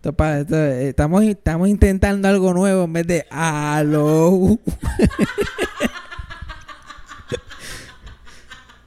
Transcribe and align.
Esto 0.00 0.14
pa- 0.14 0.38
esto, 0.38 0.56
eh, 0.56 0.88
estamos, 0.88 1.22
estamos 1.24 1.68
intentando 1.68 2.26
algo 2.26 2.54
nuevo 2.54 2.84
en 2.84 2.92
vez 2.94 3.06
de 3.06 3.26
aló. 3.30 4.58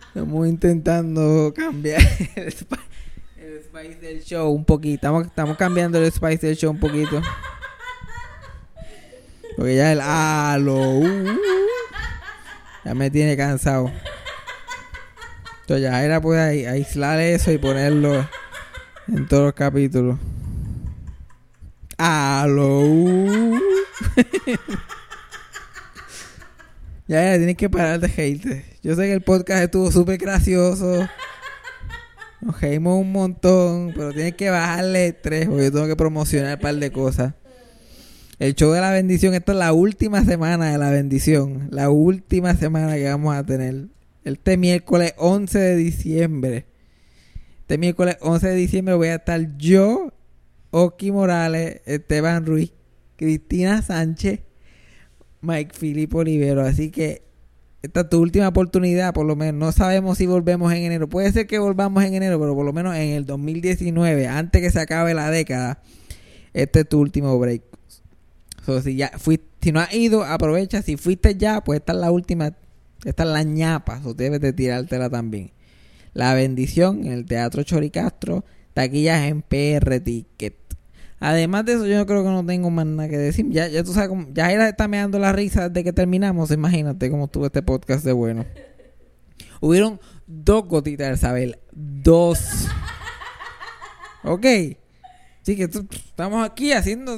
estamos 0.08 0.48
intentando 0.48 1.54
cambiar 1.55 2.02
el, 2.36 2.48
spi- 2.52 2.76
el 3.38 3.62
spice 3.64 4.00
del 4.00 4.23
show 4.23 4.52
un 4.52 4.66
poquito. 4.66 4.96
Estamos, 4.96 5.28
estamos 5.28 5.55
cambiando 5.58 6.00
el 6.04 6.12
spice 6.12 6.48
del 6.48 6.55
show 6.58 6.72
un 6.72 6.80
poquito. 6.80 7.22
Porque 9.55 9.76
ya 9.76 9.91
el 9.91 10.02
aló 10.02 11.00
ya 12.84 12.95
me 12.95 13.12
tiene 13.12 13.38
cansado. 13.38 13.91
Entonces 15.62 15.84
ya 15.84 16.04
era 16.04 16.20
pues 16.20 16.40
ai- 16.40 16.66
aislar 16.66 17.20
eso 17.20 17.52
y 17.52 17.59
ponerlo 17.59 18.27
en 19.08 19.27
todos 19.27 19.44
los 19.44 19.54
capítulos. 19.54 20.18
Aló. 22.05 22.84
ya, 27.07 27.23
ya, 27.23 27.38
tienes 27.38 27.55
que 27.55 27.70
parar 27.70 28.02
de 28.02 28.07
hate. 28.07 28.66
Yo 28.84 28.93
sé 28.98 29.03
que 29.03 29.13
el 29.13 29.21
podcast 29.21 29.63
estuvo 29.63 29.89
súper 29.89 30.17
gracioso. 30.17 31.07
Nos 32.41 32.59
reímos 32.59 32.99
un 32.99 33.13
montón, 33.13 33.93
pero 33.95 34.12
tienes 34.12 34.35
que 34.35 34.49
bajarle 34.49 35.13
tres 35.13 35.48
porque 35.48 35.63
yo 35.63 35.71
tengo 35.71 35.88
que 35.88 35.95
promocionar 35.95 36.55
un 36.55 36.62
par 36.62 36.76
de 36.76 36.91
cosas. 36.91 37.35
El 38.38 38.54
show 38.54 38.73
de 38.73 38.81
la 38.81 38.91
bendición, 38.91 39.34
esta 39.34 39.54
es 39.54 39.57
la 39.59 39.71
última 39.71 40.26
semana 40.26 40.73
de 40.73 40.77
la 40.77 40.90
bendición. 40.90 41.70
La 41.71 41.90
última 41.90 42.54
semana 42.55 42.95
que 42.95 43.07
vamos 43.07 43.34
a 43.34 43.45
tener. 43.45 43.85
Este 44.26 44.57
miércoles 44.57 45.13
11 45.15 45.57
de 45.57 45.76
diciembre. 45.77 46.65
Este 47.62 47.77
miércoles 47.77 48.17
11 48.20 48.45
de 48.45 48.55
diciembre 48.55 48.93
voy 48.95 49.07
a 49.07 49.15
estar 49.15 49.55
yo, 49.55 50.12
Oki 50.76 51.12
Morales, 51.12 51.82
Esteban 51.85 52.48
Ruiz, 52.48 52.74
Cristina 53.16 53.84
Sánchez, 53.84 54.40
Mike 55.41 55.77
Filipe 55.77 56.18
Olivero. 56.18 56.63
Así 56.63 56.90
que 56.90 57.21
esta 57.84 58.02
es 58.02 58.10
tu 58.10 58.20
última 58.20 58.48
oportunidad, 58.48 59.13
por 59.13 59.27
lo 59.27 59.35
menos. 59.35 59.54
No 59.54 59.71
sabemos 59.71 60.18
si 60.18 60.26
volvemos 60.26 60.74
en 60.74 60.82
enero. 60.82 61.07
Puede 61.07 61.32
ser 61.32 61.46
que 61.46 61.60
volvamos 61.60 62.04
en 62.04 62.16
enero, 62.16 62.40
pero 62.40 62.55
por 62.55 62.66
lo 62.66 62.74
menos 62.74 62.96
en 62.96 63.10
el 63.10 63.27
2019, 63.27 64.28
antes 64.28 64.63
que 64.63 64.72
se 64.72 64.79
acabe 64.79 65.13
la 65.13 65.29
década, 65.29 65.84
este 66.53 66.79
es 66.79 66.90
tu 66.90 67.00
último 67.00 67.38
break. 67.38 67.62
Si 68.84 68.96
ya 68.96 69.12
fuiste, 69.19 69.46
si 69.62 69.72
no 69.72 69.79
has 69.79 69.94
ido, 69.94 70.24
aprovecha. 70.24 70.81
Si 70.81 70.97
fuiste 70.97 71.35
ya, 71.35 71.63
pues 71.63 71.81
esta 71.81 71.94
es 71.94 72.00
la 72.00 72.09
última, 72.09 72.56
esta 73.06 73.24
es 73.24 73.29
la 73.29 73.44
ñapa. 73.44 74.01
So, 74.01 74.16
debes 74.16 74.41
de 74.41 74.53
tirártela 74.53 75.07
también. 75.07 75.51
La 76.13 76.34
bendición 76.34 77.06
en 77.06 77.12
el 77.12 77.25
Teatro 77.25 77.62
Choricastro, 77.62 78.44
taquillas 78.74 79.28
en 79.28 79.44
PR 79.44 80.00
Ticket. 80.00 80.62
Además 81.25 81.63
de 81.63 81.74
eso, 81.75 81.85
yo 81.88 82.06
creo 82.06 82.22
que 82.22 82.29
no 82.29 82.46
tengo 82.46 82.69
más 82.69 82.85
nada 82.85 83.07
que 83.07 83.18
decir. 83.18 83.46
Ya, 83.50 83.69
ya 83.69 83.81
tú 83.81 83.94
sabes, 83.94 84.09
cómo- 84.09 84.28
ya 84.34 84.44
Jaira 84.44 84.68
está 84.68 84.90
me 84.90 84.97
dando 84.97 85.19
la 85.19 85.31
risa 85.31 85.69
desde 85.69 85.85
que 85.85 85.94
terminamos. 85.94 86.52
Imagínate 86.52 87.09
cómo 87.09 87.25
estuvo 87.25 87.46
este 87.46 87.62
podcast 87.62 88.03
de 88.03 88.12
bueno. 88.12 88.46
Hubieron 89.62 90.01
dos 90.28 90.68
gotitas 90.68 91.07
de 91.07 91.13
Isabel. 91.13 91.59
Dos. 91.72 92.68
Ok. 94.25 94.46
Así 95.41 95.56
que 95.56 95.63
estamos 95.63 96.46
aquí 96.46 96.74
haciendo 96.74 97.18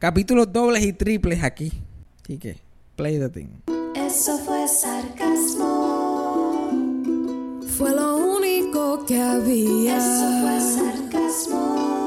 capítulos 0.00 0.52
dobles 0.52 0.84
y 0.84 0.92
triples 0.92 1.44
aquí. 1.44 1.72
Así 2.24 2.36
que, 2.36 2.56
play 2.96 3.20
the 3.20 3.28
thing. 3.28 3.48
Eso 3.94 4.38
fue 4.38 4.66
sarcasmo. 4.66 5.70
Fue 7.78 7.94
lo 7.94 8.16
único 8.16 9.04
que 9.06 9.20
había. 9.20 9.98
Eso 9.98 10.40
fue 10.40 10.60
sarcasmo. 10.60 11.99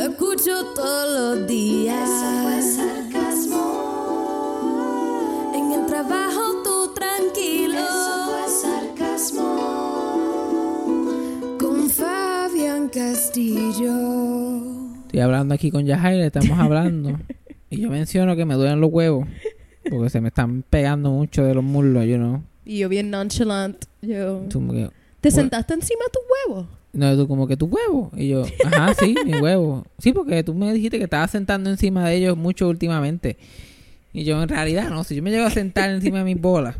Lo 0.00 0.06
escucho 0.06 0.64
todos 0.74 1.36
los 1.38 1.46
días. 1.46 2.08
Eso 2.08 2.24
fue 2.42 2.62
sarcasmo. 2.62 3.64
En 5.54 5.72
el 5.78 5.84
trabajo 5.84 6.40
tú 6.64 6.94
tranquilo. 6.94 7.74
Eso 7.74 8.30
fue 8.30 8.48
sarcasmo. 8.48 9.50
Con 11.60 11.90
Fabián 11.90 12.88
Castillo. 12.88 13.92
Estoy 15.02 15.20
hablando 15.20 15.54
aquí 15.54 15.70
con 15.70 15.84
Yajaira, 15.84 16.24
estamos 16.24 16.58
hablando. 16.58 17.20
y 17.68 17.82
yo 17.82 17.90
menciono 17.90 18.36
que 18.36 18.46
me 18.46 18.54
duelen 18.54 18.80
los 18.80 18.90
huevos. 18.90 19.28
Porque 19.90 20.08
se 20.08 20.22
me 20.22 20.28
están 20.28 20.62
pegando 20.62 21.10
mucho 21.10 21.44
de 21.44 21.54
los 21.54 21.62
muslos, 21.62 22.06
you 22.06 22.16
know. 22.16 22.42
Y 22.64 22.78
yo 22.78 22.88
bien 22.88 23.10
nonchalant. 23.10 23.84
Yo, 24.00 24.46
Tú 24.48 24.66
que, 24.66 24.88
¿Te 25.20 25.30
sentaste 25.30 25.74
encima 25.74 26.04
de 26.06 26.10
tu 26.10 26.20
huevo? 26.54 26.79
No, 26.92 27.16
tú 27.16 27.28
como 27.28 27.46
que 27.46 27.56
tu 27.56 27.66
huevo. 27.66 28.10
Y 28.16 28.28
yo, 28.28 28.44
ajá, 28.64 28.94
sí, 28.94 29.14
mi 29.24 29.34
huevo. 29.34 29.86
Sí, 29.98 30.12
porque 30.12 30.42
tú 30.42 30.54
me 30.54 30.72
dijiste 30.72 30.98
que 30.98 31.04
estabas 31.04 31.30
sentando 31.30 31.70
encima 31.70 32.08
de 32.08 32.16
ellos 32.16 32.36
mucho 32.36 32.68
últimamente. 32.68 33.36
Y 34.12 34.24
yo, 34.24 34.42
en 34.42 34.48
realidad, 34.48 34.90
no, 34.90 35.04
si 35.04 35.14
yo 35.14 35.22
me 35.22 35.30
llego 35.30 35.46
a 35.46 35.50
sentar 35.50 35.90
encima 35.90 36.18
de 36.18 36.24
mis 36.24 36.40
bolas, 36.40 36.76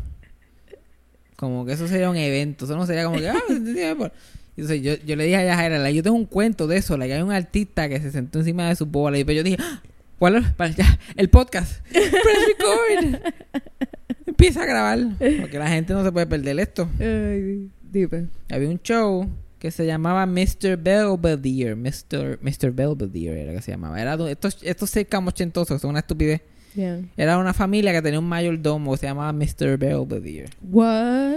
como 1.37 1.65
que 1.65 1.73
eso 1.73 1.87
sería 1.87 2.09
un 2.09 2.17
evento. 2.17 2.65
Eso 2.65 2.75
no 2.75 2.85
sería 2.85 3.05
como 3.05 3.17
que, 3.17 3.29
ah, 3.29 3.33
me 3.47 3.55
senté 3.55 3.69
encima 3.71 3.87
de 3.87 3.93
mis 3.93 3.97
bolas. 3.97 4.13
Y 4.57 4.61
Entonces 4.61 4.81
yo, 4.83 5.05
yo 5.05 5.15
le 5.15 5.23
dije 5.23 5.37
a 5.37 5.45
Yajaira, 5.45 5.79
like, 5.79 5.95
yo 5.95 6.03
tengo 6.03 6.17
un 6.17 6.25
cuento 6.25 6.67
de 6.67 6.77
eso, 6.77 6.97
like, 6.97 7.13
hay 7.13 7.21
un 7.21 7.31
artista 7.31 7.87
que 7.87 8.01
se 8.01 8.11
sentó 8.11 8.39
encima 8.39 8.67
de 8.67 8.75
sus 8.75 8.89
bolas. 8.89 9.21
Y 9.21 9.23
pues 9.23 9.37
yo 9.37 9.43
dije, 9.43 9.57
"Ah, 9.59 9.81
¿cuál 10.19 10.35
es? 10.35 10.57
Vale, 10.57 10.75
ya, 10.77 10.99
el 11.15 11.29
podcast. 11.29 11.81
Press 11.87 12.11
record. 12.47 13.21
Empieza 14.27 14.63
a 14.63 14.65
grabar. 14.65 14.99
Porque 15.39 15.57
la 15.57 15.69
gente 15.69 15.93
no 15.93 16.03
se 16.03 16.11
puede 16.11 16.25
perder 16.25 16.59
esto. 16.59 16.89
Ay. 16.99 17.69
Había 18.49 18.69
un 18.69 18.79
show 18.81 19.27
que 19.61 19.69
se 19.69 19.85
llamaba 19.85 20.25
Mr. 20.25 20.75
Belvedere. 20.75 21.75
Mr. 21.75 22.39
Mr. 22.41 22.71
Belvedere 22.71 23.43
era 23.43 23.53
que 23.53 23.61
se 23.61 23.69
llamaba. 23.69 24.01
Era 24.01 24.17
estos, 24.27 24.57
estos 24.63 24.89
sitcoms 24.89 25.27
ochentosos, 25.27 25.79
son 25.79 25.91
una 25.91 25.99
estupidez. 25.99 26.41
Yeah. 26.73 27.01
Era 27.15 27.37
una 27.37 27.53
familia 27.53 27.91
que 27.91 28.01
tenía 28.01 28.17
un 28.17 28.27
mayordomo 28.27 28.93
que 28.93 28.97
se 28.97 29.05
llamaba 29.05 29.31
Mr. 29.33 29.77
Belvedere. 29.77 30.49
What? 30.63 31.35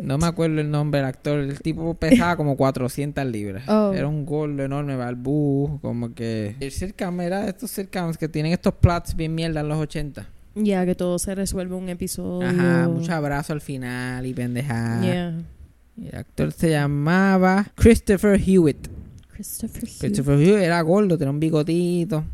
No 0.00 0.16
me 0.16 0.26
acuerdo 0.26 0.60
el 0.60 0.70
nombre 0.70 1.00
del 1.00 1.08
actor. 1.08 1.40
El 1.40 1.58
tipo 1.58 1.94
pesaba 1.94 2.36
como 2.36 2.56
400 2.58 3.26
libras. 3.26 3.68
Oh. 3.68 3.92
Era 3.92 4.06
un 4.06 4.24
gordo 4.24 4.62
enorme, 4.62 4.94
barbú, 4.94 5.80
como 5.82 6.14
que... 6.14 6.54
El 6.60 6.70
sitcom 6.70 7.20
era 7.20 7.40
de 7.40 7.48
estos 7.48 7.72
sitcoms 7.72 8.16
que 8.16 8.28
tienen 8.28 8.52
estos 8.52 8.74
plots 8.74 9.16
bien 9.16 9.34
mierda 9.34 9.62
en 9.62 9.68
los 9.68 9.78
80. 9.78 10.24
Ya 10.54 10.86
que 10.86 10.94
todo 10.94 11.18
se 11.18 11.34
resuelve 11.34 11.76
en 11.76 11.82
un 11.82 11.88
episodio. 11.88 12.48
Ajá, 12.48 12.88
mucho 12.88 13.12
abrazo 13.12 13.54
al 13.54 13.60
final 13.60 14.24
y 14.24 14.34
pendejada. 14.34 15.02
Yeah. 15.02 15.55
El 16.02 16.14
actor 16.14 16.52
se 16.52 16.70
llamaba 16.70 17.66
Christopher 17.74 18.40
Hewitt. 18.40 18.88
Christopher 19.32 19.84
Hugh. 19.84 19.98
Christopher 19.98 20.40
Hewitt 20.40 20.62
era 20.62 20.80
gordo, 20.82 21.16
tenía 21.16 21.30
un 21.30 21.40
bigotito. 21.40 22.24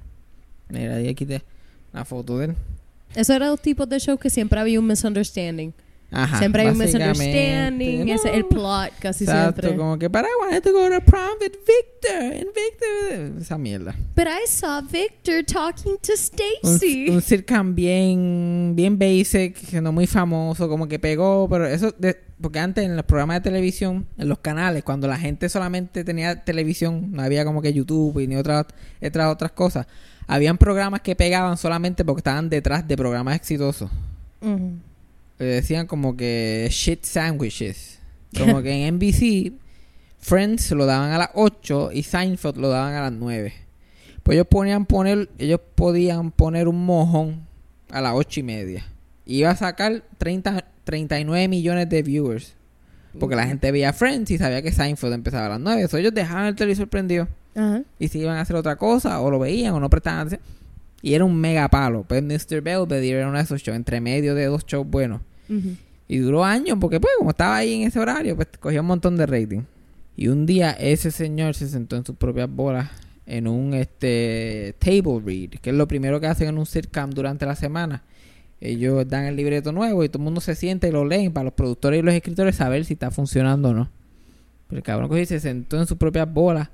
Mira, 0.69 0.97
ahí 0.97 1.09
aquí 1.09 1.27
te 1.27 1.43
la 1.93 2.05
foto 2.05 2.39
de 2.39 2.47
él. 2.47 2.55
Eso 3.15 3.34
era 3.34 3.49
los 3.49 3.61
tipos 3.61 3.89
de 3.89 3.99
shows 3.99 4.19
que 4.19 4.31
siempre 4.31 4.59
había 4.59 4.81
un 4.81 4.87
misunderstanding. 4.87 5.73
Ajá. 6.12 6.39
siempre 6.39 6.62
hay 6.62 6.69
un 6.69 6.78
misunderstanding. 6.78 8.06
no. 8.06 8.12
Es 8.15 8.25
el 8.25 8.45
plot 8.45 8.91
casi 9.00 9.25
Exacto, 9.25 9.62
siempre. 9.62 9.77
como 9.78 9.99
que 9.99 10.11
para 10.11 10.28
I 10.28 10.33
wanted 10.41 10.62
to 10.62 10.73
go 10.73 10.89
to 10.89 11.00
prom 11.05 11.31
with 11.41 11.53
Victor. 11.67 12.23
And 12.23 12.47
Victor. 12.55 13.41
Esa 13.41 13.59
mierda. 13.59 13.95
But 14.15 14.27
I 14.27 14.47
saw 14.47 14.83
Victor 14.83 15.45
talking 15.45 15.97
to 16.03 16.12
Un, 16.12 16.19
Stacy. 16.19 17.09
un 17.11 17.23
sitcom 17.23 17.75
bien, 17.75 18.73
bien 18.77 18.99
basic, 18.99 19.73
no 19.75 19.93
muy 19.93 20.06
famoso, 20.06 20.69
como 20.69 20.87
que 20.89 20.99
pegó, 20.99 21.49
pero 21.49 21.67
eso, 21.67 21.93
de- 21.99 22.19
porque 22.41 22.59
antes 22.59 22.84
en 22.84 22.97
los 22.97 23.05
programas 23.05 23.37
de 23.37 23.41
televisión, 23.43 24.05
en 24.19 24.29
los 24.29 24.39
canales, 24.41 24.83
cuando 24.83 25.06
la 25.06 25.17
gente 25.17 25.49
solamente 25.49 26.03
tenía 26.05 26.44
televisión, 26.44 27.12
no 27.12 27.23
había 27.23 27.44
como 27.44 27.62
que 27.62 27.73
YouTube 27.73 28.19
y 28.19 28.27
ni 28.27 28.34
otras 28.37 28.67
otras 29.00 29.33
otras 29.33 29.53
cosas, 29.53 29.87
habían 30.27 30.59
programas 30.59 31.03
que 31.03 31.15
pegaban 31.15 31.56
solamente 31.56 32.05
porque 32.05 32.19
estaban 32.21 32.49
detrás 32.49 32.87
de 32.89 32.97
programas 32.97 33.37
exitosos. 33.37 33.91
Le 34.41 34.49
decían 35.38 35.87
como 35.87 36.17
que 36.17 36.69
shit 36.70 37.05
sandwiches. 37.05 37.99
Como 38.38 38.62
que 38.62 38.87
en 38.87 38.94
NBC, 38.94 39.52
Friends 40.19 40.70
lo 40.70 40.87
daban 40.87 41.11
a 41.11 41.19
las 41.19 41.31
8 41.34 41.90
y 41.93 42.02
Seinfeld 42.02 42.56
lo 42.56 42.70
daban 42.70 42.94
a 42.94 43.02
las 43.02 43.12
9. 43.12 43.52
Pues 44.23 44.37
ellos 44.37 44.46
ponían 44.49 44.87
poner, 44.87 45.29
ellos 45.38 45.61
podían 45.75 46.31
poner 46.31 46.69
un 46.69 46.87
mojón 46.87 47.46
a 47.90 48.00
las 48.00 48.14
8 48.14 48.40
y 48.40 48.43
media. 48.43 48.87
Iba 49.26 49.50
a 49.50 49.56
sacar 49.56 50.02
30, 50.17 50.64
39 50.84 51.49
millones 51.49 51.88
de 51.90 52.02
viewers. 52.02 52.55
Porque 53.19 53.37
la 53.37 53.46
gente 53.46 53.70
veía 53.70 53.93
Friends 53.93 54.31
y 54.31 54.38
sabía 54.38 54.62
que 54.62 54.73
Seinfeld 54.73 55.12
empezaba 55.12 55.46
a 55.46 55.49
las 55.50 55.61
9. 55.61 55.82
Entonces 55.82 56.00
ellos 56.00 56.14
dejaban 56.14 56.46
el 56.46 56.55
televisor 56.55 56.88
prendido. 56.88 57.29
Ajá. 57.55 57.82
Y 57.99 58.08
si 58.08 58.20
iban 58.20 58.38
a 58.38 58.40
hacer 58.40 58.56
otra 58.56 58.76
cosa, 58.76 59.20
o 59.20 59.31
lo 59.31 59.38
veían, 59.38 59.75
o 59.75 59.81
no 59.81 59.90
prestaban 59.90 60.29
atención. 60.29 60.40
Y 61.02 61.14
era 61.14 61.25
un 61.25 61.37
mega 61.37 61.69
palo. 61.69 62.04
Pues 62.06 62.22
Mr. 62.22 62.62
Belvedere 62.62 63.19
era 63.19 63.28
uno 63.28 63.37
de 63.37 63.44
esos 63.44 63.60
shows, 63.60 63.76
entre 63.76 64.00
medio 64.00 64.34
de 64.34 64.46
dos 64.46 64.64
shows 64.64 64.87
buenos. 64.87 65.20
Y 66.08 66.19
duró 66.19 66.44
años, 66.44 66.78
porque 66.81 67.00
pues 67.00 67.12
como 67.19 67.31
estaba 67.31 67.56
ahí 67.56 67.75
en 67.75 67.88
ese 67.88 67.99
horario, 67.99 68.37
pues 68.37 68.49
cogía 68.58 68.81
un 68.81 68.87
montón 68.87 69.16
de 69.16 69.26
rating. 69.26 69.62
Y 70.16 70.28
un 70.28 70.46
día 70.46 70.70
ese 70.72 71.10
señor 71.10 71.54
se 71.54 71.69
sentó 71.69 71.96
en 71.96 72.04
sus 72.04 72.16
propias 72.16 72.49
bolas 72.49 72.88
en 73.26 73.49
un 73.49 73.75
este 73.75 74.75
table 74.78 75.20
read, 75.25 75.50
que 75.60 75.70
es 75.70 75.76
lo 75.76 75.88
primero 75.88 76.20
que 76.20 76.26
hacen 76.26 76.49
en 76.49 76.58
un 76.58 76.66
sitcom 76.66 77.10
durante 77.10 77.46
la 77.46 77.56
semana. 77.56 78.02
Ellos 78.60 79.08
dan 79.08 79.25
el 79.25 79.37
libreto 79.37 79.72
nuevo 79.72 80.05
y 80.05 80.08
todo 80.08 80.19
el 80.19 80.25
mundo 80.25 80.40
se 80.40 80.55
sienta 80.55 80.87
y 80.87 80.93
lo 80.93 81.05
leen 81.05 81.32
para 81.32 81.44
los 81.44 81.55
productores 81.55 81.98
y 81.98 82.02
los 82.02 82.14
escritores 82.14 82.56
saber 82.56 82.84
si 82.84 82.93
está 82.93 83.10
funcionando 83.10 83.70
o 83.70 83.75
no. 83.75 83.90
Pero 84.69 84.78
el 84.78 84.82
cabrón 84.84 85.08
cogió 85.08 85.22
y 85.22 85.26
se 85.26 85.40
sentó 85.40 85.81
en 85.81 85.87
sus 85.87 85.98
propias 85.98 86.32
bolas 86.32 86.69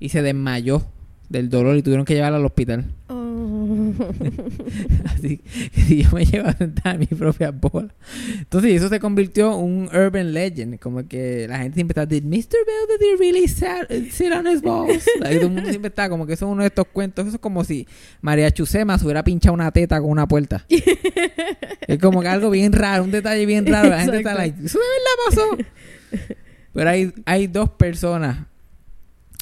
y 0.00 0.08
se 0.08 0.22
desmayó 0.22 0.82
del 1.28 1.50
dolor 1.50 1.76
y 1.76 1.82
tuvieron 1.82 2.06
que 2.06 2.14
llevarla 2.14 2.38
al 2.38 2.46
hospital. 2.46 2.86
Oh. 3.08 3.17
Así 5.14 5.38
que 5.38 5.80
si 5.82 6.02
yo 6.02 6.10
me 6.12 6.24
llevo 6.24 6.48
a 6.48 6.52
sentar 6.52 6.98
mi 6.98 7.06
propia 7.06 7.50
bola. 7.50 7.94
Entonces, 8.38 8.72
eso 8.72 8.88
se 8.88 9.00
convirtió 9.00 9.52
en 9.52 9.64
un 9.64 9.88
urban 9.94 10.32
legend. 10.32 10.78
Como 10.78 11.06
que 11.06 11.46
la 11.48 11.58
gente 11.58 11.76
siempre 11.76 11.92
está, 11.92 12.06
¿Did 12.06 12.24
Mr. 12.24 12.58
Bell 12.66 12.98
did 12.98 13.06
he 13.06 13.16
really 13.18 13.48
sat- 13.48 13.90
sit 14.10 14.32
on 14.32 14.46
his 14.46 14.62
balls? 14.62 15.04
Todo 15.18 15.28
el 15.28 15.50
mundo 15.50 15.68
siempre 15.68 15.88
está 15.88 16.08
como 16.08 16.26
que 16.26 16.34
eso 16.34 16.46
es 16.46 16.52
uno 16.52 16.62
de 16.62 16.68
estos 16.68 16.86
cuentos. 16.92 17.26
Eso 17.26 17.36
es 17.36 17.40
como 17.40 17.64
si 17.64 17.86
María 18.20 18.50
Chusema 18.50 18.98
se 18.98 19.04
hubiera 19.04 19.24
pinchado 19.24 19.54
una 19.54 19.70
teta 19.70 20.00
con 20.00 20.10
una 20.10 20.26
puerta. 20.26 20.64
es 21.86 21.98
como 21.98 22.20
que 22.22 22.28
algo 22.28 22.50
bien 22.50 22.72
raro, 22.72 23.04
un 23.04 23.10
detalle 23.10 23.46
bien 23.46 23.66
raro. 23.66 23.88
La 23.90 24.00
gente 24.00 24.18
está 24.18 24.34
like, 24.34 24.58
¿eso 24.64 24.78
de 24.78 24.84
verdad 24.84 25.66
pasó? 25.66 26.28
Pero 26.72 26.90
hay, 26.90 27.12
hay 27.24 27.46
dos 27.46 27.70
personas 27.70 28.46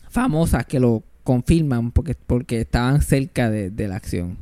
famosas 0.08 0.64
que 0.66 0.80
lo 0.80 1.02
confirman 1.26 1.90
porque, 1.90 2.14
porque 2.14 2.62
estaban 2.62 3.02
cerca 3.02 3.50
de, 3.50 3.70
de 3.70 3.88
la 3.88 3.96
acción. 3.96 4.38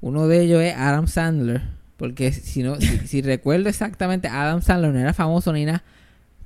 Uno 0.00 0.28
de 0.28 0.42
ellos 0.42 0.62
es 0.62 0.74
Adam 0.76 1.08
Sandler, 1.08 1.62
porque 1.96 2.30
si 2.32 2.62
no, 2.62 2.76
si, 2.80 2.98
si 3.06 3.22
recuerdo 3.22 3.68
exactamente, 3.68 4.28
Adam 4.28 4.62
Sandler 4.62 4.92
no 4.92 5.00
era 5.00 5.12
famoso 5.14 5.52
ni 5.52 5.64
nada, 5.64 5.82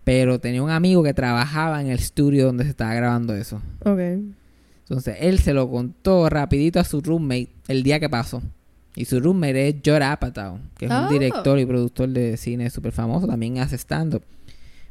pero 0.04 0.38
tenía 0.38 0.62
un 0.62 0.70
amigo 0.70 1.02
que 1.02 1.12
trabajaba 1.12 1.80
en 1.82 1.88
el 1.88 1.98
estudio 1.98 2.46
donde 2.46 2.64
se 2.64 2.70
estaba 2.70 2.94
grabando 2.94 3.34
eso. 3.34 3.60
ok. 3.84 4.00
Entonces 4.88 5.16
él 5.20 5.40
se 5.40 5.52
lo 5.52 5.68
contó 5.68 6.28
rapidito 6.30 6.78
a 6.78 6.84
su 6.84 7.00
roommate 7.00 7.48
el 7.66 7.82
día 7.82 7.98
que 7.98 8.08
pasó. 8.08 8.40
Y 8.94 9.04
su 9.06 9.18
roommate 9.20 9.68
es 9.68 9.74
Judd 9.84 10.00
Apatow, 10.00 10.58
que 10.78 10.86
es 10.86 10.90
Oh. 10.92 11.02
un 11.02 11.08
director 11.08 11.58
y 11.58 11.66
productor 11.66 12.08
de 12.10 12.36
cine 12.36 12.70
súper 12.70 12.92
famoso, 12.92 13.26
también 13.26 13.58
hace 13.58 13.76
stand-up. 13.76 14.22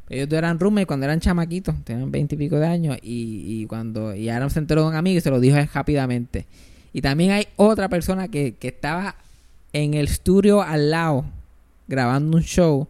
Ellos 0.08 0.28
dos 0.28 0.38
eran 0.38 0.58
roommates 0.60 0.86
cuando 0.86 1.04
eran 1.06 1.18
chamaquitos, 1.20 1.74
tenían 1.84 2.10
veinte 2.12 2.36
y 2.36 2.38
pico 2.38 2.58
de 2.58 2.66
años, 2.66 2.96
y, 3.02 3.42
y 3.62 3.66
cuando 3.66 4.14
y 4.14 4.28
Adam 4.28 4.50
se 4.50 4.60
enteró 4.60 4.82
de 4.82 4.88
un 4.88 4.94
amigo 4.94 5.18
y 5.18 5.20
se 5.20 5.30
lo 5.30 5.40
dijo 5.40 5.56
rápidamente. 5.74 6.46
Y 6.92 7.00
también 7.02 7.32
hay 7.32 7.48
otra 7.56 7.88
persona 7.88 8.28
que, 8.28 8.54
que 8.54 8.68
estaba 8.68 9.16
en 9.72 9.94
el 9.94 10.06
estudio 10.06 10.62
al 10.62 10.90
lado 10.90 11.24
grabando 11.88 12.36
un 12.36 12.42
show 12.42 12.86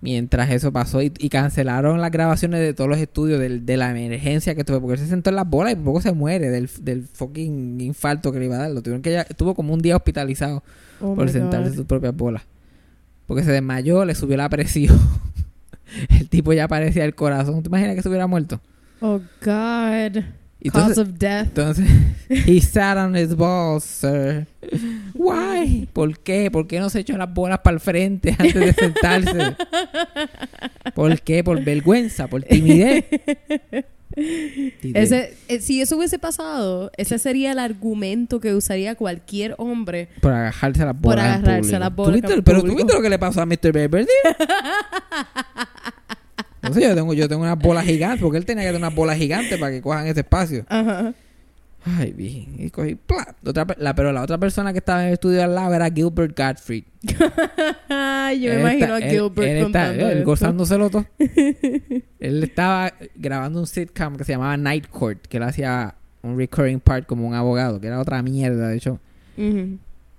mientras 0.00 0.50
eso 0.50 0.72
pasó 0.72 1.02
y, 1.02 1.12
y 1.18 1.28
cancelaron 1.28 2.00
las 2.00 2.10
grabaciones 2.12 2.60
de 2.60 2.72
todos 2.72 2.88
los 2.88 2.98
estudios 2.98 3.40
del- 3.40 3.66
de 3.66 3.76
la 3.76 3.90
emergencia 3.90 4.54
que 4.54 4.62
tuvo 4.64 4.80
porque 4.80 4.94
él 4.94 4.98
se 5.00 5.06
sentó 5.08 5.30
en 5.30 5.36
las 5.36 5.48
bolas 5.48 5.72
y 5.72 5.76
por 5.76 5.84
poco 5.86 6.00
se 6.00 6.12
muere 6.12 6.50
del, 6.50 6.70
del 6.82 7.04
fucking 7.04 7.80
infarto 7.80 8.30
que 8.32 8.38
le 8.38 8.44
iba 8.46 8.56
a 8.56 8.58
dar. 8.60 8.70
Lo 8.70 8.80
tuvieron 8.80 9.02
que 9.02 9.12
ya, 9.12 9.22
estuvo 9.22 9.54
como 9.54 9.74
un 9.74 9.80
día 9.82 9.96
hospitalizado 9.96 10.62
Oh 11.00 11.14
por 11.14 11.28
sentarse 11.30 11.68
en 11.70 11.74
sus 11.74 11.84
propias 11.84 12.16
bolas. 12.16 12.42
Porque 13.26 13.44
se 13.44 13.50
desmayó, 13.52 14.04
le 14.04 14.14
subió 14.14 14.36
la 14.36 14.48
presión. 14.48 14.98
el 16.20 16.28
tipo 16.28 16.52
ya 16.52 16.68
parecía 16.68 17.04
el 17.04 17.14
corazón. 17.14 17.62
¿Te 17.62 17.68
imaginas 17.68 17.94
que 17.96 18.02
se 18.02 18.08
hubiera 18.08 18.26
muerto? 18.26 18.60
Oh, 19.00 19.20
God. 19.44 20.22
Y 20.60 20.70
Cause 20.70 20.88
entonces, 20.88 20.98
of 20.98 21.08
death. 21.20 21.46
entonces, 21.46 21.86
he 22.28 22.60
sat 22.60 22.96
on 22.98 23.14
his 23.16 23.36
balls, 23.36 23.84
sir. 23.84 24.44
Why? 25.14 25.88
¿Por 25.92 26.18
qué? 26.18 26.50
¿Por 26.50 26.66
qué 26.66 26.80
no 26.80 26.90
se 26.90 26.98
echó 26.98 27.16
las 27.16 27.32
bolas 27.32 27.60
para 27.60 27.74
el 27.74 27.80
frente 27.80 28.34
antes 28.36 28.54
de 28.54 28.72
sentarse? 28.72 29.56
¿Por 30.96 31.20
qué? 31.20 31.44
Por 31.44 31.62
vergüenza, 31.62 32.26
por 32.26 32.42
timidez. 32.42 33.04
Ese, 34.82 35.36
eh, 35.46 35.60
si 35.60 35.80
eso 35.80 35.96
hubiese 35.96 36.18
pasado, 36.18 36.90
ese 36.96 37.20
sería 37.20 37.52
el 37.52 37.60
argumento 37.60 38.40
que 38.40 38.52
usaría 38.52 38.96
cualquier 38.96 39.54
hombre. 39.58 40.08
Por 40.20 40.32
agarrarse 40.32 40.82
a 40.82 40.86
las 40.86 41.00
bolas. 41.00 41.24
en 41.24 41.30
agarrarse 41.44 41.76
a 41.76 41.78
las 41.78 41.90
¿Tú 41.90 41.94
bolas 41.94 42.14
viste- 42.14 42.34
en 42.34 42.42
pero 42.42 42.64
tú 42.64 42.74
viste 42.74 42.94
lo 42.94 43.00
que 43.02 43.10
le 43.10 43.18
pasó 43.20 43.40
a 43.42 43.46
Mr. 43.46 43.70
Beverly. 43.72 44.08
Entonces 46.62 46.82
yo 46.88 46.94
tengo, 46.94 47.14
yo 47.14 47.28
tengo 47.28 47.42
unas 47.42 47.58
bolas 47.58 47.84
gigantes, 47.84 48.20
porque 48.20 48.38
él 48.38 48.44
tenía 48.44 48.64
que 48.64 48.68
tener 48.68 48.80
unas 48.80 48.94
bolas 48.94 49.16
gigantes 49.16 49.58
para 49.58 49.70
que 49.72 49.80
cojan 49.80 50.06
ese 50.06 50.20
espacio. 50.20 50.64
Ajá. 50.68 51.14
Ay, 51.84 52.12
bien. 52.12 52.56
Y 52.58 52.70
cogí, 52.70 52.96
¡plá! 52.96 53.36
Otra 53.46 53.64
la, 53.78 53.94
pero 53.94 54.12
la 54.12 54.22
otra 54.22 54.36
persona 54.36 54.72
que 54.72 54.78
estaba 54.80 55.02
en 55.02 55.06
el 55.08 55.12
estudio 55.14 55.42
al 55.44 55.54
lado 55.54 55.72
era 55.74 55.88
Gilbert 55.90 56.36
Gottfried. 56.36 56.82
Yo 57.02 57.14
me 57.88 58.34
Él 58.34 58.60
imagino 58.60 58.84
está- 58.84 58.94
a 58.96 58.98
él- 58.98 59.10
Gilbert 59.10 59.38
él 59.48 59.56
está- 59.56 59.62
contando 59.62 60.06
él 60.08 60.18
esto. 60.18 60.24
gozándoselo 60.30 60.90
todo. 60.90 61.06
él 61.18 62.42
estaba 62.42 62.92
grabando 63.14 63.60
un 63.60 63.66
sitcom 63.66 64.16
que 64.16 64.24
se 64.24 64.32
llamaba 64.32 64.56
Night 64.56 64.88
Court, 64.88 65.26
que 65.26 65.36
él 65.38 65.44
hacía 65.44 65.94
un 66.22 66.36
recurring 66.36 66.80
part 66.80 67.06
como 67.06 67.26
un 67.26 67.34
abogado, 67.34 67.80
que 67.80 67.86
era 67.86 68.00
otra 68.00 68.22
mierda, 68.22 68.68
de 68.68 68.76
hecho. 68.76 68.98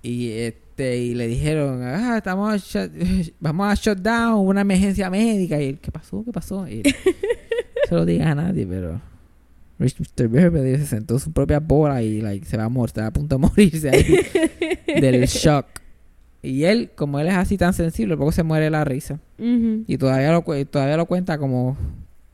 Y 0.02 0.30
este 0.30 0.60
y 0.80 1.14
le 1.14 1.26
dijeron, 1.26 1.82
ah, 1.82 2.16
estamos 2.18 2.52
a 2.52 2.56
shut- 2.56 3.32
vamos 3.40 3.66
a 3.70 3.74
shut 3.74 3.98
down, 3.98 4.46
una 4.46 4.60
emergencia 4.62 5.10
médica. 5.10 5.60
Y 5.60 5.66
él, 5.70 5.78
¿qué 5.80 5.90
pasó? 5.92 6.22
¿Qué 6.24 6.32
pasó? 6.32 6.66
Y 6.68 6.80
él, 6.84 6.94
no 7.04 7.12
se 7.88 7.94
lo 7.94 8.04
diga 8.04 8.30
a 8.30 8.34
nadie, 8.34 8.66
pero 8.66 9.00
Mr. 9.78 10.28
Beverly 10.28 10.76
se 10.78 10.86
sentó 10.86 11.14
en 11.14 11.20
su 11.20 11.32
propia 11.32 11.58
bola 11.60 12.02
y 12.02 12.20
like, 12.20 12.44
se 12.46 12.56
va 12.56 12.64
a 12.64 12.68
morir, 12.68 12.88
está 12.90 13.06
a 13.06 13.12
punto 13.12 13.36
de 13.36 13.40
morirse 13.40 13.88
ahí 13.90 14.16
del 15.00 15.24
shock. 15.26 15.66
Y 16.42 16.64
él, 16.64 16.90
como 16.94 17.18
él 17.20 17.28
es 17.28 17.34
así 17.34 17.58
tan 17.58 17.72
sensible, 17.74 18.16
poco 18.16 18.32
se 18.32 18.42
muere 18.42 18.70
la 18.70 18.82
risa. 18.84 19.20
Y 19.38 19.98
todavía 19.98 20.32
lo, 20.32 20.42
todavía 20.66 20.96
lo 20.96 21.04
cuenta 21.06 21.36
como 21.38 21.76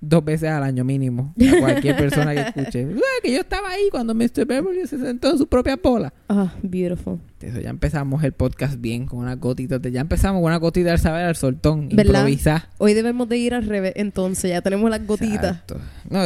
dos 0.08 0.24
veces 0.24 0.48
al 0.50 0.62
año 0.62 0.84
mínimo 0.84 1.34
a 1.38 1.58
cualquier 1.60 1.96
persona 1.96 2.34
que 2.34 2.40
escuche. 2.40 2.86
"Ah, 2.96 3.20
que 3.22 3.32
yo 3.32 3.40
estaba 3.40 3.70
ahí 3.70 3.88
cuando 3.90 4.14
Mr. 4.14 4.46
Beverly 4.46 4.86
se 4.86 4.98
sentó 4.98 5.30
en 5.30 5.38
su 5.38 5.46
propia 5.46 5.76
bola. 5.82 6.12
Ah, 6.28 6.52
beautiful. 6.62 7.18
Eso 7.40 7.60
ya 7.60 7.70
empezamos 7.70 8.22
el 8.24 8.32
podcast 8.32 8.80
bien 8.80 9.06
con 9.06 9.18
unas 9.20 9.38
gotitas 9.38 9.80
de, 9.82 9.90
ya 9.92 10.00
empezamos 10.00 10.40
con 10.40 10.46
una 10.46 10.56
gotita 10.56 10.90
del 10.90 10.98
saber 10.98 11.26
al 11.26 11.36
soltón, 11.36 11.88
¿Verdad? 11.90 12.20
improvisar. 12.20 12.68
Hoy 12.78 12.94
debemos 12.94 13.28
de 13.28 13.36
ir 13.38 13.54
al 13.54 13.66
revés, 13.66 13.92
entonces 13.96 14.50
ya 14.50 14.62
tenemos 14.62 14.88
las 14.90 15.06
gotitas. 15.06 15.58
Exacto. 15.58 15.78
No, 16.08 16.20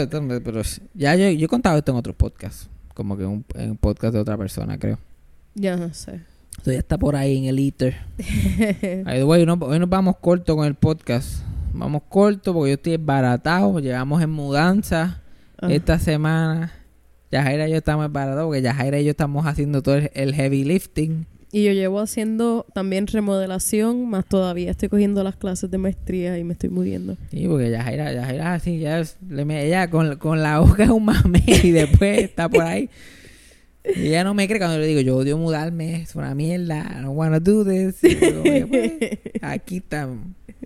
pero 0.44 0.62
ya 0.94 1.14
yo, 1.16 1.28
yo 1.30 1.44
he 1.46 1.48
contado 1.48 1.78
esto 1.78 1.90
en 1.92 1.98
otros 1.98 2.16
podcasts, 2.16 2.68
como 2.94 3.16
que 3.16 3.24
un, 3.24 3.44
en 3.54 3.70
un 3.72 3.76
podcast 3.76 4.14
de 4.14 4.20
otra 4.20 4.36
persona, 4.38 4.78
creo. 4.78 4.98
Ya 5.54 5.76
no 5.76 5.92
sé. 5.92 6.20
Esto 6.56 6.72
ya 6.72 6.78
está 6.78 6.98
por 6.98 7.16
ahí 7.16 7.38
en 7.38 7.44
el 7.44 7.58
ether. 7.58 7.96
The 9.04 9.24
way, 9.24 9.44
no- 9.46 9.54
hoy 9.60 9.78
nos 9.78 9.88
vamos 9.88 10.16
corto 10.20 10.56
con 10.56 10.66
el 10.66 10.74
podcast. 10.74 11.42
Vamos 11.72 12.02
corto 12.08 12.52
porque 12.54 12.70
yo 12.70 12.74
estoy 12.74 12.96
baratado. 12.96 13.78
Llegamos 13.80 14.22
en 14.22 14.30
mudanza 14.30 15.22
Ah. 15.62 15.68
esta 15.70 15.98
semana. 15.98 16.72
Yajaira 17.30 17.68
y 17.68 17.72
yo 17.72 17.76
estamos 17.76 18.10
baratados 18.10 18.46
porque 18.46 18.62
Yajaira 18.62 18.98
y 18.98 19.04
yo 19.04 19.10
estamos 19.10 19.46
haciendo 19.46 19.82
todo 19.82 19.96
el, 19.96 20.10
el 20.14 20.34
heavy 20.34 20.64
lifting. 20.64 21.26
Y 21.52 21.64
yo 21.64 21.72
llevo 21.72 22.00
haciendo 22.00 22.64
también 22.74 23.06
remodelación, 23.08 24.08
más 24.08 24.24
todavía 24.24 24.70
estoy 24.70 24.88
cogiendo 24.88 25.22
las 25.24 25.36
clases 25.36 25.70
de 25.70 25.78
maestría 25.78 26.38
y 26.38 26.44
me 26.44 26.52
estoy 26.54 26.70
muriendo. 26.70 27.16
Sí, 27.30 27.46
porque 27.48 27.70
Yajaira, 27.70 28.12
Yajaira 28.12 28.54
así, 28.54 28.78
ya 28.78 29.00
es- 29.00 29.16
le 29.28 29.44
me- 29.44 29.64
ella 29.66 29.90
con, 29.90 30.16
con 30.16 30.42
la 30.42 30.60
boca 30.60 30.84
es 30.84 30.90
un 30.90 31.04
mame 31.04 31.42
y 31.46 31.70
después 31.72 32.18
está 32.20 32.48
por 32.48 32.62
ahí. 32.62 32.88
Y 33.96 34.08
ella 34.08 34.24
no 34.24 34.34
me 34.34 34.46
cree 34.46 34.58
cuando 34.58 34.78
le 34.78 34.86
digo, 34.86 35.00
yo 35.00 35.16
odio 35.16 35.36
mudarme, 35.38 36.02
es 36.02 36.14
una 36.14 36.34
mierda, 36.34 36.86
I 36.98 37.02
don't 37.02 37.16
wanna 37.16 37.40
do 37.40 37.64
this. 37.64 38.00
Yo 38.02 38.42
pues, 38.68 39.18
aquí 39.42 39.78
está. 39.78 40.08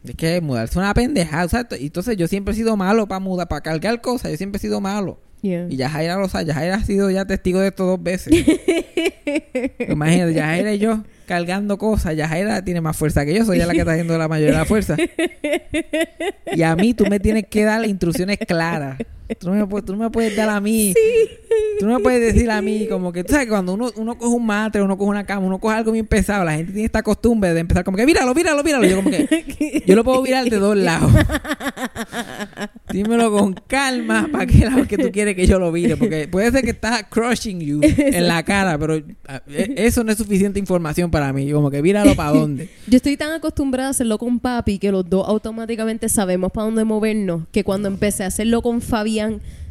Es 0.03 0.15
que 0.17 0.41
mudarse 0.41 0.73
es 0.73 0.77
una 0.77 0.95
pendejada, 0.95 1.49
¿sabes? 1.49 1.81
Y 1.81 1.87
entonces 1.87 2.17
yo 2.17 2.27
siempre 2.27 2.53
he 2.53 2.57
sido 2.57 2.77
malo 2.77 3.07
para 3.07 3.21
mudar, 3.21 3.49
para 3.49 3.61
cargar 3.63 4.01
cosas, 4.01 4.31
yo 4.31 4.37
siempre 4.37 4.59
he 4.59 4.61
sido 4.61 4.81
malo. 4.81 5.21
Yeah. 5.43 5.67
Y 5.69 5.77
Yajaira 5.77 6.17
lo 6.17 6.27
sabe, 6.29 6.47
Yajaira 6.47 6.77
ha 6.77 6.85
sido 6.85 7.11
ya 7.11 7.27
testigo 7.27 7.61
de 7.61 7.69
esto 7.69 7.85
dos 7.85 8.03
veces. 8.03 8.33
Imagínate, 9.89 10.33
Yajaira 10.33 10.73
y 10.73 10.79
yo 10.79 11.05
cargando 11.27 11.77
cosas. 11.79 12.17
Yajaira 12.17 12.65
tiene 12.65 12.81
más 12.81 12.97
fuerza 12.97 13.25
que 13.25 13.35
yo, 13.35 13.45
soy 13.45 13.59
ella 13.59 13.67
la 13.67 13.73
que 13.75 13.81
está 13.81 13.93
haciendo 13.93 14.17
la 14.17 14.29
mayoría 14.29 14.55
de 14.55 14.59
la 14.59 14.65
fuerza. 14.65 14.97
Y 16.55 16.63
a 16.63 16.75
mí 16.77 16.95
tú 16.95 17.05
me 17.07 17.21
tienes 17.21 17.47
que 17.49 17.65
dar 17.65 17.85
instrucciones 17.85 18.39
claras. 18.47 18.99
Tú 19.39 19.49
no 19.49 19.55
me 19.55 19.67
puedes, 19.67 19.85
tú 19.85 19.93
no 19.95 19.99
me 20.05 20.11
puedes 20.11 20.37
dar 20.37 20.49
a 20.49 20.61
mí. 20.61 20.95
Tú 21.79 21.87
no 21.87 21.97
me 21.99 22.01
puedes 22.03 22.35
decir 22.35 22.51
a 22.51 22.61
mí 22.63 22.87
como 22.89 23.13
que, 23.13 23.25
tú 23.25 23.33
sabes, 23.33 23.49
cuando 23.49 23.75
uno, 23.75 23.91
uno 23.97 24.17
coge 24.19 24.35
un 24.35 24.47
matre, 24.47 24.83
uno 24.83 24.97
coge 24.97 25.11
una 25.11 25.25
cama, 25.27 25.47
uno 25.47 25.59
coge 25.59 25.77
algo 25.77 25.93
bien 25.93 26.07
pesado, 26.07 26.45
la 26.45 26.55
gente 26.55 26.73
tiene 26.73 26.87
esta 26.87 27.03
costumbre 27.03 27.53
de 27.55 27.61
empezar 27.61 27.85
como 27.85 27.97
que, 27.97 28.07
míralo, 28.07 28.35
míralo, 28.35 28.63
míralo. 28.63 28.85
Yo 28.87 28.97
como 28.97 29.11
que, 29.11 29.83
yo 29.87 29.95
lo 29.97 30.05
puedo 30.05 30.23
mirar 30.23 30.45
de 30.49 30.57
dos 30.59 30.77
lados. 30.77 31.13
Dímelo 32.91 33.33
con 33.33 33.55
calma 33.67 34.29
para 34.31 34.47
qué 34.47 34.65
lado 34.65 34.87
que 34.87 34.97
tú 34.99 35.11
quieres 35.11 35.35
que 35.35 35.47
yo 35.47 35.59
lo 35.59 35.73
mire. 35.73 35.97
Porque 35.97 36.29
puede 36.29 36.51
ser 36.51 36.63
que 36.63 36.71
está 36.71 37.09
crushing 37.09 37.61
you 37.61 37.81
en 37.83 38.29
la 38.29 38.43
cara, 38.43 38.79
pero 38.79 38.97
e- 38.97 39.05
eso 39.77 40.05
no 40.05 40.13
es 40.13 40.19
suficiente 40.19 40.59
información 40.59 41.11
para 41.11 41.33
mí. 41.33 41.51
Como 41.51 41.71
que 41.71 41.83
míralo 41.83 42.15
para 42.15 42.31
dónde. 42.31 42.69
Yo 42.87 42.97
estoy 42.97 43.17
tan 43.17 43.33
acostumbrada 43.33 43.89
a 43.89 43.91
hacerlo 43.91 44.19
con 44.19 44.39
papi 44.39 44.79
que 44.79 44.93
los 44.93 45.09
dos 45.09 45.27
automáticamente 45.27 46.09
sabemos 46.09 46.53
para 46.53 46.67
dónde 46.67 46.85
movernos. 46.85 47.43
Que 47.51 47.65
cuando 47.65 47.89
empecé 47.89 48.25
a 48.25 48.27
hacerlo 48.29 48.63
con 48.63 48.81
Fabián, 48.81 49.24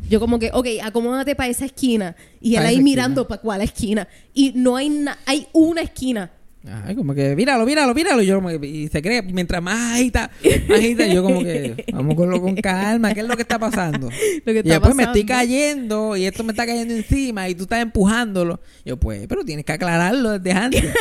yo 0.10 0.20
como 0.20 0.38
que, 0.40 0.52
ok, 0.54 0.68
acomódate 0.84 1.36
para 1.36 1.50
esa 1.50 1.66
esquina. 1.66 2.16
Y 2.42 2.56
él 2.56 2.62
Pa' 2.62 2.68
ahí 2.68 2.76
esa 2.76 2.84
mirando 2.84 3.28
para 3.28 3.42
cuál 3.42 3.62
esquina. 3.62 4.08
Y 4.34 4.52
no 4.56 4.76
hay 4.76 4.90
na- 4.90 5.18
hay 5.26 5.48
una 5.54 5.82
esquina. 5.82 6.32
Ay, 6.65 6.96
como 6.96 7.13
que, 7.13 7.36
míralo, 7.36 7.65
míralo, 7.65 7.93
míralo. 7.93 8.22
Y 8.22 8.25
yo 8.25 8.41
y 8.63 8.88
se 8.88 9.01
cree, 9.01 9.22
mientras 9.22 9.62
más 9.62 9.96
agita, 9.96 10.32
más 10.70 10.79
agita, 10.79 11.05
yo 11.08 11.22
como 11.22 11.41
que, 11.43 11.86
vamos 11.91 12.15
con, 12.15 12.39
con 12.39 12.55
calma, 12.55 13.13
¿qué 13.13 13.20
es 13.20 13.27
lo 13.27 13.36
que 13.36 13.41
está 13.41 13.60
pasando? 13.60 14.10
Lo 14.46 14.53
que 14.53 14.60
Y 14.60 14.70
después 14.70 14.96
me 14.96 15.03
estoy 15.03 15.25
cayendo 15.25 16.15
y 16.15 16.25
esto 16.25 16.43
me 16.43 16.51
está 16.53 16.65
cayendo 16.65 16.93
encima 16.93 17.50
y 17.50 17.55
tú 17.55 17.63
estás 17.63 17.82
empujándolo. 17.82 18.62
Yo, 18.86 18.98
pues, 18.98 19.27
pero 19.27 19.43
tienes 19.43 19.65
que 19.65 19.74
aclararlo 19.74 20.39
desde 20.39 20.58
antes. 20.58 20.84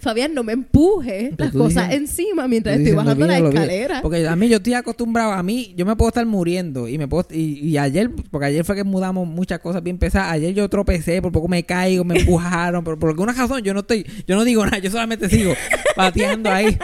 Fabián, 0.00 0.32
no 0.32 0.42
me 0.44 0.52
empuje 0.52 1.32
las 1.36 1.52
cosas 1.52 1.92
encima 1.92 2.46
mientras 2.48 2.74
Estoy 2.76 2.92
diciendo, 2.92 3.02
bajando 3.04 3.26
la 3.26 3.34
"Míralo, 3.34 3.50
mira". 3.50 3.62
escalera. 3.62 4.02
Porque 4.02 4.26
a 4.26 4.36
mí 4.36 4.48
yo 4.48 4.56
estoy 4.58 4.74
acostumbrado, 4.74 5.32
a 5.32 5.42
mí 5.42 5.74
yo 5.76 5.84
me 5.84 5.96
puedo 5.96 6.08
estar 6.08 6.24
muriendo 6.24 6.88
y 6.88 6.98
me 6.98 7.08
puedo 7.08 7.26
y, 7.30 7.58
y 7.68 7.76
ayer, 7.76 8.10
porque 8.30 8.46
ayer 8.46 8.64
fue 8.64 8.76
que 8.76 8.84
mudamos 8.84 9.26
muchas 9.26 9.58
cosas 9.58 9.82
bien 9.82 9.98
pesadas, 9.98 10.32
ayer 10.32 10.54
yo 10.54 10.68
tropecé, 10.68 11.20
por 11.20 11.32
poco 11.32 11.48
me 11.48 11.64
caigo, 11.64 12.04
me 12.04 12.18
empujaron, 12.20 12.84
pero 12.84 12.98
por 12.98 13.10
alguna 13.10 13.32
razón 13.32 13.60
yo 13.62 13.74
no 13.74 13.80
estoy, 13.80 14.06
yo 14.26 14.35
no 14.36 14.44
digo 14.44 14.64
nada, 14.64 14.78
yo 14.78 14.90
solamente 14.90 15.28
sigo 15.28 15.54
pateando 15.96 16.50
ahí. 16.50 16.78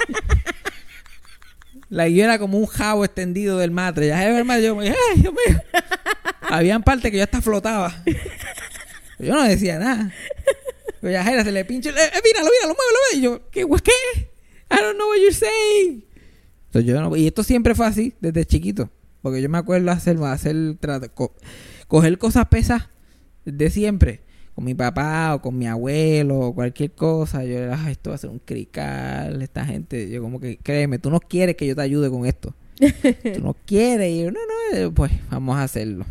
La 1.89 2.09
yo 2.09 2.25
era 2.25 2.39
como 2.39 2.59
un 2.59 2.67
jabo 2.67 3.05
extendido 3.05 3.59
del 3.59 3.71
matre. 3.71 4.09
Ya 4.09 4.27
es 4.27 4.35
verdad, 4.35 4.61
yo 4.61 4.75
me 4.77 4.85
dije, 4.85 4.97
ay, 5.15 5.21
Dios 5.21 5.35
mío. 5.35 5.61
Habían 6.41 6.83
partes 6.83 7.11
que 7.11 7.19
yo 7.19 7.23
hasta 7.25 7.43
flotaba. 7.43 8.03
Yo 9.19 9.35
no 9.35 9.43
decía 9.45 9.79
nada. 9.79 10.13
Ya 11.03 11.23
Jaira 11.25 11.45
se 11.45 11.53
le 11.53 11.65
pinche, 11.65 11.91
eh, 11.91 11.93
eh, 11.97 12.21
míralo, 12.25 12.49
míralo, 12.51 12.75
muévelo. 12.77 12.99
Y 13.15 13.21
yo, 13.21 13.51
¿qué? 13.51 13.67
¿Qué? 13.83 14.31
I 14.71 14.81
don't 14.81 14.97
know 14.97 15.09
what 15.09 15.17
you're 15.19 15.35
saying. 15.35 16.05
Entonces 16.67 16.91
yo 16.91 17.01
no- 17.01 17.15
y 17.17 17.27
esto 17.27 17.43
siempre 17.43 17.75
fue 17.75 17.87
así, 17.87 18.15
desde 18.21 18.47
chiquito. 18.47 18.89
Porque 19.21 19.43
yo 19.43 19.49
me 19.49 19.59
acuerdo 19.59 19.91
hacer, 19.91 20.17
hacer 20.25 20.57
co- 21.15 21.35
coger 21.89 22.17
cosas 22.19 22.47
pesas 22.49 22.89
de 23.45 23.69
siempre. 23.71 24.23
Con 24.55 24.65
mi 24.65 24.75
papá 24.75 25.35
o 25.35 25.41
con 25.43 25.57
mi 25.57 25.67
abuelo 25.67 26.39
o 26.39 26.55
cualquier 26.55 26.91
cosa. 26.93 27.45
Yo 27.45 27.59
era, 27.59 27.79
"Ay, 27.85 27.93
esto 27.93 28.11
va 28.11 28.17
a 28.17 28.19
ser 28.19 28.31
un 28.31 28.39
crical. 28.39 29.41
Esta 29.41 29.65
gente, 29.65 30.11
yo 30.11 30.21
como 30.23 30.41
que, 30.41 30.59
créeme, 30.59 30.99
tú 30.99 31.11
no 31.11 31.21
quieres 31.21 31.57
que 31.57 31.67
yo 31.67 31.75
te 31.75 31.81
ayude 31.83 32.11
con 32.11 32.27
esto. 32.27 32.55
tú 33.35 33.41
no 33.43 33.57
quieres. 33.67 34.11
Y 34.13 34.25
yo, 34.25 34.31
no, 34.31 34.41
no, 34.73 34.77
eh, 34.79 34.91
pues 34.95 35.11
vamos 35.31 35.57
a 35.57 35.63
hacerlo. 35.63 36.05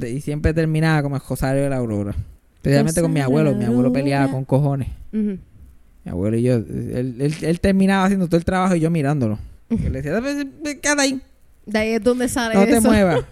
Y 0.00 0.20
siempre 0.20 0.54
terminaba 0.54 1.02
como 1.02 1.16
el 1.16 1.22
Rosario 1.28 1.62
de 1.62 1.70
la 1.70 1.76
Aurora. 1.78 2.14
Especialmente 2.56 3.02
con 3.02 3.12
mi 3.12 3.20
abuelo. 3.20 3.54
Mi 3.54 3.64
abuelo 3.64 3.92
peleaba 3.92 4.30
con 4.30 4.44
cojones. 4.44 4.88
Mi 5.12 6.10
abuelo 6.10 6.36
y 6.36 6.42
yo, 6.42 6.54
él, 6.54 7.16
él, 7.20 7.34
él 7.42 7.60
terminaba 7.60 8.04
haciendo 8.04 8.26
todo 8.26 8.36
el 8.38 8.44
trabajo 8.44 8.74
y 8.76 8.80
yo 8.80 8.90
mirándolo. 8.90 9.38
Yo 9.68 9.88
le 9.90 10.02
decía, 10.02 10.18
"Ve, 10.20 10.46
ve, 10.62 10.78
quédate 10.80 11.02
ahí, 11.02 11.20
De 11.66 11.78
ahí 11.78 11.88
es 11.90 12.02
donde 12.02 12.28
sale 12.28 12.54
no 12.54 12.64
te 12.64 12.78
eso. 12.78 12.88
muevas, 12.88 13.24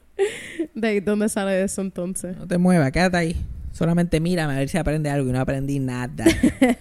De 0.74 0.88
ahí 0.88 0.96
es 0.98 1.04
donde 1.04 1.28
sale 1.28 1.62
eso 1.62 1.80
entonces. 1.82 2.36
no 2.36 2.46
te 2.46 2.58
muevas, 2.58 2.90
quédate 2.92 3.16
ahí. 3.16 3.36
Solamente 3.72 4.20
mírame 4.20 4.54
a 4.54 4.58
ver 4.58 4.68
si 4.68 4.78
aprende 4.78 5.10
algo 5.10 5.28
y 5.28 5.32
no 5.32 5.40
aprendí 5.40 5.78
nada. 5.78 6.24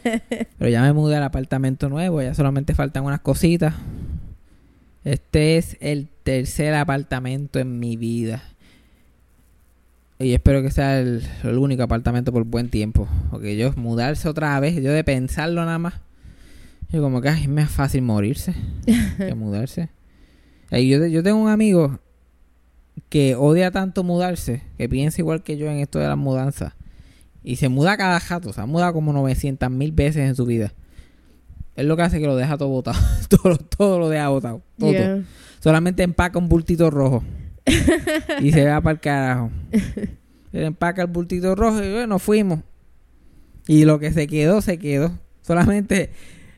Pero 0.57 0.69
ya 0.69 0.81
me 0.81 0.93
mudé 0.93 1.15
al 1.17 1.23
apartamento 1.23 1.89
nuevo, 1.89 2.21
ya 2.21 2.33
solamente 2.33 2.73
faltan 2.75 3.05
unas 3.05 3.21
cositas. 3.21 3.75
Este 5.03 5.57
es 5.57 5.77
el 5.79 6.07
tercer 6.23 6.73
apartamento 6.73 7.59
en 7.59 7.79
mi 7.79 7.95
vida. 7.95 8.43
Y 10.17 10.33
espero 10.33 10.61
que 10.61 10.71
sea 10.71 10.99
el, 10.99 11.23
el 11.43 11.57
único 11.57 11.83
apartamento 11.83 12.33
por 12.33 12.43
buen 12.43 12.69
tiempo. 12.69 13.07
Porque 13.31 13.55
yo 13.55 13.71
mudarse 13.73 14.27
otra 14.27 14.59
vez, 14.59 14.75
yo 14.75 14.91
de 14.91 15.03
pensarlo 15.03 15.63
nada 15.63 15.77
más. 15.77 15.93
Yo 16.91 17.01
como 17.01 17.21
que 17.21 17.29
ay, 17.29 17.43
es 17.43 17.49
más 17.49 17.69
fácil 17.69 18.01
morirse 18.01 18.53
que 19.17 19.35
mudarse. 19.35 19.89
Y 20.71 20.89
yo, 20.89 21.05
yo 21.05 21.23
tengo 21.23 21.37
un 21.37 21.49
amigo 21.49 21.99
que 23.09 23.35
odia 23.35 23.71
tanto 23.71 24.03
mudarse, 24.03 24.63
que 24.77 24.89
piensa 24.89 25.21
igual 25.21 25.43
que 25.43 25.57
yo 25.57 25.69
en 25.69 25.77
esto 25.77 25.99
de 25.99 26.07
las 26.07 26.17
mudanzas. 26.17 26.73
Y 27.43 27.55
se 27.55 27.69
muda 27.69 27.97
cada 27.97 28.19
jato, 28.19 28.53
se 28.53 28.61
ha 28.61 28.65
mudado 28.65 28.93
como 28.93 29.13
900 29.13 29.69
mil 29.71 29.91
veces 29.91 30.27
en 30.27 30.35
su 30.35 30.45
vida. 30.45 30.73
Es 31.75 31.85
lo 31.85 31.95
que 31.95 32.03
hace 32.03 32.19
que 32.19 32.25
lo 32.25 32.35
deja 32.35 32.57
todo 32.57 32.69
botado. 32.69 32.99
todo, 33.29 33.57
todo 33.57 33.99
lo 33.99 34.09
deja 34.09 34.27
botado. 34.29 34.61
Todo. 34.77 34.91
Yeah. 34.91 35.23
Solamente 35.59 36.03
empaca 36.03 36.37
un 36.37 36.49
bultito 36.49 36.89
rojo. 36.89 37.23
y 38.41 38.51
se 38.51 38.65
va 38.65 38.81
para 38.81 38.93
el 38.93 38.99
carajo. 38.99 39.51
Él 40.51 40.63
empaca 40.63 41.03
el 41.03 41.07
bultito 41.07 41.55
rojo 41.55 41.83
y 41.83 41.91
bueno, 41.91 42.19
fuimos. 42.19 42.59
Y 43.67 43.85
lo 43.85 43.99
que 43.99 44.11
se 44.11 44.27
quedó, 44.27 44.61
se 44.61 44.77
quedó. 44.77 45.11
Solamente 45.41 46.09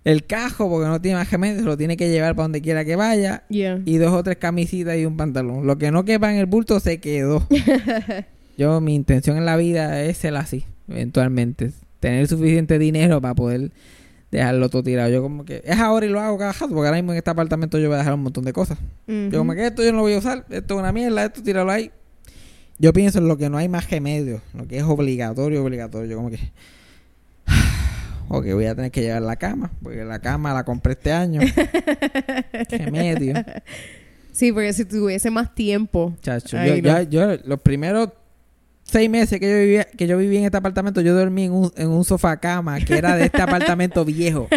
el 0.04 0.26
cajo, 0.26 0.70
porque 0.70 0.88
no 0.88 1.00
tiene 1.02 1.18
más 1.18 1.30
remedio, 1.30 1.60
se 1.60 1.66
lo 1.66 1.78
tiene 1.78 1.98
que 1.98 2.10
llevar 2.10 2.36
para 2.36 2.46
donde 2.46 2.62
quiera 2.62 2.86
que 2.86 2.96
vaya. 2.96 3.44
Yeah. 3.50 3.82
Y 3.86 3.98
dos 3.98 4.12
o 4.14 4.24
tres 4.24 4.38
camisitas 4.38 4.98
y 4.98 5.06
un 5.06 5.18
pantalón. 5.18 5.68
Lo 5.68 5.78
que 5.78 5.92
no 5.92 6.06
quepa 6.06 6.34
en 6.34 6.40
el 6.40 6.46
bulto 6.46 6.80
se 6.80 7.00
quedó. 7.00 7.48
Yo, 8.58 8.82
mi 8.82 8.96
intención 8.96 9.38
en 9.38 9.46
la 9.46 9.58
vida 9.58 10.04
es 10.04 10.18
ser 10.18 10.36
así, 10.36 10.66
eventualmente. 10.88 11.72
Tener 12.00 12.28
suficiente 12.28 12.80
dinero 12.80 13.22
para 13.22 13.36
poder 13.36 13.72
dejarlo 14.32 14.70
todo 14.70 14.82
tirado. 14.84 15.10
Yo 15.10 15.22
como 15.22 15.46
que 15.46 15.62
es 15.66 15.78
ahora 15.78 16.06
y 16.06 16.10
lo 16.10 16.20
hago 16.20 16.38
cada 16.38 16.54
porque 16.54 16.74
ahora 16.76 16.94
mismo 16.94 17.12
en 17.12 17.18
este 17.20 17.30
apartamento 17.30 17.78
yo 17.78 17.88
voy 17.90 17.96
a 17.96 18.00
dejar 18.00 18.14
un 18.14 18.24
montón 18.24 18.46
de 18.46 18.54
cosas. 18.54 18.78
Yo 19.08 19.38
como 19.40 19.54
que 19.54 19.68
esto 19.68 19.84
yo 19.84 19.92
no 19.92 19.98
lo 19.98 20.04
voy 20.04 20.14
a 20.14 20.18
usar, 20.20 20.46
esto 20.50 20.74
es 20.76 20.80
una 20.80 20.92
mierda, 20.92 21.26
esto 21.26 21.44
tíralo 21.44 21.72
ahí. 21.72 21.92
Yo 22.80 22.94
pienso 22.94 23.20
en 23.20 23.28
lo 23.28 23.38
que 23.38 23.50
no 23.50 23.58
hay 23.58 23.70
más 23.70 23.90
remedio, 23.92 24.42
lo 24.56 24.68
que 24.68 24.78
es 24.78 24.84
obligatorio, 24.84 25.64
obligatorio. 25.64 26.10
Yo 26.10 26.18
como 26.18 26.30
que... 26.32 26.40
Ok, 28.34 28.46
voy 28.54 28.66
a 28.66 28.74
tener 28.76 28.92
que 28.92 29.02
llevar 29.02 29.22
la 29.24 29.36
cama, 29.36 29.72
porque 29.84 30.06
la 30.06 30.20
cama 30.20 30.54
la 30.54 30.64
compré 30.64 30.94
este 30.94 31.12
año. 31.12 31.42
remedio. 32.70 33.34
Sí, 34.32 34.52
porque 34.54 34.72
si 34.72 34.86
tuviese 34.86 35.30
más 35.30 35.54
tiempo. 35.54 36.16
Chacho, 36.22 36.56
yo, 36.64 36.72
no. 36.78 36.78
ya- 36.78 37.04
yo 37.04 37.28
los 37.44 37.60
primeros 37.60 38.10
seis 38.92 39.10
meses 39.10 39.40
que 39.40 39.50
yo 39.50 39.58
vivía, 39.58 39.84
que 39.86 40.08
yo 40.08 40.18
viví 40.18 40.38
en 40.38 40.46
este 40.46 40.58
apartamento, 40.58 41.02
yo 41.02 41.16
dormí 41.16 41.46
en 41.46 41.54
un, 41.54 41.72
en 41.76 41.90
un 41.90 42.04
sofá 42.06 42.38
cama 42.38 42.80
que 42.80 42.98
era 42.98 43.16
de 43.16 43.26
este 43.26 43.42
apartamento 43.42 44.04
viejo. 44.06 44.48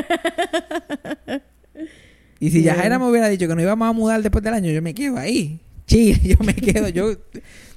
Y 2.40 2.50
si 2.50 2.62
Yeah. 2.62 2.74
Yajaira 2.74 2.98
me 2.98 3.08
hubiera 3.08 3.28
dicho 3.28 3.46
que 3.48 3.54
nos 3.54 3.62
íbamos 3.62 3.88
a 3.88 3.92
mudar 3.92 4.22
después 4.22 4.42
del 4.44 4.54
año, 4.54 4.70
yo 4.70 4.82
me 4.82 4.94
quedo 4.94 5.16
ahí. 5.16 5.60
Chill, 5.86 6.20
yo 6.22 6.36
me 6.44 6.54
quedo, 6.54 6.88
yo 6.88 7.12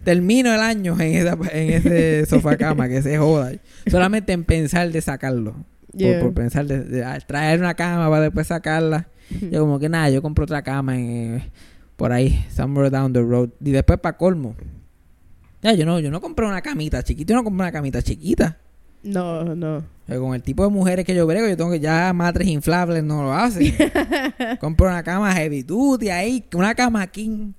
termino 0.03 0.53
el 0.53 0.59
año 0.61 0.99
en, 0.99 1.15
esa, 1.15 1.37
en 1.51 1.69
ese 1.73 2.25
sofá 2.25 2.57
cama, 2.57 2.87
que 2.89 3.01
se 3.01 3.17
joda. 3.17 3.51
Solamente 3.89 4.33
en 4.33 4.43
pensar 4.43 4.91
de 4.91 5.01
sacarlo. 5.01 5.53
Por- 5.53 5.65
Yeah. 5.99 6.19
Por, 6.19 6.33
pensar 6.33 6.65
de, 6.67 6.83
de, 6.83 7.03
ah, 7.03 7.17
traer 7.25 7.59
una 7.59 7.73
cama 7.73 8.07
para 8.09 8.23
después 8.23 8.45
sacarla. 8.47 9.07
Yo 9.51 9.61
como 9.61 9.79
que 9.79 9.89
nada, 9.89 10.09
yo 10.09 10.21
compro 10.21 10.43
otra 10.43 10.61
cama 10.61 10.95
en, 10.97 11.41
por 11.95 12.11
ahí, 12.11 12.45
somewhere 12.55 12.89
down 12.91 13.13
the 13.13 13.21
road. 13.21 13.49
Y 13.63 13.71
después 13.71 13.99
para 13.99 14.15
colmo. 14.17 14.55
Ya, 15.61 15.73
yo 15.73 15.85
no, 15.85 15.99
yo 15.99 16.11
no 16.11 16.21
compré 16.21 16.45
una 16.45 16.61
camita 16.61 17.03
chiquita, 17.03 17.31
yo 17.31 17.35
no 17.37 17.43
compré 17.43 17.63
una 17.63 17.71
camita 17.71 18.01
chiquita. 18.01 18.57
No, 19.03 19.55
no. 19.55 19.83
Eh, 20.07 20.17
Con 20.17 20.33
el 20.35 20.41
tipo 20.41 20.63
de 20.63 20.69
mujeres 20.69 21.05
que 21.05 21.15
yo 21.15 21.25
brego, 21.25 21.47
yo 21.47 21.57
tengo 21.57 21.71
que 21.71 21.79
ya 21.79 22.11
matres 22.13 22.47
inflables 22.47 23.03
no 23.03 23.23
lo 23.23 23.33
hacen. 23.33 23.73
compro 24.59 24.87
una 24.87 25.03
cama 25.03 25.33
heavy 25.33 25.63
duty 25.63 26.09
ahí, 26.09 26.43
una 26.53 26.75
cama 26.75 27.05
king. 27.07 27.53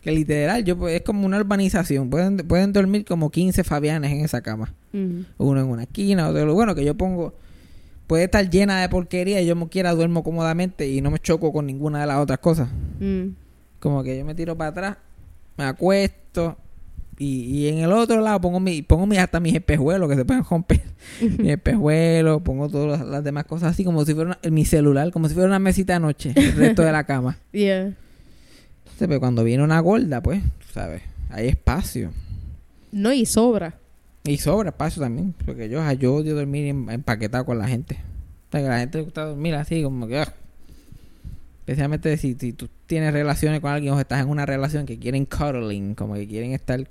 Que 0.00 0.10
literal, 0.10 0.64
yo 0.64 0.76
pues, 0.76 0.96
es 0.96 1.02
como 1.02 1.24
una 1.24 1.38
urbanización. 1.38 2.10
Pueden, 2.10 2.36
pueden 2.38 2.72
dormir 2.72 3.04
como 3.04 3.30
15 3.30 3.64
fabianes 3.64 4.12
en 4.12 4.20
esa 4.24 4.42
cama. 4.42 4.74
Uno 4.92 5.60
en 5.60 5.66
una 5.66 5.84
esquina, 5.84 6.28
otro. 6.28 6.44
Lo 6.44 6.54
bueno 6.54 6.74
que 6.74 6.84
yo 6.84 6.94
pongo. 6.94 7.34
Puede 8.06 8.24
estar 8.24 8.48
llena 8.50 8.82
de 8.82 8.88
porquería 8.90 9.40
y 9.40 9.46
yo 9.46 9.56
me 9.56 9.66
quiera 9.68 9.94
duermo 9.94 10.22
cómodamente 10.22 10.86
y 10.86 11.00
no 11.00 11.10
me 11.10 11.18
choco 11.18 11.54
con 11.54 11.66
ninguna 11.66 12.02
de 12.02 12.06
las 12.06 12.18
otras 12.18 12.38
cosas. 12.38 12.68
Mm. 13.00 13.28
Como 13.80 14.02
que 14.02 14.18
yo 14.18 14.26
me 14.26 14.34
tiro 14.34 14.58
para 14.58 14.70
atrás, 14.70 14.96
me 15.56 15.64
acuesto 15.64 16.58
y, 17.18 17.44
y 17.44 17.68
en 17.68 17.78
el 17.78 17.92
otro 17.92 18.20
lado 18.20 18.40
pongo 18.40 18.60
mi, 18.60 18.82
pongo 18.82 19.06
mi, 19.06 19.16
hasta 19.18 19.38
mis 19.40 19.54
espejuelos 19.54 20.08
que 20.08 20.16
se 20.16 20.24
pueden 20.24 20.44
romper. 20.44 20.82
mis 21.20 21.48
espejuelos, 21.50 22.42
pongo 22.42 22.68
todas 22.68 22.98
las, 23.00 23.08
las 23.08 23.24
demás 23.24 23.44
cosas 23.44 23.70
así 23.72 23.84
como 23.84 24.04
si 24.04 24.14
fuera 24.14 24.36
una- 24.42 24.50
mi 24.50 24.64
celular, 24.64 25.10
como 25.12 25.28
si 25.28 25.34
fuera 25.34 25.48
una 25.48 25.58
mesita 25.58 25.94
de 25.94 26.00
noche, 26.00 26.32
el 26.34 26.52
resto 26.52 26.82
de 26.82 26.92
la 26.92 27.04
cama. 27.06 27.38
Yeah. 27.52 27.92
Entonces, 28.84 29.08
pues, 29.08 29.18
cuando 29.20 29.44
viene 29.44 29.62
una 29.64 29.80
gorda, 29.80 30.22
pues, 30.22 30.42
sabes, 30.72 31.02
hay 31.30 31.48
espacio. 31.48 32.10
No, 32.92 33.12
y 33.12 33.26
sobra. 33.26 33.74
Y 34.24 34.36
sobra 34.38 34.70
espacio 34.70 35.02
también, 35.02 35.34
porque 35.44 35.68
yo, 35.68 35.80
yo 35.92 36.14
odio 36.14 36.34
dormir 36.34 36.66
em- 36.66 36.88
empaquetado 36.90 37.44
con 37.44 37.58
la 37.58 37.66
gente. 37.68 37.98
O 38.48 38.52
sea, 38.52 38.60
que 38.60 38.66
a 38.66 38.70
la 38.70 38.78
gente 38.78 38.98
le 38.98 39.04
gusta 39.04 39.24
dormir 39.24 39.54
así, 39.54 39.82
como 39.82 40.06
que... 40.06 40.18
ah. 40.20 40.32
Especialmente 41.60 42.16
si, 42.18 42.34
si 42.34 42.52
tú 42.52 42.68
tienes 42.86 43.12
relaciones 43.12 43.60
con 43.60 43.70
alguien 43.72 43.94
o 43.94 44.00
estás 44.00 44.20
en 44.20 44.28
una 44.28 44.44
relación 44.44 44.84
que 44.84 44.98
quieren 44.98 45.24
cuddling, 45.26 45.94
como 45.94 46.14
que 46.14 46.26
quieren 46.28 46.52
estar... 46.52 46.86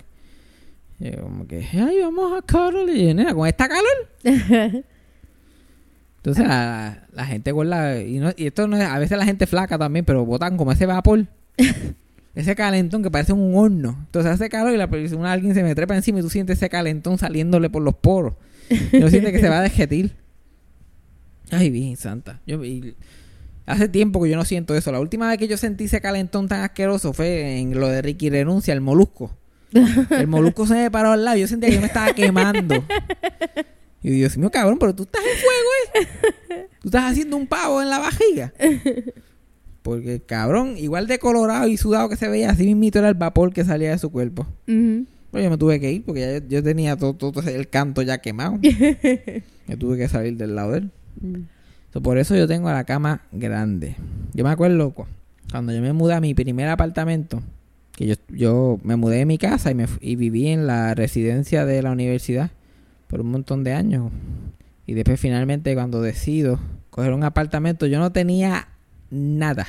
eh, 0.99 1.17
como 1.21 1.47
que, 1.47 1.65
ay, 1.73 1.99
vamos 2.01 2.31
a 2.37 2.41
cuddle. 2.41 2.93
Y 2.93 3.07
yo, 3.07 3.13
nena, 3.13 3.33
con 3.33 3.47
esta 3.47 3.67
calor. 3.67 4.09
Entonces 6.17 6.47
la, 6.47 7.07
la 7.11 7.25
gente 7.25 7.51
gorda... 7.51 7.99
Y, 8.01 8.19
no- 8.19 8.31
y 8.35 8.47
esto 8.47 8.67
no 8.67 8.77
es... 8.77 8.83
A 8.83 8.97
veces 8.99 9.17
la 9.17 9.25
gente 9.25 9.45
flaca 9.45 9.77
también, 9.77 10.05
pero 10.05 10.25
botan 10.25 10.55
como 10.55 10.71
ese 10.71 10.85
vapor. 10.85 11.25
ese 12.35 12.55
calentón 12.55 13.03
que 13.03 13.11
parece 13.11 13.33
un 13.33 13.53
horno. 13.55 13.97
Entonces 14.05 14.31
hace 14.31 14.49
calor 14.49 14.73
y 14.73 14.77
la 14.77 14.89
persona, 14.89 15.33
alguien 15.33 15.53
se 15.53 15.63
me 15.63 15.75
trepa 15.75 15.95
encima 15.95 16.19
y 16.19 16.21
tú 16.21 16.29
sientes 16.29 16.57
ese 16.57 16.69
calentón 16.69 17.17
saliéndole 17.17 17.69
por 17.69 17.81
los 17.81 17.95
poros. 17.95 18.35
Y 18.69 18.97
no 18.99 19.09
sientes 19.09 19.33
que 19.33 19.39
se 19.39 19.49
va 19.49 19.59
a 19.59 19.61
derretir. 19.63 20.15
Ay, 21.51 21.69
bien, 21.69 21.97
santa. 21.97 22.39
Yo, 22.47 22.63
y 22.63 22.95
hace 23.65 23.89
tiempo 23.89 24.23
que 24.23 24.29
yo 24.29 24.37
no 24.37 24.45
siento 24.45 24.75
eso. 24.75 24.91
La 24.93 25.01
última 25.01 25.27
vez 25.27 25.37
que 25.37 25.49
yo 25.49 25.57
sentí 25.57 25.83
ese 25.83 25.99
calentón 25.99 26.47
tan 26.47 26.61
asqueroso 26.61 27.11
fue 27.11 27.59
en 27.59 27.77
lo 27.77 27.89
de 27.89 28.01
Ricky 28.01 28.29
Renuncia, 28.29 28.73
el 28.73 28.79
molusco. 28.81 29.37
El 30.11 30.27
molusco 30.27 30.65
se 30.67 30.75
me 30.75 30.91
paró 30.91 31.11
al 31.11 31.23
lado. 31.23 31.37
Yo 31.37 31.47
sentía 31.47 31.69
que 31.69 31.75
yo 31.75 31.81
me 31.81 31.87
estaba 31.87 32.13
quemando. 32.13 32.83
Y 34.01 34.09
yo, 34.09 34.15
Dios 34.15 34.37
mío, 34.37 34.51
cabrón, 34.51 34.77
pero 34.79 34.93
tú 34.93 35.03
estás 35.03 35.21
en 35.23 35.39
fuego, 35.39 35.69
¿eh? 35.95 36.67
Tú 36.81 36.89
estás 36.89 37.11
haciendo 37.11 37.37
un 37.37 37.47
pavo 37.47 37.81
en 37.81 37.89
la 37.89 37.99
vajiga. 37.99 38.53
Porque, 39.81 40.21
cabrón, 40.21 40.77
igual 40.77 41.07
de 41.07 41.19
colorado 41.19 41.67
y 41.67 41.77
sudado 41.77 42.09
que 42.09 42.15
se 42.15 42.27
veía, 42.27 42.49
así 42.49 42.65
mismito 42.65 42.99
era 42.99 43.09
el 43.09 43.15
vapor 43.15 43.53
que 43.53 43.65
salía 43.65 43.91
de 43.91 43.97
su 43.97 44.11
cuerpo. 44.11 44.47
Pero 44.65 45.45
yo 45.45 45.49
me 45.49 45.57
tuve 45.57 45.79
que 45.79 45.91
ir 45.91 46.05
porque 46.05 46.21
ya 46.21 46.37
yo, 46.37 46.47
yo 46.47 46.63
tenía 46.63 46.95
todo, 46.95 47.15
todo 47.15 47.41
el 47.41 47.69
canto 47.69 48.01
ya 48.01 48.19
quemado. 48.19 48.59
yo 49.67 49.77
tuve 49.77 49.97
que 49.97 50.07
salir 50.07 50.37
del 50.37 50.55
lado 50.55 50.71
de 50.71 50.77
él. 50.79 50.91
Mm. 51.21 51.35
So, 51.93 52.01
por 52.01 52.17
eso 52.17 52.35
yo 52.35 52.47
tengo 52.47 52.71
la 52.71 52.85
cama 52.85 53.21
grande. 53.31 53.95
Yo 54.33 54.43
me 54.43 54.49
acuerdo, 54.49 54.77
loco, 54.77 55.07
cuando 55.51 55.73
yo 55.73 55.81
me 55.81 55.93
mudé 55.93 56.15
a 56.15 56.21
mi 56.21 56.33
primer 56.33 56.69
apartamento, 56.69 57.43
que 57.95 58.07
yo, 58.07 58.15
yo 58.29 58.79
me 58.83 58.95
mudé 58.95 59.17
de 59.17 59.25
mi 59.25 59.37
casa 59.37 59.71
y, 59.71 59.75
me, 59.75 59.85
y 60.01 60.15
viví 60.15 60.47
en 60.47 60.67
la 60.67 60.95
residencia 60.95 61.65
de 61.65 61.81
la 61.81 61.91
universidad 61.91 62.51
por 63.07 63.21
un 63.21 63.31
montón 63.31 63.63
de 63.63 63.73
años. 63.73 64.11
Y 64.85 64.93
después 64.93 65.19
finalmente 65.19 65.73
cuando 65.75 66.01
decido 66.01 66.59
coger 66.89 67.13
un 67.13 67.23
apartamento, 67.23 67.85
yo 67.85 67.99
no 67.99 68.11
tenía 68.11 68.67
nada. 69.09 69.67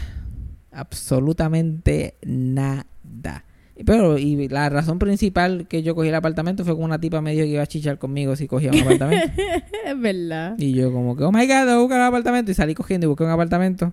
Absolutamente 0.73 2.15
nada. 2.25 3.45
Pero, 3.85 4.19
y 4.19 4.49
la 4.49 4.69
razón 4.69 4.99
principal 4.99 5.67
que 5.69 5.83
yo 5.83 5.95
cogí 5.95 6.09
el 6.09 6.15
apartamento 6.15 6.65
fue 6.65 6.77
que 6.77 6.83
una 6.83 7.01
tipa 7.01 7.21
me 7.21 7.33
dijo 7.33 7.43
que 7.45 7.51
iba 7.51 7.63
a 7.63 7.67
chichar 7.67 7.99
conmigo 7.99 8.37
si 8.37 8.47
cogía 8.47 8.71
un 8.71 8.81
apartamento. 8.81 9.27
Es 9.85 10.01
verdad. 10.01 10.55
Y 10.59 10.73
yo 10.73 10.93
como 10.93 11.17
que, 11.17 11.25
oh 11.25 11.33
my 11.33 11.47
god, 11.47 11.65
voy 11.65 11.73
a 11.73 11.79
buscar 11.79 12.01
un 12.01 12.07
apartamento. 12.07 12.51
Y 12.51 12.55
salí 12.55 12.75
cogiendo 12.75 13.07
y 13.07 13.09
busqué 13.09 13.25
un 13.25 13.31
apartamento. 13.31 13.93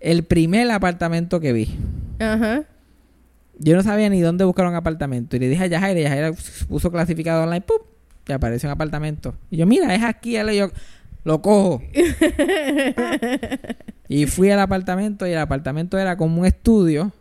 El 0.00 0.24
primer 0.24 0.70
apartamento 0.70 1.40
que 1.40 1.52
vi. 1.52 1.74
Ajá. 2.18 2.64
Yo 3.58 3.76
no 3.76 3.82
sabía 3.82 4.08
ni 4.08 4.20
dónde 4.20 4.44
buscar 4.44 4.66
un 4.66 4.74
apartamento. 4.74 5.36
Y 5.36 5.38
le 5.38 5.48
dije 5.48 5.64
a 5.64 5.66
Yajaira, 5.66 6.00
y 6.00 6.02
Yajaira 6.02 6.32
puso 6.68 6.90
clasificado 6.90 7.44
online, 7.44 7.60
¡pum! 7.60 7.78
Y 8.26 8.32
apareció 8.32 8.68
un 8.68 8.72
apartamento. 8.72 9.34
Y 9.50 9.58
yo, 9.58 9.66
mira, 9.66 9.94
es 9.94 10.02
aquí. 10.02 10.38
Y 10.38 10.56
yo, 10.56 10.70
lo 11.24 11.42
cojo. 11.42 11.82
y 14.08 14.26
fui 14.26 14.50
al 14.50 14.60
apartamento 14.60 15.26
y 15.26 15.32
el 15.32 15.38
apartamento 15.38 15.98
era 15.98 16.16
como 16.16 16.40
un 16.40 16.46
estudio. 16.46 17.12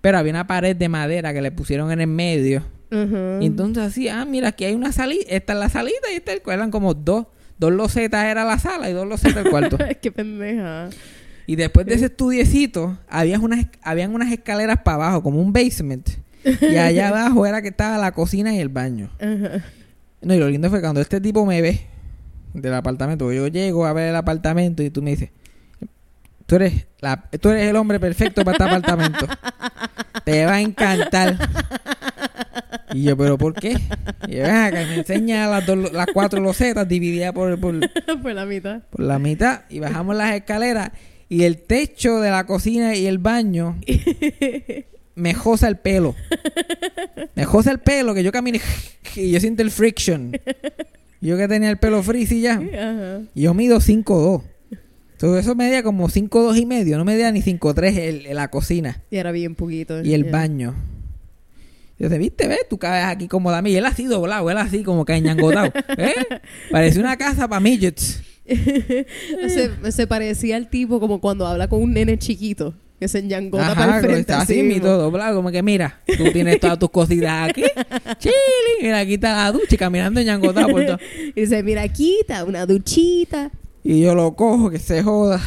Pero 0.00 0.18
había 0.18 0.32
una 0.32 0.46
pared 0.46 0.76
de 0.76 0.88
madera 0.88 1.32
que 1.32 1.42
le 1.42 1.50
pusieron 1.50 1.90
en 1.90 2.00
el 2.00 2.08
medio. 2.08 2.62
Y 2.90 3.46
entonces 3.46 3.82
así, 3.82 4.08
ah, 4.08 4.24
mira, 4.24 4.48
aquí 4.48 4.64
hay 4.64 4.74
una 4.74 4.92
salida, 4.92 5.24
esta 5.28 5.54
es 5.54 5.58
la 5.58 5.68
salida 5.68 5.98
y 6.12 6.16
esta 6.16 6.30
es 6.30 6.36
el 6.36 6.42
cuarto. 6.42 6.60
Eran 6.60 6.70
como 6.70 6.94
dos, 6.94 7.26
dos 7.58 7.72
losetas 7.72 8.26
era 8.26 8.44
la 8.44 8.58
sala 8.60 8.88
y 8.88 8.92
dos 8.92 9.06
losetas 9.06 9.44
el 9.44 9.50
cuarto. 9.50 9.78
Qué 10.00 10.12
pendeja. 10.12 10.90
Y 11.46 11.56
después 11.56 11.86
de 11.86 11.94
ese 11.94 12.06
estudiecito, 12.06 12.98
había 13.08 13.38
unas, 13.38 13.66
habían 13.82 14.14
unas 14.14 14.32
escaleras 14.32 14.78
para 14.82 14.96
abajo, 14.96 15.22
como 15.22 15.40
un 15.40 15.52
basement. 15.52 16.08
Y 16.44 16.76
allá 16.76 17.08
abajo 17.10 17.46
era 17.46 17.62
que 17.62 17.68
estaba 17.68 17.98
la 17.98 18.12
cocina 18.12 18.54
y 18.54 18.58
el 18.58 18.68
baño. 18.68 19.10
No, 20.22 20.34
y 20.34 20.38
lo 20.38 20.48
lindo 20.48 20.70
fue 20.70 20.80
cuando 20.80 21.00
este 21.00 21.20
tipo 21.20 21.44
me 21.44 21.60
ve 21.60 21.80
del 22.54 22.74
apartamento, 22.74 23.32
yo 23.32 23.48
llego 23.48 23.84
a 23.84 23.92
ver 23.92 24.10
el 24.10 24.16
apartamento 24.16 24.82
y 24.82 24.90
tú 24.90 25.02
me 25.02 25.10
dices, 25.10 25.30
tú 26.46 26.56
eres, 26.56 26.86
la, 27.00 27.28
tú 27.40 27.50
eres 27.50 27.68
el 27.68 27.76
hombre 27.76 27.98
perfecto 27.98 28.44
para 28.44 28.56
este 28.56 28.64
apartamento. 28.64 29.26
Te 30.24 30.46
va 30.46 30.54
a 30.54 30.60
encantar. 30.60 31.36
Y 32.92 33.02
yo, 33.02 33.16
¿pero 33.16 33.36
por 33.36 33.54
qué? 33.54 33.76
Y 34.28 34.36
yo, 34.36 34.44
acá, 34.44 34.82
y 34.82 34.86
me 34.86 34.94
enseña 34.96 35.48
las, 35.48 35.66
dos, 35.66 35.92
las 35.92 36.06
cuatro 36.14 36.40
losetas 36.40 36.86
divididas 36.86 37.32
por, 37.32 37.58
por, 37.58 37.74
Por 38.22 38.32
la 38.32 38.46
mitad. 38.46 38.82
por 38.90 39.00
la 39.00 39.18
mitad 39.18 39.62
y 39.68 39.80
bajamos 39.80 40.14
las 40.14 40.34
escaleras 40.34 40.92
y 41.34 41.44
el 41.44 41.58
techo 41.58 42.20
de 42.20 42.30
la 42.30 42.46
cocina 42.46 42.94
y 42.94 43.06
el 43.06 43.18
baño 43.18 43.76
me 45.14 45.34
josa 45.34 45.68
el 45.68 45.78
pelo. 45.78 46.14
Me 47.34 47.44
josa 47.44 47.70
el 47.70 47.80
pelo 47.80 48.14
que 48.14 48.22
yo 48.22 48.32
camine 48.32 48.60
y 49.16 49.30
yo 49.30 49.40
siento 49.40 49.62
el 49.62 49.70
friction. 49.70 50.32
Yo 51.20 51.36
que 51.36 51.48
tenía 51.48 51.70
el 51.70 51.78
pelo 51.78 52.02
frizzy 52.02 52.40
ya. 52.42 52.60
Y 53.34 53.42
yo 53.42 53.54
mido 53.54 53.78
5'2". 53.80 54.42
Todo 55.18 55.38
eso 55.38 55.54
medía 55.54 55.82
como 55.82 56.08
5'2 56.08 56.58
y 56.60 56.66
medio. 56.66 56.98
No 56.98 57.04
medía 57.04 57.32
ni 57.32 57.40
5'3 57.40 57.96
el, 57.98 58.26
el- 58.26 58.36
la 58.36 58.48
cocina 58.48 59.02
Y 59.10 59.16
era 59.16 59.32
bien 59.32 59.54
poquito. 59.54 60.02
y 60.02 60.12
el 60.12 60.24
Ya. 60.26 60.30
baño. 60.32 60.74
Yo 61.98 62.10
te 62.10 62.18
viste, 62.18 62.48
¿ves? 62.48 62.68
Tú 62.68 62.76
cabes 62.78 63.04
aquí 63.04 63.28
cómodamente. 63.28 63.74
Y 63.74 63.76
él 63.78 63.86
así 63.86 64.04
doblado, 64.04 64.50
él 64.50 64.58
así 64.58 64.82
como 64.82 65.04
que 65.04 65.18
ñangotado. 65.20 65.72
¿Eh? 65.96 66.14
Parece 66.70 66.98
una 67.00 67.16
casa 67.16 67.48
para 67.48 67.60
midgets. 67.60 68.20
se, 69.48 69.92
se 69.92 70.06
parecía 70.06 70.56
al 70.56 70.68
tipo 70.68 71.00
como 71.00 71.20
cuando 71.20 71.46
habla 71.46 71.68
con 71.68 71.82
un 71.82 71.92
nene 71.92 72.18
chiquito. 72.18 72.74
Que 73.00 73.08
se 73.08 73.18
enjangota 73.18 73.72
Ajá, 73.72 73.74
para 73.74 73.96
el 73.96 74.02
frente. 74.02 74.20
está 74.20 74.40
así, 74.42 74.62
mi 74.62 74.78
todo 74.78 75.02
doblado, 75.02 75.34
como 75.34 75.50
que 75.50 75.64
mira, 75.64 76.00
tú 76.16 76.30
tienes 76.32 76.60
todas 76.60 76.78
tus 76.78 76.90
cositas 76.90 77.50
aquí, 77.50 77.64
chili, 78.18 78.34
mira, 78.82 79.00
aquí 79.00 79.14
está 79.14 79.34
la 79.34 79.50
ducha 79.52 79.76
caminando 79.76 80.22
ñangotado 80.22 80.68
por 80.68 80.86
todo. 80.86 80.98
Y 81.34 81.40
dice, 81.40 81.64
mira, 81.64 81.82
aquí 81.82 82.18
está 82.20 82.44
una 82.44 82.64
duchita. 82.66 83.50
Y 83.82 84.00
yo 84.00 84.14
lo 84.14 84.34
cojo, 84.36 84.70
que 84.70 84.78
se 84.78 85.02
joda. 85.02 85.40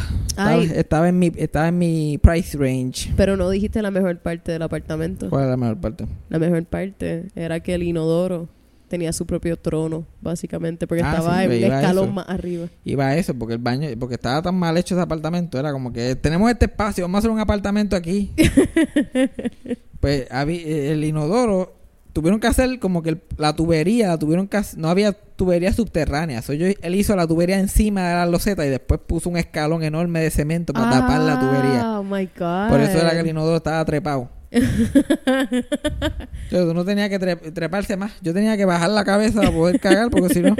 Estaba, 0.76 1.08
en 1.08 1.18
mi, 1.18 1.32
estaba 1.38 1.70
en 1.70 1.78
mi 1.80 2.20
price 2.22 2.56
range. 2.58 3.12
Pero 3.16 3.38
no 3.38 3.50
dijiste 3.50 3.82
la 3.82 3.92
mejor 3.92 4.20
parte 4.20 4.52
del 4.52 4.62
apartamento. 4.62 5.30
¿Cuál 5.30 5.46
es 5.46 5.50
la 5.50 5.58
mejor 5.58 5.78
parte? 5.78 6.06
La 6.30 6.38
mejor 6.38 6.64
parte 6.66 7.30
era 7.34 7.62
que 7.62 7.74
el 7.74 7.82
inodoro 7.82 8.50
tenía 8.88 9.12
su 9.14 9.26
propio 9.26 9.58
trono, 9.58 10.06
básicamente, 10.22 10.88
porque 10.88 11.04
Ah, 11.04 11.12
estaba 11.16 11.38
sí, 11.40 11.44
en 11.46 11.52
un 11.66 11.74
escalón 11.74 12.14
más 12.14 12.30
arriba. 12.30 12.68
Iba 12.86 13.08
a 13.08 13.18
eso, 13.18 13.34
porque 13.34 13.54
el 13.56 13.60
baño, 13.60 13.88
porque 14.00 14.16
estaba 14.16 14.42
tan 14.42 14.56
mal 14.56 14.78
hecho 14.78 14.96
ese 14.96 15.02
apartamento, 15.02 15.60
era 15.60 15.72
como 15.72 15.92
que 15.94 16.16
tenemos 16.16 16.50
este 16.50 16.66
espacio, 16.66 17.04
vamos 17.04 17.16
a 17.16 17.20
hacer 17.20 17.32
un 17.32 17.40
apartamento 17.40 17.96
aquí. 17.96 18.32
pues 20.00 20.28
habí- 20.32 20.64
el 20.66 21.04
inodoro, 21.04 21.74
tuvieron 22.14 22.40
que 22.40 22.48
hacer 22.48 22.80
como 22.80 23.04
que 23.04 23.10
el- 23.12 23.22
la 23.38 23.56
tubería, 23.56 24.08
la 24.08 24.18
tuvieron 24.18 24.48
que 24.48 24.60
no 24.78 24.90
había 24.90 25.14
tubería 25.14 25.72
subterránea. 25.74 26.42
So, 26.42 26.54
yo, 26.54 26.66
él 26.82 26.96
hizo 26.96 27.16
la 27.16 27.28
tubería 27.28 27.60
encima 27.60 28.08
de 28.10 28.16
la 28.16 28.26
loseta 28.26 28.66
y 28.66 28.70
después 28.70 29.00
puso 29.06 29.30
un 29.30 29.38
escalón 29.38 29.84
enorme 29.84 30.20
de 30.22 30.32
cemento 30.32 30.74
para 30.74 30.90
tapar 30.90 31.22
la 31.22 31.40
tubería. 31.40 32.00
Oh 32.00 32.04
my 32.04 32.26
God. 32.38 32.70
Por 32.70 32.80
eso 32.82 32.98
era 33.00 33.12
que 33.12 33.20
el 33.20 33.28
inodoro 33.28 33.58
estaba 33.58 33.84
trepado. 33.86 34.30
Yo, 36.52 36.68
tú 36.68 36.74
no 36.74 36.86
tenía 36.86 37.10
que 37.10 37.20
tre- 37.20 37.54
treparse 37.54 37.98
más. 37.98 38.14
Yo 38.22 38.34
tenía 38.34 38.56
que 38.58 38.66
bajar 38.66 38.90
la 38.90 39.04
cabeza 39.04 39.40
para 39.42 39.52
poder 39.52 39.80
cagar, 39.80 40.10
porque 40.10 40.34
si 40.34 40.42
no, 40.42 40.56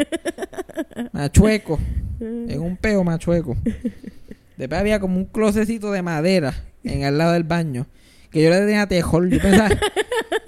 machueco. 1.14 1.80
En 2.20 2.60
un 2.62 2.78
peo 2.78 3.04
machueco. 3.04 3.56
Después 4.58 4.80
había 4.80 5.00
como 5.00 5.18
un 5.18 5.26
closecito 5.26 5.92
de 5.92 6.02
madera 6.02 6.54
en 6.84 7.04
el 7.04 7.18
lado 7.18 7.34
del 7.34 7.44
baño. 7.44 7.86
Que 8.32 8.44
yo 8.44 8.50
le 8.50 8.60
tenía 8.60 8.88
tejol. 8.88 9.30
Yo 9.30 9.40
pensaba, 9.40 9.70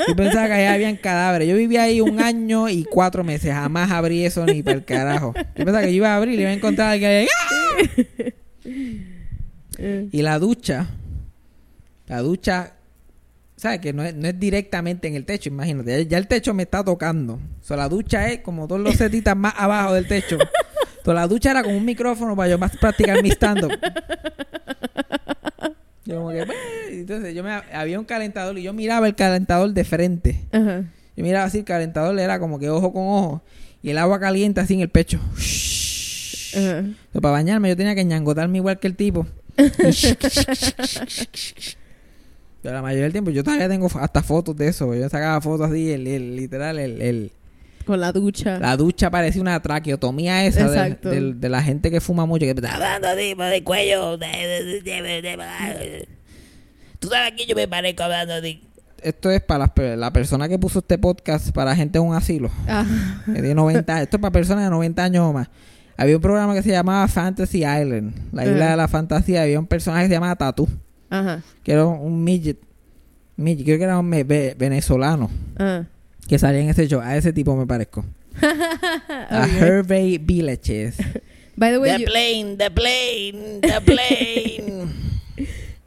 yo 0.07 0.15
pensaba 0.15 0.47
que 0.47 0.53
allá 0.53 0.73
habían 0.73 0.97
cadáveres. 0.97 1.47
Yo 1.47 1.55
vivía 1.55 1.83
ahí 1.83 2.01
un 2.01 2.19
año 2.19 2.67
y 2.67 2.83
cuatro 2.83 3.23
meses. 3.23 3.53
Jamás 3.53 3.89
abrí 3.91 4.25
eso 4.25 4.45
ni 4.45 4.61
para 4.63 4.77
el 4.77 4.83
carajo. 4.83 5.33
Yo 5.35 5.65
pensaba 5.65 5.81
que 5.81 5.87
yo 5.91 5.97
iba 5.97 6.13
a 6.13 6.17
abrir 6.17 6.37
y 6.37 6.41
iba 6.41 6.49
a 6.49 6.53
encontrar 6.53 6.89
a 6.89 6.91
alguien 6.91 7.27
Y 10.11 10.21
la 10.23 10.39
ducha, 10.39 10.87
la 12.07 12.19
ducha, 12.19 12.73
¿sabes? 13.59 13.79
Que 13.79 13.91
no 13.91 14.03
es, 14.03 14.15
no 14.15 14.25
es 14.27 14.39
directamente 14.39 15.07
en 15.09 15.15
el 15.15 15.25
techo, 15.25 15.49
imagínate. 15.49 16.07
Ya, 16.07 16.17
el 16.17 16.27
techo 16.27 16.53
me 16.53 16.63
está 16.63 16.81
tocando. 16.83 17.33
O 17.33 17.63
sea, 17.63 17.75
la 17.75 17.89
ducha 17.89 18.29
es 18.29 18.39
como 18.39 18.67
dos 18.67 18.79
losetitas 18.79 19.35
más 19.35 19.53
abajo 19.57 19.93
del 19.95 20.07
techo. 20.07 20.37
Entonces, 20.39 21.13
la 21.13 21.27
ducha 21.27 21.51
era 21.51 21.61
como 21.63 21.75
un 21.75 21.83
micrófono 21.83 22.35
para 22.37 22.49
yo 22.49 22.57
más 22.57 22.75
practicar 22.77 23.21
mi 23.21 23.29
stand-up. 23.31 23.71
Yo 26.05 26.15
como 26.15 26.31
que, 26.31 26.45
"Bah", 26.45 26.53
entonces 26.89 27.35
yo 27.35 27.43
me, 27.43 27.51
había 27.51 27.99
un 27.99 28.05
calentador 28.05 28.57
y 28.57 28.63
yo 28.63 28.71
miraba 28.73 29.07
el 29.07 29.15
calentador 29.15 29.71
de 29.73 29.83
frente. 29.83 30.39
Ajá. 30.51 30.83
Yo 31.17 31.23
miraba 31.23 31.45
así, 31.45 31.59
el 31.59 31.65
calentador 31.65 32.17
era 32.17 32.39
como 32.39 32.59
que 32.59 32.69
ojo 32.69 32.93
con 32.93 33.03
ojo. 33.07 33.43
Y 33.83 33.89
el 33.89 33.97
agua 33.97 34.19
caliente 34.21 34.61
así 34.61 34.73
en 34.73 34.79
el 34.79 34.89
pecho. 34.89 35.19
Para 37.13 37.31
bañarme 37.31 37.69
yo 37.69 37.77
tenía 37.77 37.93
que 37.93 38.05
ñangotarme 38.05 38.57
igual 38.57 38.79
que 38.79 38.87
el 38.87 38.95
tipo. 38.95 39.27
Pero 42.61 42.75
la 42.75 42.81
mayoría 42.81 43.03
del 43.03 43.11
tiempo 43.13 43.31
yo 43.31 43.43
todavía 43.43 43.69
tengo 43.69 43.87
hasta 43.99 44.21
fotos 44.23 44.55
de 44.55 44.67
eso. 44.67 44.93
Yo 44.93 45.07
sacaba 45.09 45.39
fotos 45.41 45.69
así, 45.69 45.91
el, 45.91 46.05
el- 46.07 46.35
literal, 46.35 46.77
el, 46.79 47.01
el- 47.01 47.31
Con 47.85 47.99
la 48.01 48.11
ducha. 48.11 48.59
la 48.59 48.75
ducha 48.75 49.09
parecía 49.09 49.41
una 49.41 49.61
traqueotomía 49.61 50.45
esa 50.45 50.69
de, 50.69 50.95
del- 51.01 51.39
de 51.39 51.49
la 51.49 51.61
gente 51.63 51.89
que 51.89 52.01
fuma 52.01 52.25
mucho. 52.25 52.45
Que 52.45 52.51
está 52.51 52.73
hablando 52.75 53.07
así, 53.07 53.33
por 53.35 53.45
el 53.45 53.63
cuello. 53.63 54.17
de- 54.17 54.27
de- 54.27 54.81
de- 54.81 55.01
de- 55.01 55.21
de- 55.21 56.07
Tú 56.99 57.07
sabes 57.07 57.31
que 57.37 57.45
yo 57.45 57.55
me 57.55 57.67
parezco 57.67 58.03
hablando 58.03 58.33
así. 58.33 58.61
Esto 59.01 59.31
es 59.31 59.41
para 59.41 59.71
la 59.95 60.11
persona 60.11 60.49
que 60.49 60.59
puso 60.59 60.79
este 60.79 60.97
podcast 60.97 61.51
para 61.51 61.73
gente 61.73 61.97
en 61.97 62.03
un 62.03 62.13
asilo 62.15 62.51
Ah. 62.67 62.85
tiene 63.25 63.55
90 63.55 63.93
años. 63.93 64.03
Esto 64.03 64.17
es 64.17 64.21
para 64.21 64.31
personas 64.33 64.65
de 64.65 64.69
90 64.69 65.01
años 65.05 65.23
o 65.23 65.31
más. 65.31 65.47
Había 65.95 66.15
un 66.17 66.21
programa 66.21 66.53
que 66.53 66.61
se 66.61 66.69
llamaba 66.71 67.07
Fantasy 67.07 67.59
Island, 67.59 68.13
la 68.33 68.45
isla 68.45 68.71
de 68.71 68.75
la 68.75 68.87
fantasía. 68.89 69.43
Había 69.43 69.57
un 69.59 69.67
personaje 69.67 70.03
que 70.03 70.07
se 70.09 70.13
llamaba 70.15 70.35
Tatu, 70.35 70.67
Ajá. 71.09 71.41
que 71.63 71.71
era 71.71 71.85
un 71.85 72.23
midget, 72.23 72.57
midget, 73.35 73.65
creo 73.65 73.77
que 73.77 73.83
era 73.83 73.97
un 73.99 74.09
venezolano, 74.09 75.29
que 76.27 76.37
salía 76.39 76.61
en 76.61 76.69
ese 76.69 76.87
show. 76.87 77.01
A 77.01 77.17
ese 77.17 77.33
tipo 77.33 77.55
me 77.55 77.65
parezco. 77.65 78.05
A 79.29 79.43
Ok. 79.45 79.61
Hervey 79.61 80.17
Villages. 80.19 80.97
By 81.55 81.71
the 81.71 81.79
way, 81.79 81.97
The 81.97 82.05
plane, 82.05 82.55
the 82.57 82.71
plane, 82.71 83.59
the 83.61 83.81
plane. 83.81 85.09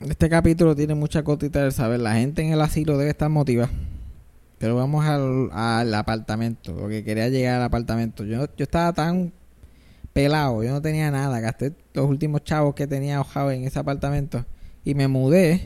Este 0.09 0.29
capítulo 0.29 0.75
tiene 0.75 0.97
mucha 0.97 1.23
cotita 1.23 1.63
del 1.63 1.71
saber. 1.71 2.01
La 2.01 2.15
gente 2.15 2.43
en 2.43 2.53
el 2.53 2.61
asilo 2.61 2.99
debe 2.99 3.11
estar 3.11 3.29
motivada. 3.29 3.71
Pero 4.59 4.75
vamos 4.75 5.05
al, 5.07 5.49
al 5.53 5.95
apartamento, 5.95 6.75
porque 6.75 7.05
quería 7.05 7.29
llegar 7.29 7.57
al 7.57 7.63
apartamento. 7.63 8.25
Yo, 8.25 8.47
yo 8.57 8.65
estaba 8.65 8.93
tan 8.93 9.33
pelado, 10.13 10.63
yo 10.65 10.71
no 10.73 10.83
tenía 10.83 11.11
nada, 11.13 11.39
gasté 11.41 11.73
los 11.95 12.09
últimos 12.09 12.43
chavos 12.45 12.75
que 12.75 12.87
tenía 12.89 13.19
ahorrado 13.19 13.53
en 13.53 13.65
ese 13.65 13.79
apartamento 13.79 14.45
y 14.85 14.95
me 14.95 15.09
mudé 15.09 15.63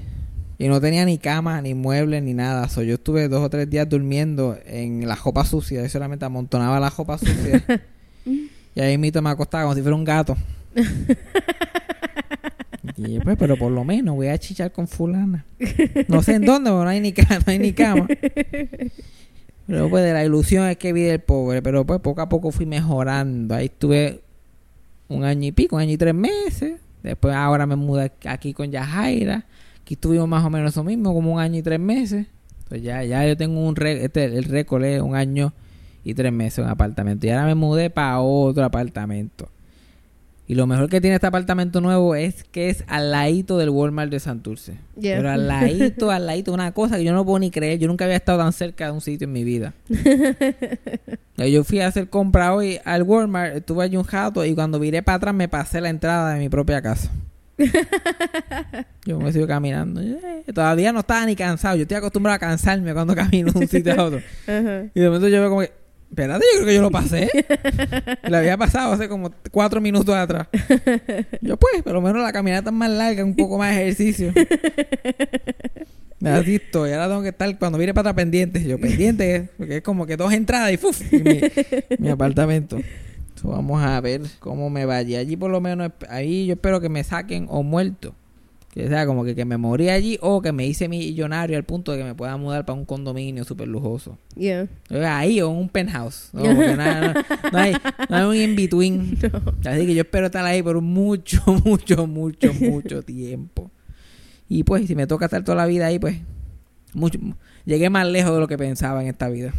y 0.58 0.68
no 0.68 0.80
tenía 0.80 1.04
ni 1.04 1.18
cama, 1.18 1.60
ni 1.60 1.74
muebles, 1.74 2.22
ni 2.22 2.34
nada. 2.34 2.68
So, 2.68 2.82
yo 2.82 2.94
estuve 2.94 3.28
dos 3.28 3.42
o 3.42 3.50
tres 3.50 3.68
días 3.68 3.88
durmiendo 3.88 4.58
en 4.64 5.06
la 5.06 5.14
ropa 5.14 5.44
sucia, 5.44 5.82
yo 5.82 5.88
solamente 5.88 6.24
amontonaba 6.24 6.80
la 6.80 6.90
ropa 6.90 7.18
sucia 7.18 7.64
y 8.74 8.80
ahí 8.80 8.98
mismo 8.98 9.22
me 9.22 9.30
acostaba 9.30 9.64
como 9.64 9.74
si 9.74 9.82
fuera 9.82 9.96
un 9.96 10.04
gato. 10.04 10.36
Y 12.98 13.20
pues, 13.20 13.36
pero 13.36 13.58
por 13.58 13.70
lo 13.70 13.84
menos 13.84 14.14
voy 14.16 14.28
a 14.28 14.38
chichar 14.38 14.72
con 14.72 14.88
fulana. 14.88 15.44
No 16.08 16.22
sé 16.22 16.36
en 16.36 16.46
dónde, 16.46 16.70
porque 16.70 16.84
no 16.84 16.88
hay 16.88 17.00
ni 17.00 17.12
no 17.12 17.44
hay 17.46 17.58
ni 17.58 17.72
cama. 17.72 18.08
Pero 19.66 19.90
pues 19.90 20.04
de 20.04 20.12
la 20.12 20.24
ilusión 20.24 20.66
es 20.68 20.76
que 20.76 20.92
vi 20.92 21.02
del 21.02 21.20
pobre, 21.20 21.60
pero 21.60 21.84
pues 21.84 22.00
poco 22.00 22.20
a 22.20 22.28
poco 22.28 22.52
fui 22.52 22.66
mejorando. 22.66 23.54
Ahí 23.54 23.66
estuve 23.66 24.20
un 25.08 25.24
año 25.24 25.48
y 25.48 25.52
pico, 25.52 25.76
un 25.76 25.82
año 25.82 25.92
y 25.92 25.96
tres 25.96 26.14
meses. 26.14 26.80
Después 27.10 27.34
ahora 27.34 27.66
me 27.66 27.76
mudé 27.76 28.12
aquí 28.26 28.52
con 28.52 28.70
Yajaira. 28.70 29.46
Aquí 29.82 29.94
estuvimos 29.94 30.28
más 30.28 30.44
o 30.44 30.50
menos 30.50 30.74
lo 30.76 30.84
mismo, 30.84 31.14
como 31.14 31.34
un 31.34 31.40
año 31.40 31.58
y 31.58 31.62
tres 31.62 31.78
meses. 31.80 32.26
Pues 32.68 32.82
ya, 32.82 33.04
ya 33.04 33.26
yo 33.26 33.36
tengo 33.36 33.60
un 33.66 33.76
re- 33.76 34.04
este, 34.04 34.24
el 34.24 34.44
récord 34.44 34.84
es 34.84 35.00
un 35.00 35.14
año 35.14 35.52
y 36.02 36.14
tres 36.14 36.32
meses 36.32 36.58
en 36.58 36.64
un 36.64 36.70
apartamento. 36.70 37.26
Y 37.26 37.30
ahora 37.30 37.46
me 37.46 37.54
mudé 37.54 37.90
para 37.90 38.20
otro 38.20 38.64
apartamento. 38.64 39.48
Y 40.48 40.54
lo 40.54 40.66
mejor 40.66 40.88
que 40.88 41.00
tiene 41.00 41.16
este 41.16 41.26
apartamento 41.26 41.80
nuevo 41.80 42.14
es 42.14 42.44
que 42.44 42.70
es 42.70 42.84
al 42.86 43.10
ladito 43.10 43.58
del 43.58 43.70
Walmart 43.70 44.10
de 44.10 44.20
Santurce. 44.20 44.74
Yeah. 44.98 45.16
Pero 45.16 45.30
al 45.30 45.48
ladito, 45.48 46.10
al 46.10 46.26
ladito, 46.26 46.52
una 46.52 46.72
cosa 46.72 46.96
que 46.96 47.04
yo 47.04 47.12
no 47.12 47.24
puedo 47.24 47.40
ni 47.40 47.50
creer. 47.50 47.80
Yo 47.80 47.88
nunca 47.88 48.04
había 48.04 48.16
estado 48.16 48.38
tan 48.38 48.52
cerca 48.52 48.86
de 48.86 48.92
un 48.92 49.00
sitio 49.00 49.26
en 49.26 49.32
mi 49.32 49.44
vida. 49.44 49.74
Eh, 51.38 51.52
yo 51.52 51.64
fui 51.64 51.80
a 51.80 51.88
hacer 51.88 52.08
compra 52.08 52.54
hoy 52.54 52.80
al 52.86 53.02
Walmart, 53.02 53.56
estuve 53.56 53.84
allí 53.84 53.98
un 53.98 54.08
rato 54.08 54.42
y 54.42 54.54
cuando 54.54 54.78
viré 54.80 55.02
para 55.02 55.16
atrás 55.16 55.34
me 55.34 55.48
pasé 55.48 55.82
la 55.82 55.90
entrada 55.90 56.32
de 56.32 56.40
mi 56.40 56.48
propia 56.48 56.80
casa. 56.80 57.10
yo 59.04 59.18
me 59.18 59.30
sigo 59.34 59.46
caminando. 59.46 60.00
Eh, 60.00 60.44
Todavía 60.54 60.94
no 60.94 61.00
estaba 61.00 61.26
ni 61.26 61.36
cansado. 61.36 61.76
Yo 61.76 61.82
estoy 61.82 61.98
acostumbrado 61.98 62.36
a 62.36 62.38
cansarme 62.38 62.94
cuando 62.94 63.14
camino 63.14 63.52
de 63.52 63.58
un 63.58 63.68
sitio 63.68 63.92
a 64.00 64.04
otro. 64.04 64.22
Ajá. 64.46 64.84
Y 64.94 65.00
de 65.00 65.06
momento 65.08 65.28
yo 65.28 65.40
veo 65.40 65.50
como 65.50 65.60
que, 65.60 65.72
espérate, 66.10 66.44
yo 66.52 66.60
creo 66.60 66.66
que 66.66 66.74
yo 66.74 66.82
lo 66.82 66.90
pasé. 66.90 67.28
Lo 68.28 68.36
había 68.36 68.56
pasado 68.56 68.92
hace 68.92 69.08
como 69.08 69.32
cuatro 69.50 69.80
minutos 69.80 70.14
atrás. 70.14 70.48
Yo 71.40 71.56
pues, 71.56 71.82
por 71.82 71.92
lo 71.92 72.00
menos 72.00 72.22
la 72.22 72.32
caminata 72.32 72.70
es 72.70 72.76
más 72.76 72.90
larga, 72.90 73.24
un 73.24 73.36
poco 73.36 73.58
más 73.58 73.74
de 73.74 73.82
ejercicio. 73.82 74.32
Me 76.18 76.30
así 76.30 76.56
estoy. 76.56 76.92
Ahora 76.92 77.08
tengo 77.08 77.22
que 77.22 77.28
estar, 77.28 77.58
cuando 77.58 77.78
viene 77.78 77.92
para 77.92 78.10
atrás 78.10 78.22
pendiente, 78.22 78.64
yo 78.64 78.80
pendiente, 78.80 79.50
porque 79.56 79.76
es 79.78 79.82
como 79.82 80.06
que 80.06 80.16
dos 80.16 80.32
entradas 80.32 80.72
y 80.72 80.76
¡fuf! 80.76 81.00
y 81.12 81.22
mi, 81.22 81.40
mi 81.98 82.08
apartamento. 82.08 82.78
So, 83.40 83.48
vamos 83.48 83.82
a 83.82 84.00
ver 84.00 84.22
cómo 84.38 84.70
me 84.70 84.86
vaya. 84.86 85.18
Allí 85.18 85.36
por 85.36 85.50
lo 85.50 85.60
menos, 85.60 85.92
ahí 86.08 86.46
yo 86.46 86.54
espero 86.54 86.80
que 86.80 86.88
me 86.88 87.04
saquen 87.04 87.46
o 87.50 87.62
muerto. 87.62 88.14
Que 88.76 88.88
sea 88.88 89.06
como 89.06 89.24
que, 89.24 89.34
que 89.34 89.46
me 89.46 89.56
morí 89.56 89.88
allí 89.88 90.18
o 90.20 90.42
que 90.42 90.52
me 90.52 90.66
hice 90.66 90.86
millonario 90.86 91.56
al 91.56 91.64
punto 91.64 91.92
de 91.92 91.98
que 91.98 92.04
me 92.04 92.14
pueda 92.14 92.36
mudar 92.36 92.66
para 92.66 92.78
un 92.78 92.84
condominio 92.84 93.42
súper 93.42 93.68
lujoso. 93.68 94.18
Yeah. 94.34 94.68
Ahí 94.90 95.40
o 95.40 95.50
en 95.50 95.56
un 95.56 95.70
penthouse. 95.70 96.28
No, 96.34 96.42
porque 96.42 96.76
nada, 96.76 97.14
no, 97.14 97.22
no 97.52 97.58
hay, 97.58 97.72
no 98.10 98.16
hay 98.16 98.24
un 98.24 98.50
in-between. 98.50 99.18
Así 99.64 99.86
que 99.86 99.94
yo 99.94 100.02
espero 100.02 100.26
estar 100.26 100.44
ahí 100.44 100.62
por 100.62 100.78
mucho, 100.82 101.42
mucho, 101.64 102.06
mucho, 102.06 102.52
mucho 102.52 103.02
tiempo. 103.02 103.70
Y 104.46 104.62
pues, 104.62 104.86
si 104.86 104.94
me 104.94 105.06
toca 105.06 105.24
estar 105.24 105.42
toda 105.42 105.56
la 105.56 105.64
vida 105.64 105.86
ahí, 105.86 105.98
pues, 105.98 106.18
mucho, 106.92 107.18
llegué 107.64 107.88
más 107.88 108.06
lejos 108.06 108.34
de 108.34 108.40
lo 108.40 108.46
que 108.46 108.58
pensaba 108.58 109.00
en 109.00 109.08
esta 109.08 109.30
vida. 109.30 109.54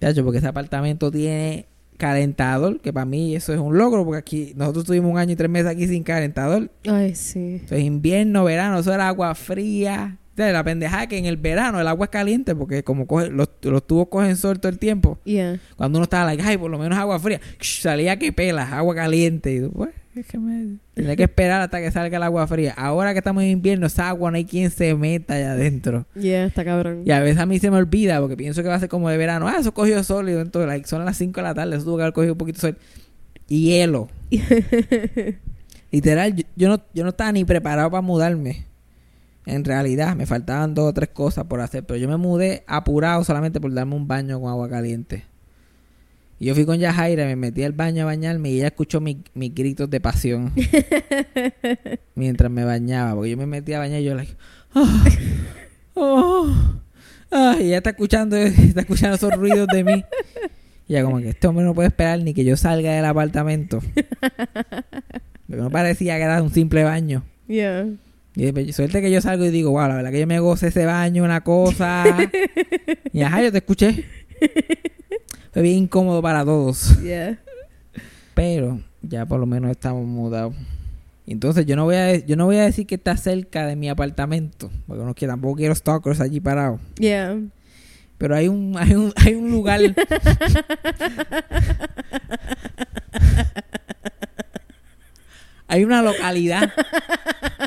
Chacho, 0.00 0.24
porque 0.24 0.38
ese 0.38 0.48
apartamento 0.48 1.12
tiene 1.12 1.66
calentador, 1.96 2.80
que 2.80 2.92
para 2.92 3.06
mí 3.06 3.34
eso 3.34 3.52
es 3.52 3.60
un 3.60 3.76
logro, 3.76 4.04
porque 4.04 4.18
aquí 4.18 4.52
nosotros 4.56 4.84
tuvimos 4.84 5.12
un 5.12 5.18
año 5.18 5.32
y 5.32 5.36
tres 5.36 5.50
meses 5.50 5.68
aquí 5.68 5.86
sin 5.86 6.02
calentador. 6.02 6.70
Ay, 6.86 7.14
sí. 7.14 7.60
Eso 7.64 7.74
es 7.74 7.82
invierno, 7.84 8.44
verano, 8.44 8.78
eso 8.78 8.92
era 8.92 9.08
agua 9.08 9.34
fría. 9.34 10.18
La 10.36 10.64
pendejada 10.64 11.06
que 11.06 11.16
en 11.16 11.26
el 11.26 11.36
verano 11.36 11.80
el 11.80 11.86
agua 11.86 12.06
es 12.06 12.10
caliente 12.10 12.54
porque 12.56 12.82
como 12.82 13.06
coge, 13.06 13.30
los, 13.30 13.48
los 13.62 13.86
tubos 13.86 14.08
cogen 14.08 14.36
sol 14.36 14.58
todo 14.58 14.70
el 14.70 14.78
tiempo. 14.78 15.18
Yeah. 15.24 15.60
Cuando 15.76 15.98
uno 15.98 16.04
estaba 16.04 16.24
like, 16.26 16.42
ay, 16.42 16.56
por 16.56 16.70
lo 16.70 16.78
menos 16.78 16.98
agua 16.98 17.20
fría, 17.20 17.40
salía 17.60 18.18
que 18.18 18.32
pelas, 18.32 18.72
agua 18.72 18.94
caliente. 18.96 19.54
Y 19.54 19.60
tú, 19.60 19.72
pues, 19.72 19.90
es 20.16 20.26
que 20.26 20.38
me... 20.38 20.78
Tenía 20.94 21.14
que 21.14 21.24
esperar 21.24 21.60
hasta 21.60 21.80
que 21.80 21.90
salga 21.90 22.16
el 22.16 22.22
agua 22.22 22.46
fría. 22.46 22.72
Ahora 22.76 23.12
que 23.12 23.18
estamos 23.18 23.42
en 23.44 23.50
invierno, 23.50 23.86
esa 23.86 24.08
agua 24.08 24.30
no 24.30 24.36
hay 24.36 24.44
quien 24.44 24.70
se 24.70 24.94
meta 24.94 25.34
allá 25.34 25.52
adentro. 25.52 26.06
Yeah, 26.14 26.46
está 26.46 26.64
cabrón. 26.64 27.02
Y 27.04 27.12
a 27.12 27.20
veces 27.20 27.38
a 27.38 27.46
mí 27.46 27.58
se 27.60 27.70
me 27.70 27.76
olvida 27.76 28.20
porque 28.20 28.36
pienso 28.36 28.62
que 28.62 28.68
va 28.68 28.74
a 28.74 28.80
ser 28.80 28.88
como 28.88 29.08
de 29.08 29.16
verano. 29.16 29.46
Ah, 29.48 29.56
eso 29.60 29.72
cogió 29.72 30.02
sol. 30.02 30.28
Y 30.28 30.32
entonces, 30.32 30.68
like, 30.68 30.86
son 30.88 31.04
las 31.04 31.16
5 31.16 31.32
de 31.40 31.42
la 31.42 31.54
tarde, 31.54 31.76
eso 31.76 31.84
tuvo 31.84 31.96
que 31.96 32.02
haber 32.02 32.12
cogido 32.12 32.34
un 32.34 32.38
poquito 32.38 32.56
de 32.58 32.72
sol. 32.72 32.78
Y 33.48 33.66
hielo. 33.66 34.08
Literal, 35.90 36.34
yo, 36.34 36.44
yo 36.56 36.68
no, 36.68 36.80
yo 36.92 37.04
no 37.04 37.10
estaba 37.10 37.30
ni 37.30 37.44
preparado 37.44 37.90
para 37.90 38.00
mudarme. 38.00 38.66
En 39.46 39.64
realidad, 39.64 40.16
me 40.16 40.26
faltaban 40.26 40.74
dos 40.74 40.88
o 40.90 40.92
tres 40.94 41.10
cosas 41.10 41.44
por 41.44 41.60
hacer. 41.60 41.84
Pero 41.84 41.98
yo 41.98 42.08
me 42.08 42.16
mudé 42.16 42.64
apurado 42.66 43.24
solamente 43.24 43.60
por 43.60 43.72
darme 43.74 43.94
un 43.94 44.08
baño 44.08 44.40
con 44.40 44.50
agua 44.50 44.68
caliente. 44.70 45.24
Y 46.40 46.46
yo 46.46 46.54
fui 46.54 46.64
con 46.64 46.78
Yajaira, 46.78 47.26
me 47.26 47.36
metí 47.36 47.62
al 47.62 47.72
baño 47.72 48.02
a 48.02 48.06
bañarme 48.06 48.50
y 48.50 48.56
ella 48.56 48.66
escuchó 48.68 49.00
mi- 49.00 49.22
mis 49.34 49.54
gritos 49.54 49.88
de 49.90 50.00
pasión. 50.00 50.52
mientras 52.14 52.50
me 52.50 52.64
bañaba. 52.64 53.14
Porque 53.14 53.30
yo 53.30 53.36
me 53.36 53.46
metí 53.46 53.72
a 53.72 53.78
bañar 53.78 54.00
y 54.00 54.04
yo, 54.04 54.14
like, 54.14 54.34
"Ah, 54.74 55.04
oh, 55.94 56.52
ah", 57.30 57.56
y 57.60 57.64
ella 57.66 57.78
está 57.78 57.90
escuchando, 57.90 58.36
está 58.38 58.80
escuchando 58.80 59.16
esos 59.16 59.32
ruidos 59.34 59.68
de 59.68 59.84
mí. 59.84 60.04
Y 60.88 60.94
ella 60.94 61.04
como 61.04 61.18
que 61.18 61.30
este 61.30 61.46
hombre 61.46 61.64
no 61.64 61.74
puede 61.74 61.88
esperar 61.88 62.20
ni 62.20 62.34
que 62.34 62.44
yo 62.44 62.56
salga 62.56 62.92
del 62.92 63.04
apartamento. 63.04 63.80
Porque 65.46 65.62
no 65.62 65.70
parecía 65.70 66.16
que 66.16 66.22
era 66.22 66.42
un 66.42 66.50
simple 66.52 66.84
baño. 66.84 67.22
Yeah. 67.46 67.86
Y 68.36 68.72
suerte 68.72 69.00
que 69.00 69.12
yo 69.12 69.20
salgo 69.20 69.44
y 69.44 69.50
digo, 69.50 69.70
wow, 69.70 69.88
la 69.88 69.94
verdad 69.94 70.10
que 70.10 70.20
yo 70.20 70.26
me 70.26 70.40
goce 70.40 70.68
ese 70.68 70.86
baño, 70.86 71.22
una 71.22 71.42
cosa. 71.42 72.04
y 73.12 73.22
ajá, 73.22 73.42
yo 73.42 73.52
te 73.52 73.58
escuché. 73.58 74.04
Fue 75.52 75.62
bien 75.62 75.76
incómodo 75.76 76.20
para 76.20 76.44
todos. 76.44 77.00
Yeah. 77.00 77.38
Pero 78.34 78.80
ya 79.02 79.24
por 79.26 79.38
lo 79.38 79.46
menos 79.46 79.70
estamos 79.70 80.04
mudados. 80.04 80.54
Entonces 81.26 81.64
yo 81.64 81.76
no 81.76 81.84
voy 81.84 81.94
a 81.96 82.16
yo 82.26 82.36
no 82.36 82.44
voy 82.46 82.56
a 82.56 82.64
decir 82.64 82.86
que 82.86 82.96
está 82.96 83.16
cerca 83.16 83.66
de 83.66 83.76
mi 83.76 83.88
apartamento, 83.88 84.70
porque 84.86 85.04
no 85.04 85.14
quiero, 85.14 85.32
tampoco 85.32 85.56
quiero 85.56 85.74
stalkers 85.74 86.20
allí 86.20 86.40
parados. 86.40 86.80
Yeah. 86.98 87.40
Pero 88.18 88.34
hay 88.34 88.48
un 88.48 88.74
hay 88.76 88.94
un 88.94 89.12
hay 89.16 89.34
un 89.34 89.50
lugar 89.50 89.80
Hay 95.66 95.84
una 95.84 96.02
localidad 96.02 96.72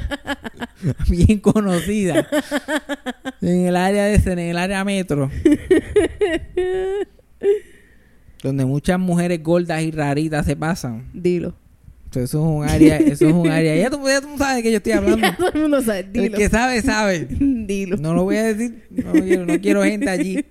bien 1.09 1.39
conocida 1.39 2.27
en 3.41 3.65
el 3.65 3.75
área 3.75 4.05
de 4.05 4.31
en 4.31 4.39
el 4.39 4.57
área 4.57 4.83
metro 4.83 5.29
donde 8.43 8.65
muchas 8.65 8.99
mujeres 8.99 9.41
gordas 9.41 9.81
y 9.81 9.91
raritas 9.91 10.45
se 10.45 10.55
pasan. 10.55 11.09
Dilo. 11.13 11.55
So, 12.11 12.21
Eso 12.21 12.39
es 12.39 12.45
un 12.45 12.63
área, 12.63 12.97
eso 12.97 13.27
es 13.27 13.33
un 13.33 13.49
área. 13.49 13.75
Ya 13.75 13.89
tú, 13.89 13.99
ya 14.07 14.21
tú 14.21 14.29
sabes 14.37 14.57
de 14.57 14.63
qué 14.63 14.71
yo 14.71 14.77
estoy 14.77 14.93
hablando. 14.93 15.17
Ya 15.21 15.35
todo 15.35 15.51
el 15.53 15.61
mundo 15.61 15.81
sabe. 15.81 15.99
El 15.99 16.13
Dilo. 16.13 16.37
que 16.37 16.49
sabe, 16.49 16.81
sabe. 16.81 17.27
Dilo. 17.29 17.97
No 17.97 18.13
lo 18.13 18.23
voy 18.23 18.37
a 18.37 18.43
decir. 18.43 18.85
No 18.89 19.11
quiero, 19.11 19.45
no 19.45 19.59
quiero 19.59 19.83
gente 19.83 20.09
allí. 20.09 20.45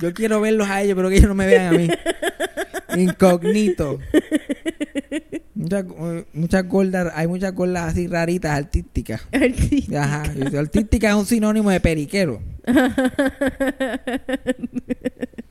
Yo 0.00 0.12
quiero 0.12 0.40
verlos 0.40 0.68
a 0.68 0.82
ellos, 0.82 0.94
pero 0.96 1.08
que 1.08 1.16
ellos 1.16 1.28
no 1.28 1.34
me 1.34 1.46
vean 1.46 1.74
a 1.74 1.78
mí. 1.78 1.88
Incógnito. 2.96 3.98
Muchas, 5.54 5.84
eh, 5.84 6.24
muchas 6.34 6.68
gordas, 6.68 7.12
hay 7.14 7.26
muchas 7.26 7.54
gordas 7.54 7.92
así 7.92 8.06
raritas, 8.06 8.52
artísticas. 8.52 9.22
Artista. 9.32 10.04
Ajá. 10.04 10.22
Artística 10.58 11.08
es 11.08 11.14
un 11.14 11.26
sinónimo 11.26 11.70
de 11.70 11.80
periquero. 11.80 12.40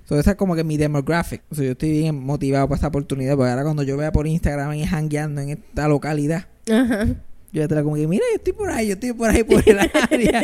So, 0.05 0.17
esa 0.17 0.31
es 0.31 0.37
como 0.37 0.55
que 0.55 0.63
mi 0.63 0.77
demographic. 0.77 1.41
So, 1.51 1.63
yo 1.63 1.71
estoy 1.71 1.91
bien 1.91 2.15
motivado 2.17 2.67
para 2.67 2.77
esta 2.77 2.87
oportunidad. 2.87 3.35
Porque 3.35 3.49
ahora 3.49 3.63
cuando 3.63 3.83
yo 3.83 3.97
vea 3.97 4.11
por 4.13 4.25
Instagram 4.25 4.73
y 4.75 4.85
jangueando 4.85 5.41
en 5.41 5.49
esta 5.49 5.89
localidad, 5.89 6.47
Ajá. 6.71 7.07
yo 7.07 7.61
ya 7.61 7.67
te 7.67 7.75
la 7.75 7.83
como 7.83 7.97
que, 7.97 8.07
mira, 8.07 8.23
yo 8.31 8.37
estoy 8.37 8.53
por 8.53 8.69
ahí, 8.69 8.87
yo 8.87 8.93
estoy 8.93 9.11
por 9.11 9.29
ahí 9.29 9.43
por 9.43 9.67
el 9.67 9.79
área. 9.79 10.43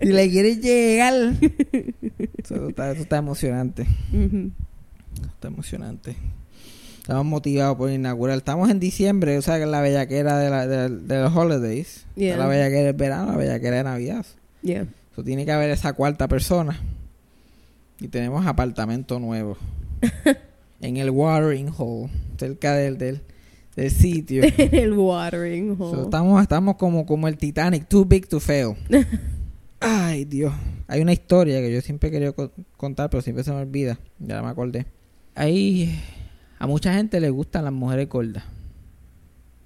y 0.00 0.06
le 0.06 0.30
quieres 0.30 0.60
llegar. 0.62 1.34
So, 2.44 2.54
eso, 2.54 2.68
está, 2.70 2.92
eso 2.92 3.02
está 3.02 3.18
emocionante. 3.18 3.86
Ujú. 4.12 4.50
Está 5.34 5.48
emocionante. 5.48 6.16
Estamos 7.02 7.26
motivados 7.26 7.76
por 7.76 7.90
inaugurar. 7.90 8.38
Estamos 8.38 8.70
en 8.70 8.78
diciembre, 8.78 9.36
o 9.36 9.42
sea, 9.42 9.56
que 9.56 9.64
es 9.64 9.68
la 9.68 9.80
bellaquera 9.80 10.38
de, 10.38 10.50
la, 10.50 10.66
de, 10.68 10.88
de 10.88 11.20
los 11.22 11.34
holidays. 11.34 12.06
Yeah. 12.14 12.36
la 12.36 12.46
bellaquera 12.46 12.82
del 12.84 12.92
verano, 12.94 13.32
la 13.32 13.36
bellaquera 13.38 13.76
de 13.78 13.84
Navidad. 13.84 14.24
Yeah. 14.62 14.86
So, 15.16 15.24
tiene 15.24 15.44
que 15.44 15.50
haber 15.52 15.70
esa 15.70 15.94
cuarta 15.94 16.28
persona. 16.28 16.78
Y 18.00 18.06
tenemos 18.08 18.46
apartamento 18.46 19.18
nuevo. 19.18 19.56
en 20.80 20.96
el 20.96 21.10
watering 21.10 21.70
hole. 21.76 22.08
Cerca 22.38 22.74
del, 22.76 22.98
del, 22.98 23.20
del 23.74 23.90
sitio. 23.90 24.44
el 24.56 24.92
watering 24.92 25.76
So, 25.76 25.84
hole. 25.90 26.02
estamos, 26.04 26.40
estamos 26.40 26.76
como, 26.76 27.04
como 27.04 27.26
el 27.26 27.36
Titanic, 27.36 27.88
too 27.88 28.04
big 28.04 28.28
to 28.28 28.38
fail. 28.38 28.74
Ay, 29.80 30.24
Dios. 30.24 30.54
Hay 30.86 31.00
una 31.00 31.12
historia 31.12 31.60
que 31.60 31.72
yo 31.72 31.80
siempre 31.80 32.10
he 32.10 32.12
querido 32.12 32.34
co- 32.36 32.52
contar, 32.76 33.10
pero 33.10 33.22
siempre 33.22 33.42
se 33.42 33.50
me 33.50 33.56
olvida. 33.58 33.98
Ya 34.20 34.40
me 34.40 34.48
acordé. 34.48 34.86
Ahí 35.34 35.98
a 36.62 36.66
mucha 36.68 36.94
gente 36.94 37.18
le 37.18 37.28
gustan 37.30 37.64
las 37.64 37.72
mujeres 37.72 38.08
gordas. 38.08 38.44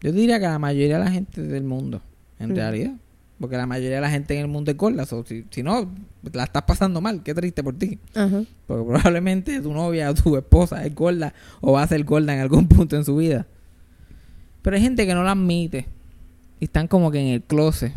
Yo 0.01 0.13
diría 0.13 0.39
que 0.39 0.47
a 0.47 0.51
la 0.53 0.59
mayoría 0.59 0.99
de 0.99 1.05
la 1.05 1.11
gente 1.11 1.43
del 1.43 1.63
mundo, 1.63 2.01
en 2.39 2.53
Mm. 2.53 2.55
realidad. 2.55 2.93
Porque 3.39 3.59
la 3.59 3.67
mayoría 3.67 3.97
de 3.97 4.01
la 4.01 4.09
gente 4.09 4.33
en 4.35 4.41
el 4.41 4.49
mundo 4.49 4.71
es 4.71 4.79
gorda. 4.79 5.05
so, 5.05 5.23
si, 5.27 5.45
si 5.51 5.63
no, 5.63 5.91
la 6.33 6.45
estás 6.45 6.63
pasando 6.63 7.03
mal. 7.03 7.23
Qué 7.23 7.35
triste 7.35 7.63
por 7.63 7.75
ti. 7.77 7.99
Porque 8.15 8.47
probablemente 8.67 9.61
tu 9.61 9.75
novia 9.75 10.11
o 10.11 10.15
tu 10.15 10.39
esposa 10.39 10.87
es 10.87 10.95
gorda 10.95 11.35
o 11.61 11.73
va 11.73 11.83
a 11.83 11.87
ser 11.87 12.03
gorda 12.05 12.33
en 12.33 12.41
algún 12.41 12.67
punto 12.69 12.97
en 12.97 13.05
su 13.05 13.15
vida. 13.17 13.47
Pero 14.63 14.77
hay 14.77 14.83
gente 14.83 15.07
que 15.07 15.13
no 15.13 15.23
la 15.23 15.33
admite. 15.33 15.87
Y 16.61 16.65
están 16.65 16.89
como 16.89 17.11
que 17.11 17.21
en 17.21 17.27
el 17.27 17.43
closet. 17.43 17.93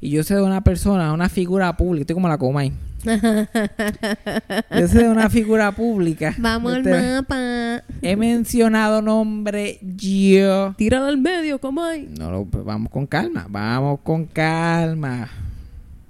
Y 0.00 0.08
yo 0.08 0.22
sé 0.22 0.34
de 0.34 0.40
una 0.42 0.64
persona, 0.64 1.12
una 1.12 1.28
figura 1.28 1.76
pública. 1.76 2.04
Estoy 2.04 2.14
como 2.14 2.28
la 2.28 2.38
Comay. 2.38 2.72
Yo 4.78 4.88
una 5.08 5.30
figura 5.30 5.72
pública. 5.72 6.34
Vamos 6.38 6.72
al 6.74 6.86
Este, 6.86 7.12
mapa. 7.14 7.82
He 8.02 8.16
mencionado 8.16 9.02
nombre 9.02 9.78
yo. 9.82 10.74
Tíralo 10.76 11.06
al 11.06 11.18
medio, 11.18 11.60
como 11.60 11.82
hay. 11.82 12.08
No, 12.18 12.30
lo- 12.30 12.44
pues 12.44 12.64
vamos 12.64 12.90
con 12.90 13.06
calma. 13.06 13.46
Vamos 13.48 14.00
con 14.02 14.26
calma. 14.26 15.28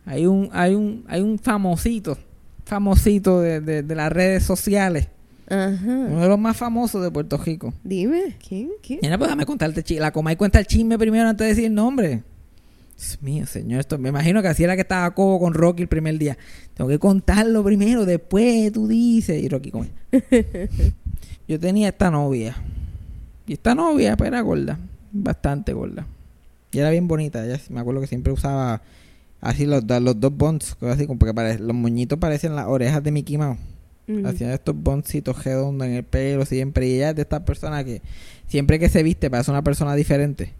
Hay 0.04 0.26
un, 0.26 0.48
hay 0.52 0.74
un, 0.74 1.04
hay 1.08 1.20
un 1.20 1.38
famosito. 1.38 2.16
Famosito 2.64 3.40
de, 3.40 3.60
de- 3.60 3.82
de 3.82 3.94
las 3.94 4.10
redes 4.12 4.42
sociales. 4.44 5.08
Ajá. 5.48 5.84
Uno 5.86 6.20
de 6.22 6.28
los 6.28 6.38
más 6.38 6.56
famosos 6.56 7.02
de 7.02 7.10
Puerto 7.10 7.36
Rico. 7.38 7.72
Dime, 7.84 8.36
¿quién? 8.46 8.70
¿Quién? 8.82 8.98
Mira, 9.02 9.16
pues 9.16 9.30
dame 9.30 9.46
contarte 9.46 9.84
La 10.00 10.10
Comay 10.10 10.34
cuenta 10.34 10.58
el 10.58 10.66
chisme 10.66 10.98
primero 10.98 11.28
antes 11.28 11.44
de 11.44 11.48
decir 11.50 11.64
el 11.66 11.74
nombre. 11.74 12.24
Dios 12.96 13.18
mío, 13.20 13.46
señor, 13.46 13.80
esto 13.80 13.98
me 13.98 14.08
imagino 14.08 14.40
que 14.40 14.48
así 14.48 14.64
era 14.64 14.74
que 14.74 14.80
estaba 14.82 15.10
Cobo 15.14 15.38
con 15.38 15.52
Rocky 15.52 15.82
el 15.82 15.88
primer 15.88 16.18
día. 16.18 16.38
Tengo 16.74 16.88
que 16.88 16.98
contarlo 16.98 17.62
primero, 17.62 18.06
después 18.06 18.72
tú 18.72 18.88
dices. 18.88 19.42
Y 19.42 19.48
Rocky 19.48 19.70
come. 19.70 19.90
Yo 21.48 21.60
tenía 21.60 21.88
esta 21.88 22.10
novia. 22.10 22.56
Y 23.46 23.52
esta 23.54 23.74
novia 23.74 24.16
pues, 24.16 24.28
era 24.28 24.40
gorda. 24.40 24.78
Bastante 25.12 25.72
gorda. 25.72 26.06
Y 26.72 26.78
era 26.78 26.90
bien 26.90 27.06
bonita. 27.06 27.44
Ella, 27.44 27.60
me 27.70 27.80
acuerdo 27.80 28.00
que 28.00 28.06
siempre 28.06 28.32
usaba 28.32 28.82
así 29.40 29.66
los, 29.66 29.84
los 29.84 30.18
dos 30.18 30.34
bonds. 30.36 30.76
Así 30.80 31.06
como 31.06 31.18
porque 31.18 31.34
pare- 31.34 31.58
los 31.58 31.74
moñitos 31.76 32.18
parecían 32.18 32.56
las 32.56 32.66
orejas 32.66 33.02
de 33.04 33.12
Mickey 33.12 33.36
Mouse. 33.38 33.58
Hacían 34.24 34.50
estos 34.52 34.74
boncitos 34.80 35.44
redondos 35.44 35.86
en 35.88 35.94
el 35.94 36.04
pelo 36.04 36.44
siempre. 36.46 36.88
Y 36.88 36.94
ella 36.94 37.10
es 37.10 37.16
de 37.16 37.22
estas 37.22 37.42
personas 37.42 37.84
que 37.84 38.02
siempre 38.46 38.78
que 38.78 38.88
se 38.88 39.02
viste 39.02 39.30
parece 39.30 39.50
una 39.50 39.62
persona 39.62 39.94
diferente. 39.94 40.52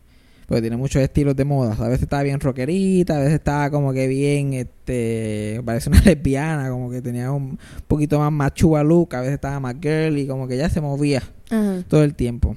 Porque 0.47 0.61
tiene 0.61 0.77
muchos 0.77 1.03
estilos 1.03 1.35
de 1.35 1.45
moda. 1.45 1.75
A 1.79 1.89
veces 1.89 2.03
estaba 2.05 2.23
bien 2.23 2.39
rockerita, 2.39 3.17
a 3.17 3.19
veces 3.19 3.35
estaba 3.35 3.69
como 3.71 3.93
que 3.93 4.07
bien, 4.07 4.55
este, 4.55 5.61
parece 5.65 5.91
una 5.91 6.01
lesbiana, 6.05 6.71
como 6.71 6.89
que 6.89 7.03
tenía 7.03 7.33
un 7.33 7.59
poquito 7.89 8.19
más 8.21 8.31
machua 8.31 8.85
look, 8.85 9.15
a 9.17 9.21
veces 9.21 9.35
estaba 9.35 9.59
más 9.59 9.75
girly, 9.81 10.27
como 10.27 10.47
que 10.47 10.55
ella 10.55 10.69
se 10.69 10.81
movía 10.81 11.23
Ajá. 11.51 11.83
todo 11.89 12.05
el 12.05 12.15
tiempo. 12.15 12.57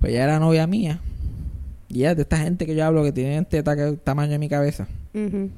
Pues 0.00 0.12
ella 0.12 0.24
era 0.24 0.38
novia 0.38 0.66
mía. 0.66 1.00
Y 1.88 2.04
es 2.04 2.16
de 2.16 2.22
esta 2.22 2.38
gente 2.38 2.64
que 2.64 2.74
yo 2.74 2.86
hablo 2.86 3.04
que 3.04 3.12
tienen 3.12 3.44
teta 3.44 3.76
que 3.76 3.82
es 3.82 3.88
el 3.88 3.98
tamaño 3.98 4.32
de 4.32 4.38
mi 4.38 4.48
cabeza. 4.48 4.88
Ujú. 5.12 5.50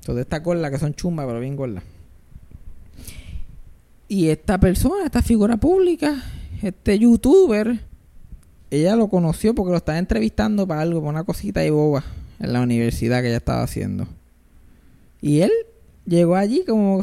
Entonces 0.00 0.22
estas 0.22 0.42
gordas 0.42 0.70
que 0.70 0.78
son 0.78 0.94
chumbas, 0.94 1.26
pero 1.26 1.40
bien 1.40 1.56
gordas. 1.56 1.84
Y 4.08 4.28
esta 4.28 4.58
persona, 4.58 5.04
esta 5.04 5.22
figura 5.22 5.56
pública, 5.58 6.22
este 6.62 6.98
youtuber, 6.98 7.80
ella 8.76 8.96
lo 8.96 9.08
conoció 9.08 9.54
porque 9.54 9.70
lo 9.72 9.76
estaba 9.76 9.98
entrevistando 9.98 10.66
para 10.66 10.80
algo, 10.82 11.00
para 11.00 11.10
una 11.10 11.24
cosita 11.24 11.60
de 11.60 11.70
boba 11.70 12.04
en 12.40 12.52
la 12.52 12.60
universidad 12.62 13.20
que 13.22 13.28
ella 13.28 13.36
estaba 13.38 13.62
haciendo. 13.62 14.06
Y 15.20 15.40
él 15.40 15.50
llegó 16.06 16.36
allí 16.36 16.64
como, 16.66 17.02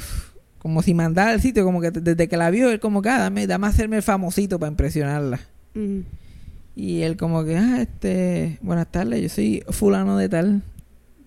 como 0.60 0.82
si 0.84 0.94
mandara 0.94 1.32
al 1.32 1.42
sitio, 1.42 1.64
como 1.64 1.82
que 1.82 1.92
desde 1.92 2.28
que 2.28 2.38
la 2.38 2.50
vio, 2.50 2.70
él 2.72 2.80
como 2.80 3.02
que, 3.02 3.10
ah, 3.10 3.20
dame, 3.20 3.48
dame 3.48 3.68
a 3.68 3.70
hacerme 3.72 3.98
el 3.98 4.04
famosito 4.04 4.60
para 4.60 4.70
impresionarla. 4.72 5.40
Ujú. 5.76 6.04
Y 6.76 7.02
él 7.02 7.18
como 7.18 7.44
que, 7.44 7.58
ah, 7.58 7.82
este, 7.82 8.58
buenas 8.62 8.92
tardes, 8.92 9.22
yo 9.22 9.30
soy 9.30 9.64
fulano 9.70 10.18
de 10.18 10.30
tal. 10.30 10.62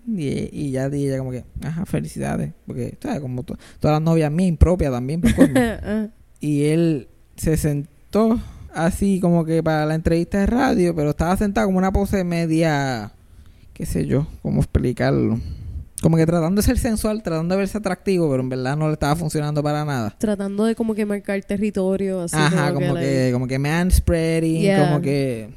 Y, 0.07 0.49
y 0.51 0.71
ya 0.71 0.87
y 0.93 1.07
ella 1.07 1.17
como 1.17 1.31
que, 1.31 1.43
ajá, 1.63 1.85
felicidades. 1.85 2.51
Porque, 2.67 2.97
¿sabes? 3.01 3.19
Como 3.19 3.43
to- 3.43 3.57
todas 3.79 3.95
las 3.95 4.01
novias 4.01 4.31
mías, 4.31 4.49
impropias 4.49 4.91
también. 4.91 5.21
por. 5.21 5.31
Ajá. 5.57 6.09
y 6.39 6.65
él 6.65 7.07
se 7.35 7.57
sentó 7.57 8.39
así 8.75 9.19
como 9.19 9.45
que 9.45 9.63
para 9.63 9.85
la 9.85 9.95
entrevista 9.95 10.39
de 10.39 10.45
radio, 10.45 10.95
pero 10.95 11.11
estaba 11.11 11.35
sentado 11.37 11.67
como 11.67 11.77
una 11.79 11.91
pose 11.91 12.23
media, 12.23 13.11
qué 13.73 13.85
sé 13.85 14.05
yo, 14.05 14.27
cómo 14.41 14.59
explicarlo. 14.61 15.39
Como 16.01 16.17
que 16.17 16.25
tratando 16.25 16.61
de 16.61 16.65
ser 16.65 16.77
sensual, 16.77 17.23
tratando 17.23 17.55
de 17.55 17.59
verse 17.59 17.77
atractivo, 17.77 18.29
pero 18.29 18.43
en 18.43 18.49
verdad 18.49 18.75
no 18.77 18.87
le 18.87 18.93
estaba 18.93 19.15
funcionando 19.15 19.63
para 19.63 19.85
nada. 19.85 20.13
Tratando 20.19 20.65
de 20.65 20.75
como 20.75 20.93
que 20.93 21.05
marcar 21.05 21.41
territorio, 21.43 22.21
así 22.21 22.35
Ajá, 22.37 22.73
como, 22.73 22.87
como 22.87 22.99
que, 22.99 23.01
que, 23.01 23.29
como 23.33 23.47
que 23.47 23.57
manspreading, 23.59 24.61
Yeah. 24.61 24.85
como 24.87 25.01
que 25.01 25.49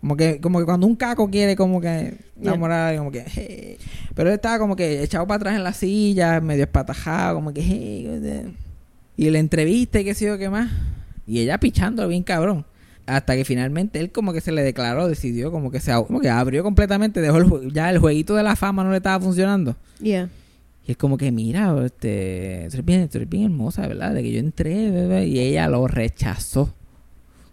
como 0.00 0.16
que 0.16 0.40
como 0.40 0.58
que 0.60 0.64
cuando 0.66 0.86
un 0.86 0.94
caco 0.94 1.28
quiere 1.30 1.56
como 1.56 1.80
que 1.80 2.14
Yeah. 2.38 2.50
enamorar 2.50 2.96
como 2.98 3.10
que 3.10 3.24
hey. 3.26 3.78
pero 4.14 4.28
él 4.28 4.34
estaba 4.36 4.58
como 4.58 4.76
que 4.76 5.02
echado 5.02 5.26
para 5.26 5.36
atrás 5.36 5.56
en 5.56 5.64
la 5.64 5.72
silla, 5.72 6.38
medio 6.40 6.64
espatajado, 6.64 7.36
como 7.36 7.52
que 7.52 7.62
hey, 7.62 8.54
y 9.16 9.30
la 9.30 9.38
entrevista 9.38 9.98
y 9.98 10.04
qué 10.04 10.14
sé 10.14 10.26
yo 10.26 10.36
qué 10.38 10.50
más. 10.50 10.70
Y 11.26 11.40
ella 11.40 11.58
pichando 11.58 12.06
bien 12.08 12.22
cabrón. 12.22 12.64
Hasta 13.06 13.36
que 13.36 13.44
finalmente 13.44 14.00
él 14.00 14.10
como 14.10 14.32
que 14.32 14.40
se 14.40 14.50
le 14.50 14.62
declaró, 14.62 15.08
decidió 15.08 15.52
como 15.52 15.70
que 15.70 15.78
se 15.78 15.92
como 15.92 16.20
que 16.20 16.28
abrió 16.28 16.64
completamente, 16.64 17.20
dejó 17.20 17.38
el 17.38 17.72
ya 17.72 17.88
el 17.90 17.98
jueguito 17.98 18.34
de 18.34 18.42
la 18.42 18.56
fama 18.56 18.82
no 18.82 18.90
le 18.90 18.96
estaba 18.96 19.22
funcionando. 19.22 19.76
Yeah. 20.00 20.28
Y 20.86 20.92
es 20.92 20.96
como 20.96 21.16
que, 21.16 21.30
mira, 21.32 21.76
este, 21.84 22.66
tú 22.70 22.74
eres 22.74 22.84
bien, 22.84 23.08
tú 23.08 23.18
eres 23.18 23.28
bien 23.28 23.44
hermosa, 23.44 23.86
¿verdad? 23.86 24.14
De 24.14 24.22
que 24.22 24.32
yo 24.32 24.38
entré, 24.38 24.90
bebé, 24.90 25.26
y 25.26 25.38
ella 25.38 25.68
lo 25.68 25.86
rechazó 25.86 26.72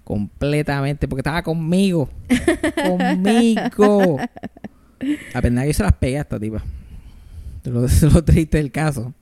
completamente 0.04 1.08
porque 1.08 1.22
estaba 1.22 1.42
conmigo. 1.42 2.10
conmigo. 2.88 4.20
A 5.34 5.42
pesar 5.42 5.62
que 5.62 5.68
yo 5.68 5.74
se 5.74 5.84
las 5.84 5.94
pegué 5.94 6.18
a 6.18 6.22
esta 6.22 6.40
tipa. 6.40 6.64
Lo, 7.64 7.82
lo 8.14 8.24
triste 8.24 8.58
del 8.58 8.72
caso. 8.72 9.14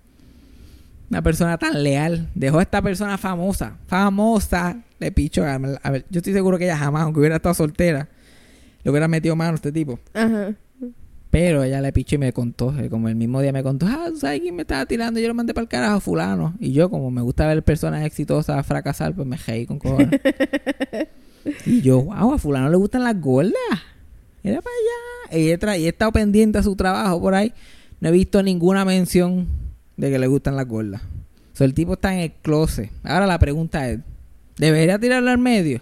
Una 1.11 1.21
persona 1.21 1.57
tan 1.57 1.83
leal. 1.83 2.29
Dejó 2.33 2.59
a 2.59 2.61
esta 2.63 2.81
persona 2.81 3.17
famosa. 3.17 3.77
Famosa. 3.85 4.81
Le 4.97 5.11
pichó. 5.11 5.43
A 5.45 5.57
ver, 5.57 5.79
a 5.83 5.91
ver, 5.91 6.05
yo 6.09 6.19
estoy 6.19 6.31
seguro 6.33 6.57
que 6.57 6.63
ella 6.63 6.77
jamás, 6.77 7.03
aunque 7.03 7.19
hubiera 7.19 7.35
estado 7.35 7.53
soltera, 7.53 8.07
le 8.83 8.89
hubiera 8.91 9.07
metido 9.09 9.35
mano 9.35 9.51
a 9.51 9.55
este 9.55 9.73
tipo. 9.73 9.99
Ajá. 10.13 10.53
Pero 11.29 11.63
ella 11.63 11.81
le 11.81 11.91
pichó 11.93 12.15
y 12.15 12.17
me 12.17 12.33
contó, 12.33 12.77
eh, 12.77 12.89
como 12.89 13.07
el 13.09 13.15
mismo 13.15 13.41
día 13.41 13.51
me 13.53 13.61
contó, 13.63 13.85
ah, 13.87 14.05
¿tú 14.09 14.17
¿sabes 14.17 14.41
quién 14.41 14.53
me 14.55 14.63
estaba 14.63 14.85
tirando? 14.85 15.19
Yo 15.19 15.27
lo 15.29 15.33
mandé 15.33 15.53
para 15.53 15.63
el 15.63 15.69
carajo, 15.69 15.99
fulano. 16.01 16.53
Y 16.59 16.71
yo, 16.73 16.89
como 16.89 17.09
me 17.11 17.21
gusta 17.21 17.47
ver 17.47 17.61
personas 17.63 18.05
exitosas 18.05 18.65
fracasar, 18.65 19.13
pues 19.13 19.25
me 19.27 19.37
reí 19.37 19.65
con 19.65 19.79
cojones. 19.79 20.19
y 21.65 21.81
yo, 21.81 22.01
wow, 22.03 22.33
a 22.33 22.37
fulano 22.37 22.69
le 22.69 22.75
gustan 22.77 23.03
las 23.03 23.19
gordas. 23.19 23.53
Era 24.43 24.61
para 24.61 24.75
allá. 24.75 25.37
Y 25.39 25.49
he, 25.51 25.59
tra- 25.59 25.79
y 25.79 25.85
he 25.85 25.89
estado 25.89 26.11
pendiente 26.11 26.57
a 26.57 26.63
su 26.63 26.75
trabajo 26.75 27.21
por 27.21 27.33
ahí. 27.33 27.53
No 27.99 28.09
he 28.09 28.11
visto 28.11 28.41
ninguna 28.43 28.83
mención 28.85 29.47
de 29.97 30.09
que 30.11 30.19
le 30.19 30.27
gustan 30.27 30.55
las 30.55 30.67
gordas. 30.67 31.01
O 31.53 31.55
sea, 31.55 31.65
el 31.65 31.73
tipo 31.73 31.93
está 31.93 32.13
en 32.13 32.19
el 32.21 32.31
closet. 32.31 32.89
Ahora 33.03 33.25
la 33.27 33.37
pregunta 33.39 33.89
es, 33.89 33.99
¿debería 34.57 34.97
tirarlo 34.99 35.29
al 35.31 35.37
medio? 35.37 35.81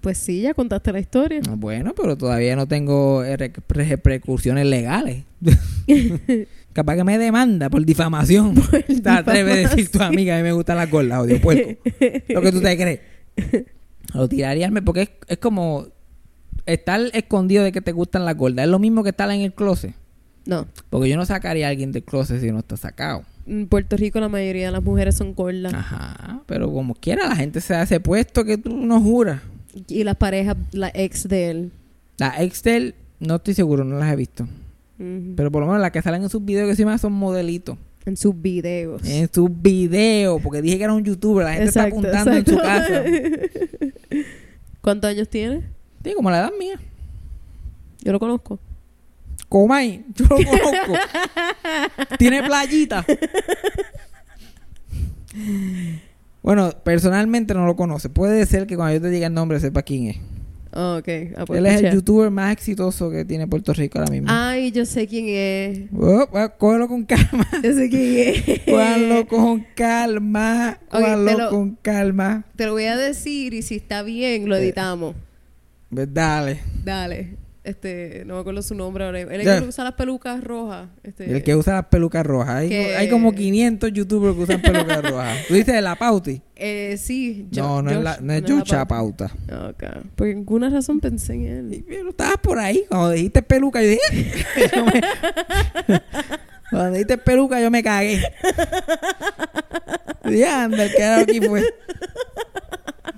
Pues 0.00 0.18
sí, 0.18 0.40
ya 0.42 0.54
contaste 0.54 0.92
la 0.92 1.00
historia. 1.00 1.40
Ah, 1.48 1.54
Bueno, 1.56 1.94
pero 1.96 2.16
todavía 2.16 2.56
no 2.56 2.66
tengo 2.66 3.22
eh, 3.24 3.36
re- 3.36 3.52
re- 3.68 3.84
repercusiones 3.84 4.66
legales. 4.66 5.24
Capaz 6.72 6.96
que 6.96 7.04
me 7.04 7.18
demanda 7.18 7.70
por 7.70 7.84
difamación. 7.84 8.54
Te 9.02 9.08
atreves 9.10 9.66
a 9.66 9.68
decir 9.70 9.90
tu 9.90 10.02
amiga, 10.02 10.34
a 10.34 10.38
mí 10.38 10.42
me 10.42 10.52
gustan 10.52 10.76
las 10.76 10.90
gordas, 10.90 11.20
odio 11.20 11.40
puerco. 11.40 11.70
Lo 12.28 12.40
que 12.42 12.52
tú 12.52 12.60
te 12.60 12.76
crees. 12.76 13.00
Lo 14.14 14.28
tiraría 14.28 14.70
porque 14.84 15.02
es, 15.02 15.10
es 15.28 15.38
como 15.38 15.86
estar 16.66 17.00
escondido 17.12 17.62
de 17.64 17.72
que 17.72 17.80
te 17.80 17.92
gustan 17.92 18.24
las 18.24 18.36
gordas. 18.36 18.64
Es 18.64 18.70
lo 18.70 18.78
mismo 18.78 19.02
que 19.04 19.10
estar 19.10 19.30
en 19.30 19.40
el 19.40 19.52
closet. 19.52 19.94
No. 20.46 20.66
Porque 20.90 21.08
yo 21.08 21.16
no 21.16 21.24
sacaría 21.26 21.66
a 21.66 21.70
alguien 21.70 21.92
del 21.92 22.02
closet 22.04 22.40
si 22.40 22.50
no 22.52 22.58
está 22.58 22.76
sacado. 22.76 23.22
En 23.46 23.66
Puerto 23.66 23.96
Rico 23.96 24.20
la 24.20 24.28
mayoría 24.28 24.66
de 24.66 24.72
las 24.72 24.82
mujeres 24.82 25.16
son 25.16 25.34
gordas. 25.34 25.72
Ajá. 25.74 26.40
Pero 26.46 26.72
como 26.72 26.94
quiera, 26.94 27.28
la 27.28 27.36
gente 27.36 27.60
se 27.60 27.74
hace 27.74 28.00
puesto 28.00 28.44
que 28.44 28.58
tú 28.58 28.76
no 28.76 29.00
juras. 29.00 29.40
Y 29.88 30.04
las 30.04 30.16
parejas, 30.16 30.56
la 30.72 30.90
ex 30.94 31.28
de 31.28 31.50
él. 31.50 31.72
La 32.18 32.42
Excel, 32.42 32.94
no 33.18 33.36
estoy 33.36 33.54
seguro, 33.54 33.84
no 33.84 33.98
las 33.98 34.12
he 34.12 34.16
visto. 34.16 34.46
Pero 34.96 35.50
por 35.50 35.60
lo 35.60 35.66
menos 35.66 35.82
las 35.82 35.90
que 35.90 36.00
salen 36.00 36.22
en 36.22 36.28
sus 36.28 36.44
videos 36.44 36.66
que 36.66 36.70
encima 36.70 36.96
son 36.98 37.12
modelitos. 37.12 37.76
en 38.06 38.16
sus 38.16 38.40
videos. 38.40 39.02
En 39.04 39.28
sus 39.32 39.50
videos, 39.50 40.40
porque 40.40 40.62
dije 40.62 40.78
que 40.78 40.84
era 40.84 40.92
un 40.92 41.02
youtuber, 41.02 41.44
la 41.44 41.54
gente 41.54 41.66
Exacto, 41.66 41.96
está 42.06 42.20
apuntando 42.20 42.38
en 42.38 42.46
su 42.46 42.56
casa. 42.58 43.02
¿Cuántos 44.80 45.10
años 45.10 45.28
tiene? 45.28 45.62
Sí, 46.04 46.12
como 46.14 46.30
la 46.30 46.38
edad 46.38 46.52
mía. 46.58 46.78
Yo 48.02 48.12
lo 48.12 48.20
conozco. 48.20 48.58
Comay, 49.54 50.04
yo 50.16 50.24
lo 50.24 50.36
conozco. 50.38 50.94
Tiene 52.18 52.42
playita. 52.42 53.06
bueno, 56.42 56.72
personalmente 56.82 57.54
no 57.54 57.64
lo 57.64 57.76
conoce. 57.76 58.08
Puede 58.08 58.46
ser 58.46 58.66
que 58.66 58.74
cuando 58.74 58.94
yo 58.94 59.00
te 59.00 59.10
diga 59.10 59.28
el 59.28 59.32
nombre 59.32 59.60
sepa 59.60 59.82
quién 59.82 60.08
es. 60.08 60.16
Ah, 60.72 60.96
ok. 60.98 61.08
Ah, 61.36 61.44
pues 61.46 61.58
Él 61.58 61.66
es 61.66 61.82
el 61.82 61.92
youtuber 61.92 62.32
más 62.32 62.52
exitoso 62.52 63.12
que 63.12 63.24
tiene 63.24 63.46
Puerto 63.46 63.72
Rico 63.72 64.00
ahora 64.00 64.10
mismo. 64.10 64.26
Ay, 64.28 64.72
yo 64.72 64.84
sé 64.84 65.06
quién 65.06 65.26
es. 65.28 65.82
Oh, 65.96 66.26
oh, 66.32 66.52
cógelo 66.58 66.88
con 66.88 67.04
calma. 67.04 67.46
Yo 67.62 67.74
sé 67.74 67.88
quién 67.88 68.34
es. 68.34 68.60
Cógelo 68.64 69.28
con 69.28 69.64
calma. 69.76 70.80
Cógelo 70.90 71.50
con 71.50 71.78
calma. 71.80 72.44
Te 72.56 72.66
lo 72.66 72.72
voy 72.72 72.86
a 72.86 72.96
decir 72.96 73.54
y 73.54 73.62
si 73.62 73.76
está 73.76 74.02
bien, 74.02 74.48
lo 74.48 74.56
editamos. 74.56 75.14
Pues 75.90 76.12
dale. 76.12 76.58
Dale. 76.84 77.43
Este, 77.64 78.24
no 78.26 78.34
me 78.34 78.40
acuerdo 78.40 78.60
su 78.60 78.74
nombre 78.74 79.04
ahora. 79.06 79.20
Él 79.20 79.40
es 79.40 79.46
Ya. 79.46 79.54
el 79.56 79.62
que 79.62 79.68
usa 79.70 79.84
las 79.84 79.94
pelucas 79.94 80.44
rojas. 80.44 80.88
Este, 81.02 81.30
El 81.34 81.42
que 81.42 81.56
usa 81.56 81.72
las 81.74 81.86
pelucas 81.86 82.24
rojas. 82.26 82.56
Hay, 82.56 82.68
Que- 82.68 82.94
hay 82.94 83.08
como 83.08 83.32
500 83.34 83.90
youtubers 83.90 84.36
que 84.36 84.42
usan 84.42 84.60
pelucas 84.60 85.02
rojas. 85.02 85.38
¿Tú 85.48 85.54
dices 85.54 85.74
de 85.74 85.80
la 85.80 85.96
Pauti? 85.96 86.42
eh, 86.56 86.96
sí. 86.98 87.48
no, 87.56 87.80
no 87.80 87.90
es, 87.90 87.96
la, 88.02 88.18
no 88.20 88.32
es 88.34 88.42
la 88.42 88.48
Yucha 88.48 88.86
pauta. 88.86 89.32
Pauta. 89.48 89.70
Ok. 89.70 89.84
Por 90.14 90.26
ninguna 90.26 90.68
razón 90.68 91.00
pensé 91.00 91.32
en 91.34 91.46
él. 91.72 91.84
Pero 91.88 92.10
estabas 92.10 92.36
por 92.36 92.58
ahí. 92.58 92.84
Cuando 92.88 93.10
dijiste 93.10 93.42
peluca, 93.42 93.82
yo 93.82 93.88
dije... 93.88 94.70
yo 94.76 94.84
me- 94.84 95.00
Cuando 96.70 96.90
dijiste 96.92 97.16
peluca, 97.18 97.60
yo 97.62 97.70
me 97.70 97.82
cagué. 97.82 98.20
Y 100.24 100.30
dije, 100.30 100.46
anda, 100.46 100.84
el 100.84 100.90
que 100.94 101.02
era 101.02 101.18
aquí 101.20 101.40
fue. 101.40 101.62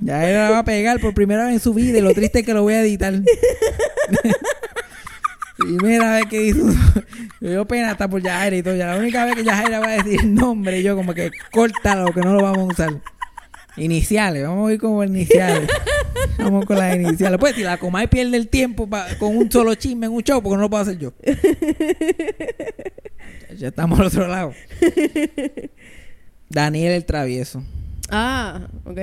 Ya 0.07 0.29
él 0.29 0.35
la 0.37 0.51
va 0.51 0.59
a 0.61 0.65
pegar 0.65 1.01
por 1.01 1.15
primera 1.15 1.45
vez 1.47 1.55
en 1.55 1.61
su 1.61 1.75
vida 1.75 1.99
y 1.99 2.01
lo 2.01 2.15
triste 2.15 2.39
es 2.41 2.47
que 2.47 2.55
lo 2.55 2.63
voy 2.63 2.75
a 2.75 2.83
editar. 2.83 3.13
Primera 5.57 6.17
vez 6.17 6.27
que 6.27 6.43
hizo. 6.49 6.67
Me 7.41 7.51
dio 7.51 7.65
pena 7.67 7.93
hasta 7.93 8.09
por 8.09 8.23
Yajaira 8.23 8.57
y 8.57 8.63
todo. 8.63 8.77
Ya 8.77 8.87
la 8.89 8.99
única 8.99 9.25
vez 9.25 9.35
que 9.35 9.43
Yajaira 9.45 9.81
va 9.81 9.87
a 9.89 9.97
decir 10.03 10.25
nombre, 10.27 10.83
yo 10.83 10.95
como 10.97 11.15
que 11.15 11.31
córtalo, 11.51 12.13
que 12.13 12.21
no 12.21 12.35
lo 12.35 12.43
vamos 12.43 12.69
a 12.69 12.73
usar. 12.73 13.01
Iniciales, 13.79 14.43
vamos 14.47 14.71
a 14.71 14.75
ir 14.75 14.81
como 14.81 15.03
iniciales. 15.03 15.69
Vamos 16.39 16.67
con 16.67 16.77
las 16.79 16.95
iniciales. 16.95 17.39
Pues 17.41 17.55
si 17.57 17.63
la 17.63 17.79
Comay 17.79 18.07
pierde 18.07 18.37
el 18.37 18.49
tiempo 18.49 18.87
pa- 18.89 19.07
con 19.19 19.35
un 19.37 19.51
solo 19.51 19.75
chisme 19.75 20.07
en 20.07 20.13
un 20.13 20.23
show, 20.23 20.43
porque 20.43 20.57
no 20.57 20.63
lo 20.63 20.71
puedo 20.71 20.83
hacer 20.83 20.99
yo. 20.99 21.13
ya 23.57 23.69
estamos 23.69 23.99
al 23.99 24.07
otro 24.07 24.29
lado. 24.29 24.53
Daniel 26.51 26.93
el 26.93 27.05
travieso. 27.07 27.63
Ah, 28.11 28.69
ok. 28.85 28.99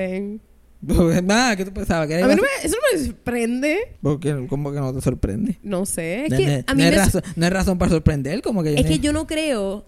Nada, 1.24 1.56
¿qué 1.56 1.64
tú 1.64 1.72
pensabas? 1.72 2.06
¿Que 2.08 2.22
A 2.22 2.26
mí 2.28 2.34
no 2.34 2.42
me, 2.42 2.48
eso 2.62 2.76
no 2.76 2.98
me 2.98 3.06
sorprende. 3.06 3.78
¿Por 4.02 4.20
qué? 4.20 4.46
¿Cómo 4.48 4.72
que 4.72 4.78
no 4.80 4.92
te 4.92 5.00
sorprende? 5.00 5.58
No 5.62 5.86
sé. 5.86 6.24
Es 6.26 6.30
no, 6.30 6.36
que 6.36 6.46
no- 6.46 6.52
a 6.66 6.74
mí 6.74 6.82
no 6.82 6.88
me 6.90 6.96
es 6.96 6.96
razón, 6.96 7.22
no 7.36 7.46
es 7.46 7.52
razón 7.52 7.78
para 7.78 7.90
sorprender, 7.90 8.42
como 8.42 8.62
que... 8.62 8.74
Es 8.74 8.86
que 8.86 8.98
yo 8.98 9.12
no 9.12 9.26
creo, 9.26 9.84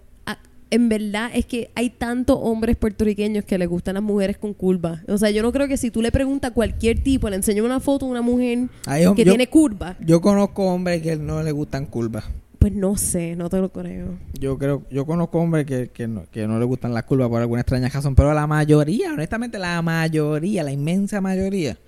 en 0.68 0.88
verdad, 0.88 1.30
es 1.32 1.46
que 1.46 1.70
hay 1.76 1.90
tantos 1.90 2.36
hombres 2.40 2.76
puertorriqueños 2.76 3.44
que 3.44 3.56
les 3.56 3.68
gustan 3.68 3.94
las 3.94 4.02
mujeres 4.02 4.36
con 4.36 4.52
curvas. 4.52 5.00
O 5.06 5.16
sea, 5.16 5.30
yo 5.30 5.42
no 5.42 5.52
creo 5.52 5.68
que 5.68 5.76
si 5.76 5.92
tú 5.92 6.02
le 6.02 6.10
preguntas 6.10 6.50
a 6.50 6.54
cualquier 6.54 6.98
tipo, 7.02 7.30
le 7.30 7.36
enseñas 7.36 7.64
una 7.64 7.78
foto 7.78 8.06
de 8.06 8.10
una 8.10 8.22
mujer 8.22 8.66
Ay, 8.84 9.04
yo- 9.04 9.14
que 9.14 9.24
yo- 9.24 9.30
tiene 9.32 9.46
curvas, 9.48 9.96
Yo 10.00 10.20
conozco 10.20 10.64
hombres 10.66 11.02
que 11.02 11.14
no 11.16 11.42
le 11.42 11.52
gustan 11.52 11.86
curvas. 11.86 12.24
Pues 12.66 12.74
no 12.76 12.96
sé, 12.96 13.36
no 13.36 13.48
te 13.48 13.58
lo 13.58 13.68
creo. 13.68 14.18
Yo 14.40 14.58
creo, 14.58 14.82
yo 14.90 15.06
conozco 15.06 15.38
hombres 15.38 15.66
que, 15.66 15.88
que, 15.88 16.08
no, 16.08 16.24
que 16.32 16.48
no 16.48 16.58
les 16.58 16.66
gustan 16.66 16.92
las 16.92 17.04
curvas 17.04 17.28
por 17.28 17.40
alguna 17.40 17.60
extraña 17.60 17.88
razón, 17.88 18.16
pero 18.16 18.34
la 18.34 18.48
mayoría, 18.48 19.12
honestamente, 19.12 19.56
la 19.56 19.80
mayoría, 19.82 20.64
la 20.64 20.72
inmensa 20.72 21.20
mayoría, 21.20 21.78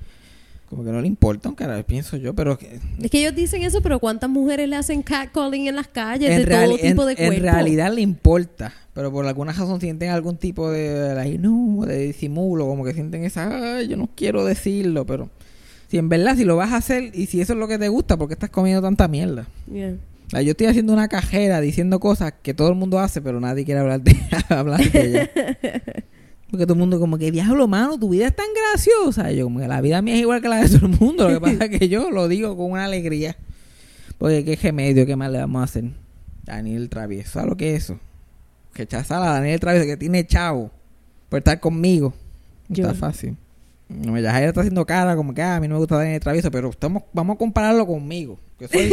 como 0.70 0.84
que 0.84 0.92
no 0.92 1.00
le 1.00 1.08
importa 1.08 1.48
un 1.48 1.56
carajo, 1.56 1.82
pienso 1.82 2.16
yo, 2.16 2.32
pero 2.32 2.56
que- 2.56 2.78
Es 3.02 3.10
que 3.10 3.18
ellos 3.18 3.34
dicen 3.34 3.62
eso, 3.62 3.80
pero 3.82 3.98
¿cuántas 3.98 4.30
mujeres 4.30 4.68
le 4.68 4.76
hacen 4.76 5.02
catcalling 5.02 5.66
en 5.66 5.74
las 5.74 5.88
calles 5.88 6.30
en, 6.30 6.44
de 6.44 6.46
todo 6.46 6.76
tipo 6.76 7.08
en- 7.08 7.16
de 7.16 7.22
en 7.24 7.28
cuerpo? 7.30 7.42
realidad 7.42 7.92
le 7.92 8.00
importa, 8.02 8.72
pero 8.94 9.10
por 9.10 9.26
alguna 9.26 9.52
razón 9.52 9.80
sienten 9.80 10.10
algún 10.10 10.36
tipo 10.36 10.70
de, 10.70 11.18
ay, 11.18 11.38
no, 11.38 11.84
de 11.86 11.98
disimulo, 12.06 12.68
como 12.68 12.84
que 12.84 12.94
sienten 12.94 13.24
esa, 13.24 13.78
"Ay, 13.78 13.88
yo 13.88 13.96
no 13.96 14.08
quiero 14.14 14.44
decirlo, 14.44 15.04
pero 15.04 15.28
si 15.88 15.98
en 15.98 16.08
verdad, 16.08 16.36
si 16.36 16.44
lo 16.44 16.54
vas 16.54 16.70
a 16.70 16.76
hacer 16.76 17.10
y 17.14 17.26
si 17.26 17.40
eso 17.40 17.54
es 17.54 17.58
lo 17.58 17.66
que 17.66 17.78
te 17.78 17.88
gusta, 17.88 18.16
¿por 18.16 18.28
qué 18.28 18.34
estás 18.34 18.50
comiendo 18.50 18.80
tanta 18.80 19.08
mierda? 19.08 19.48
Yeah. 19.72 19.96
Sea, 20.30 20.42
yo 20.42 20.50
estoy 20.50 20.66
haciendo 20.66 20.92
una 20.92 21.08
cajera 21.08 21.60
diciendo 21.60 22.00
cosas 22.00 22.34
que 22.42 22.52
todo 22.54 22.68
el 22.68 22.74
mundo 22.74 22.98
hace, 22.98 23.22
pero 23.22 23.40
nadie 23.40 23.64
quiere 23.64 23.80
hablar 23.80 24.02
de, 24.02 24.16
hablar 24.48 24.80
de 24.90 25.00
ella. 25.06 25.30
Porque 26.50 26.64
todo 26.64 26.74
el 26.74 26.78
mundo 26.80 26.98
como 26.98 27.18
que, 27.18 27.30
diablo, 27.30 27.68
mano, 27.68 27.98
tu 27.98 28.08
vida 28.08 28.26
es 28.26 28.34
tan 28.36 28.46
graciosa. 28.54 29.30
Y 29.30 29.36
yo 29.36 29.44
como 29.44 29.60
que 29.60 29.68
la 29.68 29.80
vida 29.82 30.00
mía 30.00 30.14
es 30.14 30.20
igual 30.20 30.40
que 30.40 30.48
la 30.48 30.62
de 30.62 30.68
todo 30.68 30.86
el 30.86 30.98
mundo. 30.98 31.28
Lo 31.28 31.34
que 31.34 31.40
pasa 31.40 31.64
es 31.66 31.78
que 31.78 31.88
yo 31.90 32.10
lo 32.10 32.26
digo 32.26 32.56
con 32.56 32.70
una 32.72 32.84
alegría. 32.86 33.36
Porque 34.16 34.44
qué 34.44 34.56
remedio, 34.56 35.04
qué 35.04 35.14
más 35.14 35.30
le 35.30 35.38
vamos 35.38 35.60
a 35.60 35.64
hacer. 35.64 35.84
Daniel 36.44 36.88
Travieso, 36.88 37.32
¿sabes 37.32 37.50
lo 37.50 37.56
que 37.56 37.74
es 37.74 37.84
eso? 37.84 37.98
Rechazar 38.74 39.22
a 39.22 39.32
Daniel 39.32 39.60
Travieso 39.60 39.86
que 39.86 39.98
tiene 39.98 40.26
chavo 40.26 40.70
por 41.28 41.38
estar 41.38 41.60
conmigo. 41.60 42.14
No 42.68 42.74
Yo- 42.76 42.84
está 42.86 42.94
fácil. 42.98 43.36
No, 43.88 44.18
ya 44.18 44.42
está 44.44 44.60
haciendo 44.60 44.84
cara 44.84 45.16
como 45.16 45.32
que 45.32 45.40
ah, 45.42 45.56
a 45.56 45.60
mí 45.60 45.68
no 45.68 45.74
me 45.74 45.78
gusta 45.80 45.96
Daniel 45.96 46.20
Travieso, 46.20 46.50
pero 46.50 46.68
estamos, 46.70 47.02
vamos 47.12 47.36
a 47.36 47.38
compararlo 47.38 47.86
conmigo. 47.86 48.38
Que 48.58 48.68
soy 48.68 48.92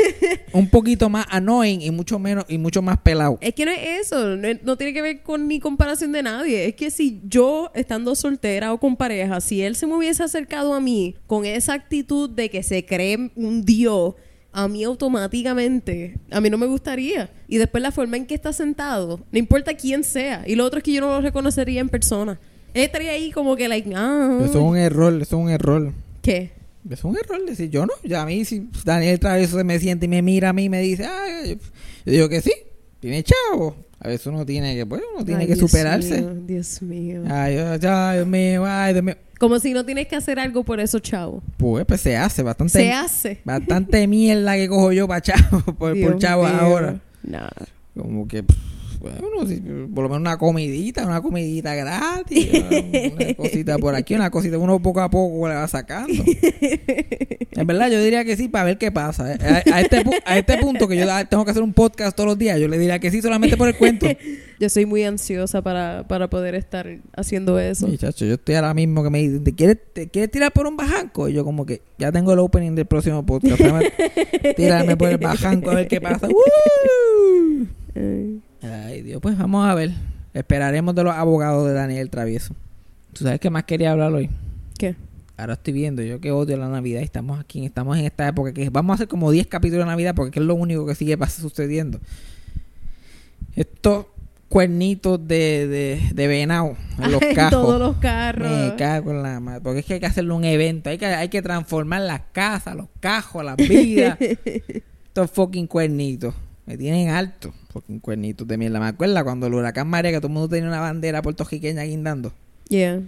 un 0.53 0.69
poquito 0.69 1.09
más 1.09 1.25
annoying 1.29 1.81
y 1.81 1.91
mucho 1.91 2.19
menos 2.19 2.45
y 2.47 2.57
mucho 2.57 2.81
más 2.81 2.97
pelado. 2.99 3.37
Es 3.41 3.53
que 3.55 3.65
no 3.65 3.71
es 3.71 4.07
eso, 4.07 4.35
no, 4.35 4.47
no 4.63 4.77
tiene 4.77 4.93
que 4.93 5.01
ver 5.01 5.21
con 5.23 5.47
ni 5.47 5.59
comparación 5.59 6.11
de 6.11 6.21
nadie. 6.21 6.67
Es 6.67 6.75
que 6.75 6.91
si 6.91 7.21
yo, 7.25 7.71
estando 7.73 8.13
soltera 8.15 8.73
o 8.73 8.79
con 8.79 8.95
pareja, 8.95 9.41
si 9.41 9.63
él 9.63 9.75
se 9.75 9.87
me 9.87 9.95
hubiese 9.95 10.23
acercado 10.23 10.73
a 10.73 10.79
mí 10.79 11.15
con 11.27 11.45
esa 11.45 11.73
actitud 11.73 12.29
de 12.29 12.49
que 12.49 12.61
se 12.61 12.85
cree 12.85 13.31
un 13.35 13.65
dios, 13.65 14.13
a 14.55 14.69
mí 14.69 14.83
automáticamente, 14.83 16.17
a 16.31 16.39
mí 16.39 16.49
no 16.49 16.57
me 16.57 16.65
gustaría. 16.65 17.29
Y 17.47 17.57
después 17.57 17.81
la 17.81 17.91
forma 17.91 18.15
en 18.17 18.25
que 18.25 18.35
está 18.35 18.53
sentado, 18.53 19.19
no 19.31 19.39
importa 19.39 19.73
quién 19.73 20.03
sea. 20.03 20.43
Y 20.47 20.55
lo 20.55 20.63
otro 20.63 20.77
es 20.77 20.83
que 20.83 20.93
yo 20.93 21.01
no 21.01 21.07
lo 21.07 21.21
reconocería 21.21 21.81
en 21.81 21.89
persona. 21.89 22.39
Él 22.73 22.83
estaría 22.83 23.11
ahí 23.11 23.31
como 23.31 23.55
que, 23.55 23.67
like, 23.67 23.91
ah, 23.95 24.39
Eso 24.43 24.49
es 24.49 24.55
un 24.55 24.77
error, 24.77 25.13
eso 25.21 25.37
es 25.37 25.43
un 25.43 25.49
error. 25.49 25.91
¿qué? 26.21 26.51
Es 26.89 27.03
un 27.03 27.17
error 27.17 27.43
decir 27.45 27.69
yo 27.69 27.85
no. 27.85 27.93
Ya 28.03 28.21
a 28.21 28.25
mí, 28.25 28.45
si 28.45 28.69
Daniel 28.83 29.19
Travieso 29.19 29.57
se 29.57 29.63
me 29.63 29.79
siente 29.79 30.05
y 30.05 30.09
me 30.09 30.21
mira 30.21 30.49
a 30.49 30.53
mí 30.53 30.65
y 30.65 30.69
me 30.69 30.81
dice, 30.81 31.05
ay, 31.05 31.57
yo 32.05 32.11
digo 32.11 32.29
que 32.29 32.41
sí, 32.41 32.53
tiene 32.99 33.23
chavo. 33.23 33.75
A 33.99 34.07
veces 34.09 34.27
uno 34.27 34.45
tiene 34.45 34.75
que, 34.75 34.85
pues, 34.85 35.01
uno 35.15 35.25
tiene 35.25 35.41
Ay, 35.41 35.47
que 35.47 35.55
Dios 35.55 35.71
superarse. 35.71 36.21
mío, 36.21 36.33
Dios 36.45 36.81
mío. 36.81 37.23
Ay, 37.27 37.57
ay, 37.57 37.79
ay, 37.81 38.15
Dios 38.17 38.27
mío, 38.27 38.63
ay, 38.65 38.93
Dios 38.93 39.03
mío. 39.03 39.15
Como 39.39 39.57
si 39.59 39.73
no 39.73 39.83
tienes 39.83 40.07
que 40.07 40.15
hacer 40.15 40.37
algo 40.39 40.63
por 40.63 40.79
eso, 40.79 40.99
chavo. 40.99 41.41
Pues, 41.57 41.85
pues 41.85 42.01
se 42.01 42.15
hace 42.15 42.43
bastante. 42.43 42.73
Se 42.73 42.91
hace. 42.91 43.39
Bastante 43.43 44.05
mierda 44.07 44.55
que 44.55 44.67
cojo 44.67 44.91
yo 44.91 45.07
para 45.07 45.21
chavo, 45.21 45.61
por, 45.77 45.99
por 45.99 46.19
chavo 46.19 46.45
ahora. 46.45 46.99
Nah. 47.23 47.49
Como 47.97 48.27
que, 48.27 48.43
pff, 48.43 48.57
bueno, 49.05 49.87
por 49.93 50.03
lo 50.03 50.09
menos 50.09 50.21
una 50.21 50.37
comidita, 50.37 51.05
una 51.05 51.21
comidita 51.21 51.75
gratis, 51.75 52.49
una 53.13 53.33
cosita 53.35 53.77
por 53.77 53.93
aquí, 53.95 54.15
una 54.15 54.31
cosita, 54.31 54.57
uno 54.57 54.81
poco 54.81 55.01
a 55.01 55.09
poco 55.09 55.47
le 55.47 55.55
va 55.55 55.67
sacando. 55.67 56.23
En 57.57 57.65
verdad, 57.67 57.89
yo 57.89 58.03
diría 58.03 58.25
que 58.25 58.35
sí 58.35 58.49
para 58.49 58.65
ver 58.65 58.77
qué 58.77 58.91
pasa. 58.91 59.33
eh. 59.33 59.37
A, 59.41 59.75
a 59.77 59.79
este, 59.81 60.03
a 60.25 60.37
este 60.37 60.57
punto 60.57 60.89
que 60.89 60.97
yo 60.97 61.05
tengo 61.29 61.45
que 61.45 61.51
hacer 61.51 61.63
un 61.63 61.71
podcast 61.71 62.13
todos 62.13 62.27
los 62.27 62.37
días, 62.37 62.59
yo 62.59 62.67
le 62.67 62.77
diría 62.77 62.99
que 62.99 63.09
sí 63.11 63.21
solamente 63.21 63.55
por 63.55 63.69
el 63.69 63.77
cuento. 63.77 64.07
Yo 64.57 64.69
soy 64.69 64.85
muy 64.85 65.03
ansiosa 65.03 65.61
para, 65.61 66.05
para 66.07 66.29
poder 66.29 66.55
estar 66.55 66.87
haciendo 67.13 67.59
eso. 67.59 67.89
Yo 67.89 68.07
estoy 68.35 68.55
ahora 68.55 68.73
mismo 68.73 69.03
que 69.03 69.09
me 69.09 69.19
dicen, 69.19 69.43
¿te 69.43 69.53
quieres, 69.53 69.77
¿te 69.91 70.07
quieres 70.07 70.31
tirar 70.31 70.53
por 70.53 70.65
un 70.65 70.77
bajanco? 70.77 71.27
Y 71.27 71.33
yo 71.33 71.43
como 71.43 71.65
que 71.65 71.81
ya 71.97 72.09
tengo 72.09 72.31
el 72.31 72.39
opening 72.39 72.73
del 72.73 72.85
próximo 72.85 73.25
podcast. 73.25 73.61
Tirarme 74.55 74.95
por 74.95 75.09
el 75.09 75.17
bajanco 75.17 75.71
a 75.71 75.75
ver 75.75 75.87
qué 75.89 75.99
pasa. 75.99 76.29
¡Woo! 76.29 77.67
Ay. 78.65 79.01
Dios, 79.01 79.21
pues 79.21 79.37
vamos 79.37 79.67
a 79.67 79.73
ver. 79.75 79.91
Esperaremos 80.33 80.95
de 80.95 81.03
los 81.03 81.13
abogados 81.13 81.67
de 81.67 81.73
Daniel 81.73 82.09
Travieso. 82.09 82.55
¿Tú 83.13 83.23
sabes 83.23 83.39
qué 83.39 83.49
más 83.49 83.63
quería 83.63 83.91
hablar 83.91 84.11
hoy? 84.13 84.29
¿Qué? 84.77 84.95
Ahora 85.37 85.53
estoy 85.53 85.73
viendo, 85.73 86.01
yo 86.01 86.19
que 86.19 86.31
odio 86.31 86.57
la 86.57 86.69
Navidad 86.69 87.01
y 87.01 87.03
estamos 87.03 87.39
aquí, 87.39 87.65
estamos 87.65 87.97
en 87.97 88.05
esta 88.05 88.27
época 88.27 88.53
que 88.53 88.69
vamos 88.69 88.93
a 88.93 88.95
hacer 88.95 89.07
como 89.07 89.31
10 89.31 89.47
capítulos 89.47 89.85
de 89.85 89.91
Navidad 89.91 90.15
porque 90.15 90.39
es 90.39 90.45
lo 90.45 90.55
único 90.55 90.85
que 90.85 90.95
sigue 90.95 91.17
sucediendo. 91.27 91.99
Estos 93.55 94.07
cuernitos 94.49 95.27
de, 95.27 95.67
de, 95.67 96.11
de 96.13 96.27
venado 96.27 96.77
en 96.97 97.11
los 97.11 97.21
cajos. 97.35 97.51
todos 97.51 97.79
los 97.79 97.97
carros. 97.97 98.49
Me 98.49 98.75
cago 98.75 99.11
en 99.11 99.23
la 99.23 99.39
madre. 99.39 99.61
Porque 99.61 99.79
es 99.79 99.85
que 99.85 99.95
hay 99.95 99.99
que 99.99 100.05
hacerle 100.05 100.33
un 100.33 100.45
evento. 100.45 100.89
Hay 100.89 100.97
que, 100.97 101.05
hay 101.05 101.29
que 101.29 101.41
transformar 101.41 102.01
las 102.01 102.21
casas, 102.31 102.75
los 102.75 102.87
cajos, 102.99 103.43
las 103.43 103.57
vidas. 103.57 104.17
Estos 105.05 105.31
fucking 105.31 105.67
cuernitos. 105.67 106.33
Me 106.65 106.77
tienen 106.77 107.09
alto. 107.09 107.53
Fucking 107.71 107.99
cuernitos 107.99 108.47
de 108.47 108.57
mierda. 108.57 108.79
Me 108.79 108.87
acuerdo 108.87 109.23
cuando 109.23 109.47
el 109.47 109.53
huracán 109.53 109.87
María, 109.87 110.11
que 110.11 110.17
todo 110.17 110.27
el 110.27 110.33
mundo 110.33 110.49
tenía 110.49 110.67
una 110.69 110.79
bandera 110.79 111.21
puertorriqueña 111.21 111.83
guindando. 111.83 112.33
Yeah. 112.69 113.01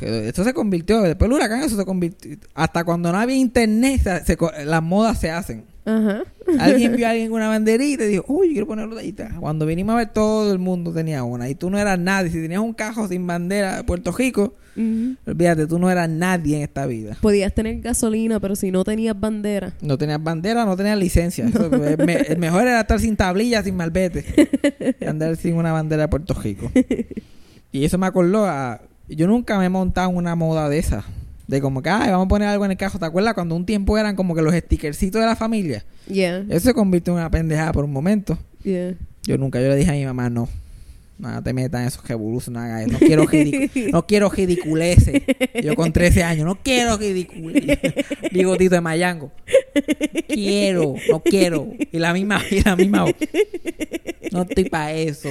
Esto 0.00 0.42
se 0.44 0.54
convirtió, 0.54 1.02
después 1.02 1.28
del 1.28 1.36
huracán 1.36 1.62
eso 1.62 1.76
se 1.76 1.84
convirtió. 1.84 2.36
Hasta 2.54 2.82
cuando 2.84 3.12
no 3.12 3.18
había 3.18 3.36
internet, 3.36 4.00
se- 4.02 4.24
se 4.24 4.36
co- 4.38 4.50
las 4.64 4.82
modas 4.82 5.20
se 5.20 5.30
hacen. 5.30 5.64
Ajá. 5.84 6.22
Alguien 6.58 6.96
vio 6.96 7.06
a 7.06 7.10
alguien 7.12 7.28
con 7.30 7.36
una 7.40 7.48
banderita 7.48 8.04
y 8.04 8.08
dijo, 8.08 8.24
uy, 8.28 8.48
yo 8.48 8.52
quiero 8.52 8.66
ponerlo 8.66 8.98
ahí. 8.98 9.10
está". 9.10 9.30
Cuando 9.40 9.66
vinimos 9.66 9.94
a 9.94 9.98
ver, 9.98 10.08
todo 10.12 10.52
el 10.52 10.58
mundo 10.58 10.92
tenía 10.92 11.22
una. 11.24 11.48
Y 11.48 11.54
tú 11.54 11.70
no 11.70 11.78
eras 11.78 11.98
nadie. 11.98 12.30
Si 12.30 12.40
tenías 12.40 12.60
un 12.60 12.72
cajo 12.74 13.08
sin 13.08 13.26
bandera 13.26 13.76
de 13.78 13.84
Puerto 13.84 14.12
Rico, 14.12 14.54
Ujú. 14.76 15.16
olvídate, 15.26 15.66
tú 15.66 15.78
no 15.78 15.90
eras 15.90 16.08
nadie 16.08 16.56
en 16.56 16.62
esta 16.62 16.86
vida. 16.86 17.16
Podías 17.20 17.52
tener 17.54 17.80
gasolina, 17.80 18.38
pero 18.40 18.54
si 18.56 18.70
no 18.70 18.84
tenías 18.84 19.18
bandera. 19.18 19.72
No 19.82 19.98
tenías 19.98 20.22
bandera, 20.22 20.64
no 20.64 20.76
tenías 20.76 20.98
licencia. 20.98 21.46
Eso, 21.46 21.66
el, 21.66 21.98
me- 22.06 22.20
el 22.20 22.38
mejor 22.38 22.62
era 22.62 22.80
estar 22.80 23.00
sin 23.00 23.16
tablilla, 23.16 23.62
sin 23.62 23.76
malvete. 23.76 24.24
y 25.00 25.04
andar 25.06 25.36
sin 25.36 25.54
una 25.56 25.72
bandera 25.72 26.02
de 26.02 26.08
Puerto 26.08 26.34
Rico. 26.34 26.70
Y 27.72 27.84
eso 27.84 27.98
me 27.98 28.06
acordó 28.06 28.46
a... 28.46 28.80
Yo 29.08 29.28
nunca 29.28 29.56
me 29.56 29.66
he 29.66 29.68
montado 29.68 30.10
en 30.10 30.16
una 30.16 30.34
moda 30.34 30.68
de 30.68 30.78
esa. 30.78 31.04
De 31.50 31.60
como 31.60 31.82
que, 31.82 31.90
ay, 31.90 32.12
vamos 32.12 32.26
a 32.26 32.28
poner 32.28 32.46
algo 32.46 32.64
en 32.64 32.70
el 32.70 32.76
carro. 32.76 33.00
¿Te 33.00 33.04
acuerdas 33.04 33.34
cuando 33.34 33.56
un 33.56 33.66
tiempo 33.66 33.98
eran 33.98 34.14
como 34.14 34.36
que 34.36 34.42
los 34.42 34.54
stickercitos 34.54 35.20
de 35.20 35.26
la 35.26 35.34
familia? 35.34 35.84
Yeah. 36.06 36.44
Eso 36.48 36.68
se 36.68 36.74
convirtió 36.74 37.12
en 37.12 37.18
una 37.18 37.28
pendejada 37.28 37.72
por 37.72 37.84
un 37.84 37.92
momento. 37.92 38.38
Yeah. 38.62 38.94
Yo 39.24 39.36
nunca, 39.36 39.60
yo 39.60 39.66
le 39.66 39.74
dije 39.74 39.90
a 39.90 39.94
mi 39.94 40.04
mamá, 40.04 40.30
no. 40.30 40.48
No 41.18 41.42
te 41.42 41.52
metas 41.52 41.80
en 41.80 41.88
esos 41.88 42.06
revoluciones, 42.06 42.62
no 42.62 42.64
hagas 42.64 42.82
eso. 42.82 42.92
No 42.92 42.98
quiero, 43.00 43.24
no 43.92 44.06
quiero 44.06 44.30
ridiculeces. 44.30 45.22
Yo 45.60 45.74
con 45.74 45.92
13 45.92 46.22
años, 46.22 46.46
no 46.46 46.56
quiero 46.62 46.96
ridiculeces. 46.96 47.78
Bigotito 48.30 48.76
de 48.76 48.80
Mayango. 48.80 49.32
Quiero, 50.28 50.94
no 51.10 51.20
quiero. 51.20 51.66
Y 51.90 51.98
la 51.98 52.12
misma, 52.12 52.40
y 52.48 52.62
la 52.62 52.76
misma. 52.76 53.06
No 54.30 54.42
estoy 54.42 54.68
para 54.68 54.92
eso. 54.92 55.28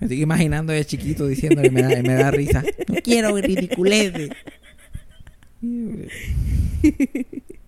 Me 0.00 0.06
estoy 0.06 0.22
imaginando 0.22 0.72
de 0.72 0.84
chiquito 0.84 1.26
diciéndole, 1.26 1.70
me 1.70 1.82
da, 1.82 2.02
me 2.02 2.14
da 2.14 2.30
risa. 2.30 2.62
No 2.86 2.94
quiero 3.02 3.36
ridiculeces. 3.36 4.30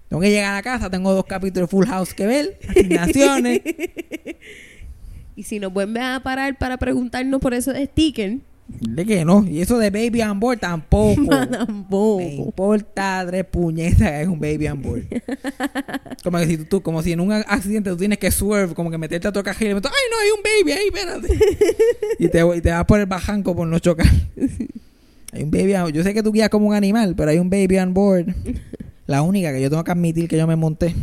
Tengo 0.09 0.23
que 0.23 0.31
llegar 0.31 0.53
a 0.53 0.57
la 0.57 0.63
casa, 0.63 0.91
tengo 0.91 1.13
dos 1.13 1.25
capítulos 1.25 1.69
de 1.69 1.71
Full 1.71 1.87
House 1.87 2.15
que 2.15 2.27
ver, 2.27 2.59
asignaciones. 2.69 3.63
Y 5.37 5.45
si 5.45 5.59
nos 5.59 5.73
vuelven 5.73 6.03
a 6.03 6.23
parar 6.23 6.59
para 6.59 6.77
preguntarnos 6.77 7.41
por 7.41 7.55
eso 7.55 7.73
de 7.73 7.87
sticker, 7.87 8.41
¿De 8.81 9.05
qué 9.05 9.25
no? 9.25 9.45
Y 9.47 9.61
eso 9.61 9.79
de 9.79 9.91
baby 9.91 10.23
on 10.23 10.39
board 10.41 10.59
tampoco. 10.61 11.21
Me 11.23 11.47
tampoco. 11.47 12.21
importa 12.21 13.25
tres 13.27 13.45
puñetas 13.45 14.09
que 14.11 14.23
es 14.23 14.29
un 14.29 14.39
baby 14.41 14.69
on 14.69 14.81
board. 14.83 15.03
como 16.23 16.39
que 16.39 16.47
si 16.47 16.57
tú, 16.59 16.65
tú- 16.65 16.83
como 16.83 17.03
si 17.03 17.13
en 17.13 17.21
un 17.21 17.33
accidente 17.33 17.91
tú 17.91 17.97
tienes 17.97 18.19
que 18.19 18.31
swerve, 18.31 18.75
como 18.75 18.91
que 18.91 18.99
meterte 18.99 19.29
a 19.29 19.33
tu 19.33 19.43
cajero 19.43 19.73
y 19.73 19.75
meter, 19.75 19.91
ay 19.93 20.11
no, 20.11 20.17
hay 20.19 20.31
un 20.31 20.43
baby 20.43 20.79
ahí, 20.79 20.87
espérate. 20.87 21.39
y, 22.19 22.29
te, 22.29 22.57
y 22.57 22.61
te 22.61 22.71
vas 22.71 22.85
por 22.85 23.01
el 23.01 23.07
bajanco 23.07 23.55
por 23.57 23.67
no 23.67 23.79
chocar. 23.79 24.07
hay 25.33 25.43
un 25.43 25.51
baby 25.51 25.75
on 25.75 25.93
Yo 25.93 26.03
sé 26.03 26.15
que 26.15 26.23
tú 26.23 26.33
guías 26.33 26.49
como 26.49 26.69
un 26.69 26.75
animal, 26.75 27.15
pero 27.17 27.31
hay 27.31 27.39
un 27.39 27.51
baby 27.51 27.79
on 27.79 27.93
board. 27.95 28.27
La 29.07 29.23
única 29.23 29.53
que 29.53 29.61
yo 29.61 29.69
tengo 29.71 29.83
que 29.85 29.91
admitir 29.91 30.29
que 30.29 30.37
yo 30.39 30.47
me 30.47 30.57
monté. 30.57 30.95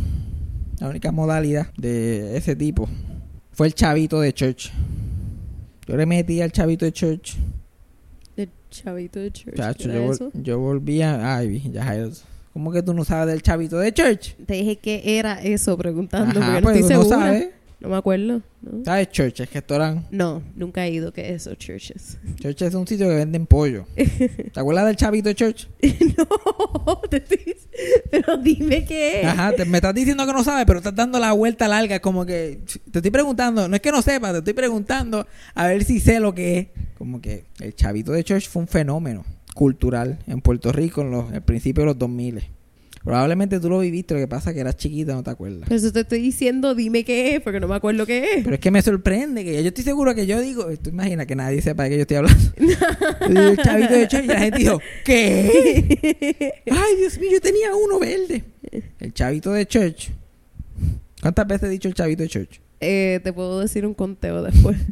La 0.80 0.88
única 0.88 1.12
modalidad 1.12 1.72
de 1.76 2.36
ese 2.36 2.56
tipo. 2.56 2.88
Fue 3.52 3.66
el 3.66 3.74
chavito 3.74 4.20
de 4.20 4.32
church. 4.32 4.70
Yo 5.86 5.96
le 5.96 6.06
metí 6.06 6.40
al 6.40 6.52
chavito 6.52 6.84
de 6.84 6.92
church. 6.92 7.36
Chavito 8.70 9.18
de 9.20 9.30
church. 9.32 9.56
Chacho, 9.56 9.88
¿qué 9.88 9.94
yo, 9.94 10.06
vol- 10.12 10.30
yo 10.34 10.58
volvía. 10.58 11.36
Ay, 11.36 11.62
ya, 11.72 12.08
¿Cómo 12.52 12.72
que 12.72 12.82
tú 12.82 12.92
no 12.94 13.04
sabes 13.04 13.28
del 13.32 13.42
chavito 13.42 13.78
de 13.78 13.92
church? 13.92 14.34
Te 14.46 14.54
dije 14.54 14.76
que 14.76 15.18
era 15.18 15.40
eso 15.42 15.76
preguntando, 15.78 16.40
Ajá, 16.40 16.60
porque 16.60 16.60
no 16.60 16.62
pues 16.62 16.76
estoy 16.78 16.96
no 16.96 17.04
sabes. 17.04 17.48
No 17.80 17.88
me 17.88 17.96
acuerdo. 17.96 18.42
¿no? 18.60 18.84
¿Sabes 18.84 19.08
church? 19.10 19.40
Es 19.40 19.48
que 19.48 19.58
esto 19.58 19.76
eran. 19.76 20.06
No, 20.10 20.42
nunca 20.56 20.84
he 20.84 20.90
ido 20.90 21.12
que 21.12 21.32
eso, 21.32 21.54
churches. 21.54 22.18
Church 22.40 22.62
es 22.62 22.74
un 22.74 22.86
sitio 22.88 23.08
que 23.08 23.14
venden 23.14 23.46
pollo. 23.46 23.86
¿Te 23.96 24.50
acuerdas 24.60 24.86
del 24.86 24.96
chavito 24.96 25.28
de 25.28 25.34
church? 25.36 25.68
no, 26.16 27.00
te 27.08 27.18
estoy... 27.18 27.54
pero 28.10 28.36
dime 28.38 28.84
qué 28.84 29.20
es. 29.20 29.26
Ajá, 29.26 29.52
te- 29.52 29.64
me 29.64 29.78
estás 29.78 29.94
diciendo 29.94 30.26
que 30.26 30.32
no 30.32 30.42
sabes, 30.42 30.66
pero 30.66 30.78
estás 30.78 30.94
dando 30.96 31.20
la 31.20 31.30
vuelta 31.32 31.68
larga. 31.68 32.00
Como 32.00 32.26
que 32.26 32.60
te 32.90 32.98
estoy 32.98 33.10
preguntando, 33.12 33.68
no 33.68 33.76
es 33.76 33.80
que 33.82 33.92
no 33.92 34.02
sepas, 34.02 34.32
te 34.32 34.38
estoy 34.38 34.54
preguntando 34.54 35.24
a 35.54 35.66
ver 35.68 35.84
si 35.84 36.00
sé 36.00 36.18
lo 36.18 36.34
que 36.34 36.58
es. 36.58 36.66
Como 36.98 37.20
que 37.20 37.44
el 37.60 37.76
chavito 37.76 38.10
de 38.10 38.24
church 38.24 38.48
fue 38.48 38.62
un 38.62 38.68
fenómeno 38.68 39.24
cultural 39.54 40.18
en 40.26 40.40
Puerto 40.40 40.72
Rico 40.72 41.02
en 41.02 41.12
los, 41.12 41.32
el 41.32 41.42
principio 41.42 41.82
de 41.82 41.86
los 41.86 41.98
2000. 41.98 42.42
Probablemente 43.08 43.58
tú 43.58 43.70
lo 43.70 43.78
viviste, 43.78 44.12
lo 44.12 44.20
que 44.20 44.28
pasa 44.28 44.50
es 44.50 44.54
que 44.54 44.60
eras 44.60 44.76
chiquita, 44.76 45.14
no 45.14 45.22
te 45.22 45.30
acuerdas. 45.30 45.66
Por 45.66 45.74
eso 45.74 45.90
te 45.90 46.00
estoy 46.00 46.20
diciendo, 46.20 46.74
dime 46.74 47.04
qué 47.04 47.36
es, 47.36 47.40
porque 47.40 47.58
no 47.58 47.66
me 47.66 47.74
acuerdo 47.74 48.04
qué 48.04 48.34
es. 48.34 48.44
Pero 48.44 48.56
es 48.56 48.60
que 48.60 48.70
me 48.70 48.82
sorprende 48.82 49.44
que 49.44 49.62
yo 49.62 49.68
estoy 49.68 49.82
seguro 49.82 50.14
que 50.14 50.26
yo 50.26 50.38
digo, 50.42 50.66
tú 50.76 50.90
imaginas 50.90 51.26
que 51.26 51.34
nadie 51.34 51.62
sepa 51.62 51.84
de 51.84 51.88
qué 51.88 51.96
yo 51.96 52.02
estoy 52.02 52.18
hablando. 52.18 52.52
El 53.26 53.56
chavito 53.56 53.94
de 53.94 54.08
church 54.08 54.24
y 54.24 54.26
la 54.26 54.40
gente 54.40 54.58
dijo, 54.58 54.78
¿qué? 55.06 56.52
Ay, 56.70 56.96
Dios 56.98 57.18
mío, 57.18 57.30
yo 57.32 57.40
tenía 57.40 57.74
uno 57.74 57.98
verde. 57.98 58.44
El 59.00 59.14
chavito 59.14 59.52
de 59.52 59.64
church. 59.64 60.10
¿Cuántas 61.22 61.46
veces 61.46 61.68
he 61.68 61.70
dicho 61.70 61.88
el 61.88 61.94
chavito 61.94 62.24
de 62.24 62.28
church? 62.28 62.60
Eh, 62.78 63.20
te 63.24 63.32
puedo 63.32 63.60
decir 63.60 63.86
un 63.86 63.94
conteo 63.94 64.42
después. 64.42 64.76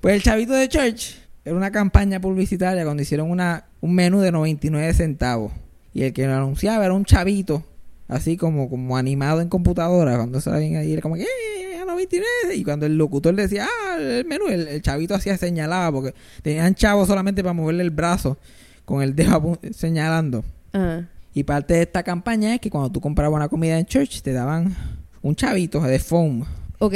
Pues 0.00 0.16
el 0.16 0.22
chavito 0.22 0.52
de 0.52 0.68
church 0.68 1.14
era 1.46 1.56
una 1.56 1.70
campaña 1.70 2.20
publicitaria 2.20 2.84
cuando 2.84 3.02
hicieron 3.02 3.30
una, 3.30 3.66
un 3.80 3.94
menú 3.94 4.20
de 4.20 4.32
99 4.32 4.92
centavos. 4.92 5.52
Y 5.94 6.02
el 6.02 6.12
que 6.12 6.26
lo 6.26 6.34
anunciaba 6.34 6.84
era 6.84 6.92
un 6.92 7.04
chavito, 7.04 7.64
así 8.08 8.36
como, 8.36 8.68
como 8.68 8.96
animado 8.96 9.40
en 9.40 9.48
computadora. 9.48 10.16
Cuando 10.16 10.40
salían 10.40 10.76
ahí, 10.76 10.92
era 10.92 11.00
como 11.00 11.14
que, 11.14 11.22
¡eh! 11.22 11.78
a 11.80 11.84
99. 11.86 12.54
Y 12.56 12.64
cuando 12.64 12.84
el 12.84 12.98
locutor 12.98 13.34
decía, 13.34 13.66
ah, 13.66 13.96
el 13.98 14.26
menú, 14.26 14.48
el, 14.48 14.68
el 14.68 14.82
chavito 14.82 15.14
hacía 15.14 15.38
señalaba, 15.38 15.92
porque 15.92 16.14
tenían 16.42 16.74
chavos 16.74 17.08
solamente 17.08 17.42
para 17.42 17.54
moverle 17.54 17.84
el 17.84 17.90
brazo 17.90 18.36
con 18.84 19.02
el 19.02 19.14
dedo 19.14 19.58
señalando. 19.72 20.44
Ajá. 20.72 21.08
Y 21.34 21.42
parte 21.42 21.74
de 21.74 21.82
esta 21.82 22.04
campaña 22.04 22.54
es 22.54 22.60
que 22.60 22.70
cuando 22.70 22.90
tú 22.92 23.00
comprabas 23.00 23.36
una 23.36 23.48
comida 23.48 23.76
en 23.76 23.86
church, 23.86 24.22
te 24.22 24.32
daban 24.32 24.76
un 25.20 25.34
chavito 25.34 25.80
de 25.80 25.98
foam. 25.98 26.44
Ok, 26.78 26.94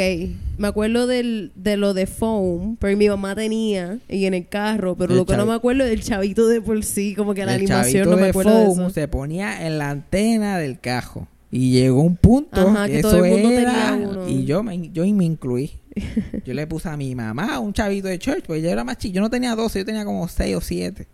me 0.58 0.68
acuerdo 0.68 1.06
del, 1.06 1.52
de 1.54 1.76
lo 1.76 1.94
de 1.94 2.06
foam, 2.06 2.76
pero 2.76 2.96
mi 2.96 3.08
mamá 3.08 3.34
tenía 3.34 3.98
y 4.08 4.24
en 4.26 4.34
el 4.34 4.48
carro, 4.48 4.96
pero 4.96 5.12
El 5.12 5.18
lo 5.18 5.26
que 5.26 5.36
no 5.36 5.46
me 5.46 5.54
acuerdo 5.54 5.84
es 5.84 5.90
del 5.90 6.02
chavito 6.02 6.48
de 6.48 6.60
por 6.60 6.84
sí, 6.84 7.14
como 7.14 7.32
que 7.32 7.44
la 7.46 7.54
el 7.54 7.60
animación 7.62 8.10
no 8.10 8.16
me 8.16 8.28
acuerdo 8.28 8.58
de 8.58 8.66
foam 8.66 8.80
eso. 8.80 8.90
se 8.90 9.08
ponía 9.08 9.66
en 9.66 9.78
la 9.78 9.90
antena 9.90 10.58
del 10.58 10.80
cajo. 10.80 11.28
Y 11.50 11.70
llegó 11.70 12.02
un 12.02 12.16
punto 12.16 12.60
Ajá, 12.60 12.86
que, 12.86 12.92
que 12.92 12.98
eso 12.98 13.10
todo 13.10 13.24
el 13.24 13.30
mundo 13.30 13.50
era... 13.50 13.72
tenía 13.92 14.08
uno. 14.08 14.28
Y 14.28 14.44
yo 14.44 14.62
me, 14.62 14.90
yo 14.90 15.06
me 15.06 15.24
incluí. 15.24 15.72
yo 16.44 16.54
le 16.54 16.66
puse 16.66 16.88
a 16.88 16.96
mi 16.96 17.14
mamá 17.14 17.58
un 17.58 17.72
chavito 17.72 18.08
de 18.08 18.18
church, 18.18 18.44
porque 18.46 18.60
yo 18.60 18.68
era 18.68 18.84
más 18.84 18.98
chico. 18.98 19.14
Yo 19.14 19.20
no 19.22 19.30
tenía 19.30 19.54
12, 19.54 19.78
yo 19.78 19.84
tenía 19.86 20.04
como 20.04 20.28
6 20.28 20.56
o 20.56 20.60
7. 20.60 21.06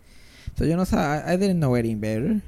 Entonces 0.47 0.67
yo 0.67 0.75
no 0.75 0.85
sabía, 0.85 1.33
I 1.33 1.37
didn't 1.37 1.57
know 1.59 1.75
any 1.75 1.95
better. 1.95 2.41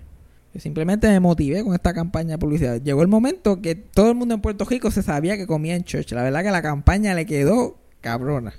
Simplemente 0.60 1.08
me 1.08 1.20
motivé 1.20 1.64
con 1.64 1.74
esta 1.74 1.94
campaña 1.94 2.32
de 2.32 2.38
publicidad. 2.38 2.82
Llegó 2.82 3.02
el 3.02 3.08
momento 3.08 3.62
que 3.62 3.76
todo 3.76 4.10
el 4.10 4.16
mundo 4.16 4.36
en 4.36 4.42
Puerto 4.42 4.66
Rico 4.66 4.92
se 4.92 5.04
sabía 5.04 5.38
que 5.38 5.48
comía 5.48 5.76
en 5.76 5.84
church. 5.84 6.12
La 6.12 6.24
verdad 6.24 6.44
que 6.44 6.52
la 6.52 6.62
campaña 6.62 7.14
le 7.14 7.26
quedó 7.26 7.78
cabrona. 8.02 8.54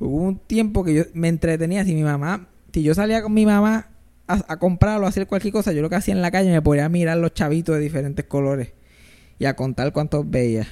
Hubo 0.00 0.16
un 0.16 0.38
tiempo 0.38 0.84
que 0.84 0.94
yo 0.94 1.04
me 1.14 1.28
entretenía. 1.28 1.84
Si 1.84 1.94
mi 1.94 2.02
mamá, 2.02 2.48
si 2.72 2.82
yo 2.82 2.94
salía 2.94 3.22
con 3.22 3.32
mi 3.32 3.46
mamá 3.46 3.88
a, 4.26 4.44
a 4.52 4.58
comprar 4.58 5.00
o 5.00 5.06
a 5.06 5.08
hacer 5.08 5.26
cualquier 5.26 5.52
cosa, 5.52 5.72
yo 5.72 5.82
lo 5.82 5.88
que 5.88 5.96
hacía 5.96 6.14
en 6.14 6.22
la 6.22 6.30
calle 6.30 6.50
me 6.50 6.62
podía 6.62 6.88
mirar 6.88 7.18
los 7.18 7.34
chavitos 7.34 7.76
de 7.76 7.80
diferentes 7.80 8.24
colores 8.26 8.72
y 9.38 9.46
a 9.46 9.56
contar 9.56 9.92
cuántos 9.92 10.28
veía. 10.28 10.66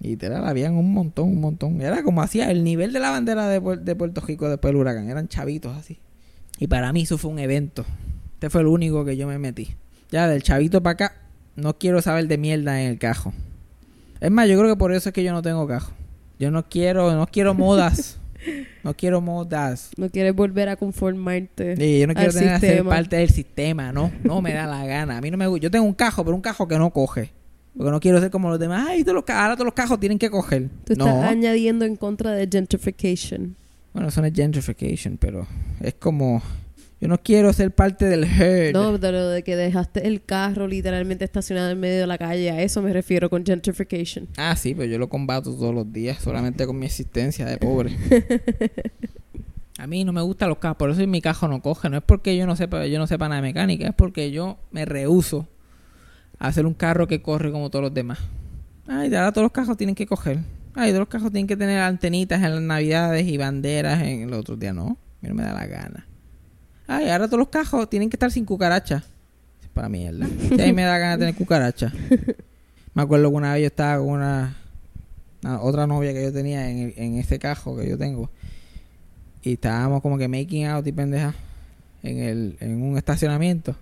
Y 0.00 0.08
literal, 0.08 0.46
habían 0.46 0.74
un 0.76 0.92
montón, 0.92 1.28
un 1.28 1.40
montón. 1.40 1.80
Era 1.80 2.02
como 2.02 2.22
hacía 2.22 2.50
el 2.50 2.62
nivel 2.62 2.92
de 2.92 3.00
la 3.00 3.10
bandera 3.10 3.48
de, 3.48 3.60
de 3.60 3.96
Puerto 3.96 4.20
Rico 4.20 4.48
después 4.48 4.72
del 4.72 4.80
huracán. 4.80 5.08
Eran 5.08 5.28
chavitos 5.28 5.76
así. 5.76 5.98
Y 6.58 6.66
para 6.66 6.92
mí 6.92 7.02
eso 7.02 7.18
fue 7.18 7.30
un 7.30 7.38
evento. 7.38 7.84
Este 8.34 8.50
fue 8.50 8.60
el 8.60 8.68
único 8.68 9.04
que 9.04 9.16
yo 9.16 9.26
me 9.26 9.38
metí. 9.38 9.74
Ya 10.10 10.26
del 10.28 10.42
chavito 10.42 10.82
para 10.82 10.92
acá, 10.94 11.14
no 11.56 11.78
quiero 11.78 12.00
saber 12.02 12.28
de 12.28 12.38
mierda 12.38 12.80
en 12.82 12.90
el 12.90 12.98
cajo. 12.98 13.32
Es 14.20 14.30
más, 14.30 14.48
yo 14.48 14.58
creo 14.58 14.70
que 14.70 14.78
por 14.78 14.92
eso 14.92 15.08
es 15.10 15.12
que 15.12 15.22
yo 15.22 15.32
no 15.32 15.42
tengo 15.42 15.66
cajo. 15.66 15.92
Yo 16.38 16.50
no 16.50 16.68
quiero, 16.68 17.12
no 17.14 17.26
quiero 17.26 17.54
modas. 17.54 18.18
no 18.84 18.94
quiero 18.94 19.20
modas. 19.20 19.90
No 19.96 20.08
quieres 20.08 20.34
volver 20.34 20.68
a 20.68 20.76
conformarte. 20.76 21.76
Sí, 21.76 22.00
yo 22.00 22.06
no 22.06 22.14
quiero 22.14 22.32
tener 22.32 22.60
que 22.60 22.66
ser 22.68 22.84
parte 22.84 23.16
del 23.16 23.30
sistema, 23.30 23.92
no, 23.92 24.10
no 24.24 24.40
me 24.40 24.52
da 24.54 24.66
la 24.66 24.84
gana. 24.86 25.18
A 25.18 25.20
mí 25.20 25.30
no 25.30 25.36
me 25.36 25.46
gusta. 25.46 25.64
Yo 25.64 25.70
tengo 25.70 25.84
un 25.84 25.94
cajo, 25.94 26.24
pero 26.24 26.34
un 26.34 26.42
cajo 26.42 26.66
que 26.66 26.78
no 26.78 26.90
coge. 26.90 27.32
Porque 27.76 27.90
no 27.92 28.00
quiero 28.00 28.20
ser 28.20 28.30
como 28.30 28.48
los 28.48 28.58
demás. 28.58 28.86
Ay, 28.88 29.04
todos 29.04 29.14
los, 29.14 29.24
ahora 29.28 29.54
todos 29.54 29.66
los 29.66 29.74
cajos 29.74 30.00
tienen 30.00 30.18
que 30.18 30.30
coger. 30.30 30.68
Tú 30.84 30.94
estás 30.94 31.06
No. 31.06 31.22
añadiendo 31.22 31.84
en 31.84 31.96
contra 31.96 32.32
de 32.32 32.48
gentrification. 32.50 33.54
Bueno, 33.92 34.08
eso 34.08 34.20
no 34.20 34.26
es 34.26 34.34
gentrification, 34.34 35.16
pero 35.16 35.46
es 35.80 35.94
como... 35.94 36.42
Yo 37.00 37.06
no 37.06 37.18
quiero 37.18 37.52
ser 37.52 37.70
parte 37.70 38.06
del 38.06 38.24
herd. 38.24 38.72
No, 38.72 38.98
de 38.98 39.12
lo 39.12 39.28
de 39.28 39.44
que 39.44 39.54
dejaste 39.54 40.08
el 40.08 40.24
carro 40.24 40.66
literalmente 40.66 41.24
estacionado 41.24 41.70
en 41.70 41.78
medio 41.78 42.00
de 42.00 42.06
la 42.08 42.18
calle. 42.18 42.50
A 42.50 42.60
eso 42.62 42.82
me 42.82 42.92
refiero 42.92 43.30
con 43.30 43.44
gentrification. 43.46 44.26
Ah, 44.36 44.56
sí, 44.56 44.74
pero 44.74 44.86
yo 44.86 44.98
lo 44.98 45.08
combato 45.08 45.54
todos 45.54 45.72
los 45.72 45.92
días, 45.92 46.18
solamente 46.18 46.66
con 46.66 46.76
mi 46.76 46.86
existencia 46.86 47.46
de 47.46 47.56
pobre. 47.58 47.96
A 49.78 49.86
mí 49.86 50.04
no 50.04 50.12
me 50.12 50.22
gustan 50.22 50.48
los 50.48 50.58
cajos, 50.58 50.76
por 50.76 50.90
eso 50.90 51.06
mi 51.06 51.20
cajo 51.20 51.46
no 51.46 51.62
coge. 51.62 51.88
No 51.88 51.98
es 51.98 52.02
porque 52.02 52.36
yo 52.36 52.46
no 52.46 52.56
sepa, 52.56 52.84
yo 52.86 52.98
no 52.98 53.06
sepa 53.06 53.28
nada 53.28 53.40
de 53.40 53.46
mecánica, 53.46 53.86
es 53.86 53.94
porque 53.94 54.32
yo 54.32 54.58
me 54.72 54.84
rehuso 54.84 55.46
a 56.40 56.48
hacer 56.48 56.66
un 56.66 56.74
carro 56.74 57.06
que 57.06 57.22
corre 57.22 57.52
como 57.52 57.70
todos 57.70 57.84
los 57.84 57.94
demás. 57.94 58.18
Ay, 58.88 59.14
ahora 59.14 59.30
todos 59.30 59.44
los 59.44 59.52
cajos 59.52 59.76
tienen 59.76 59.94
que 59.94 60.06
coger. 60.06 60.40
Ay, 60.74 60.90
todos 60.90 61.00
los 61.00 61.08
cajos 61.08 61.30
tienen 61.30 61.46
que 61.46 61.56
tener 61.56 61.80
antenitas 61.80 62.42
en 62.42 62.50
las 62.50 62.60
navidades 62.60 63.28
y 63.28 63.36
banderas 63.36 64.02
en 64.02 64.28
los 64.28 64.40
otros 64.40 64.58
días. 64.58 64.74
No, 64.74 64.86
a 64.86 64.88
mí 65.20 65.28
no 65.28 65.34
me 65.36 65.44
da 65.44 65.52
la 65.52 65.66
gana. 65.66 66.07
Ay, 66.88 67.08
ahora 67.10 67.26
todos 67.26 67.38
los 67.38 67.48
cajos 67.48 67.88
tienen 67.88 68.10
que 68.10 68.16
estar 68.16 68.32
sin 68.32 68.44
cucaracha. 68.44 69.04
Es 69.62 69.68
para 69.68 69.88
mierda. 69.88 70.26
Y 70.50 70.60
ahí 70.60 70.72
me 70.72 70.82
da 70.82 70.98
ganas 70.98 71.18
de 71.18 71.26
tener 71.26 71.34
cucaracha. 71.36 71.92
Me 72.94 73.02
acuerdo 73.02 73.30
que 73.30 73.36
una 73.36 73.52
vez 73.52 73.60
yo 73.62 73.66
estaba 73.68 73.98
con 73.98 74.08
una, 74.08 74.56
una- 75.44 75.60
otra 75.62 75.86
novia 75.86 76.12
que 76.12 76.22
yo 76.24 76.32
tenía 76.32 76.68
en, 76.70 76.92
en 76.96 77.18
ese 77.18 77.38
cajo 77.38 77.76
que 77.76 77.88
yo 77.88 77.96
tengo. 77.96 78.30
Y 79.42 79.52
estábamos 79.52 80.02
como 80.02 80.18
que 80.18 80.26
making 80.26 80.66
out 80.66 80.84
y 80.86 80.90
pendeja 80.92 81.34
en, 82.02 82.18
el, 82.18 82.56
en 82.60 82.82
un 82.82 82.96
estacionamiento. 82.98 83.76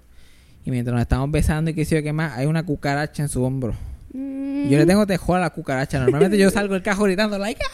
Y 0.66 0.70
mientras 0.70 0.92
nos 0.92 1.02
estábamos 1.02 1.30
besando 1.30 1.70
y 1.70 1.74
que 1.74 1.84
sé 1.84 1.94
yo 1.96 2.02
qué 2.02 2.12
más, 2.12 2.36
hay 2.36 2.46
una 2.46 2.66
cucaracha 2.66 3.22
en 3.22 3.28
su 3.28 3.42
hombro. 3.44 3.74
Y 4.12 4.68
yo 4.68 4.78
le 4.78 4.84
tengo 4.86 5.06
tejón 5.06 5.36
a 5.38 5.40
la 5.40 5.50
cucaracha. 5.50 6.00
Normalmente 6.00 6.36
yo 6.38 6.50
salgo 6.50 6.74
del 6.74 6.82
cajo 6.82 7.04
gritando, 7.04 7.38
like, 7.38 7.62
"Ah". 7.64 7.70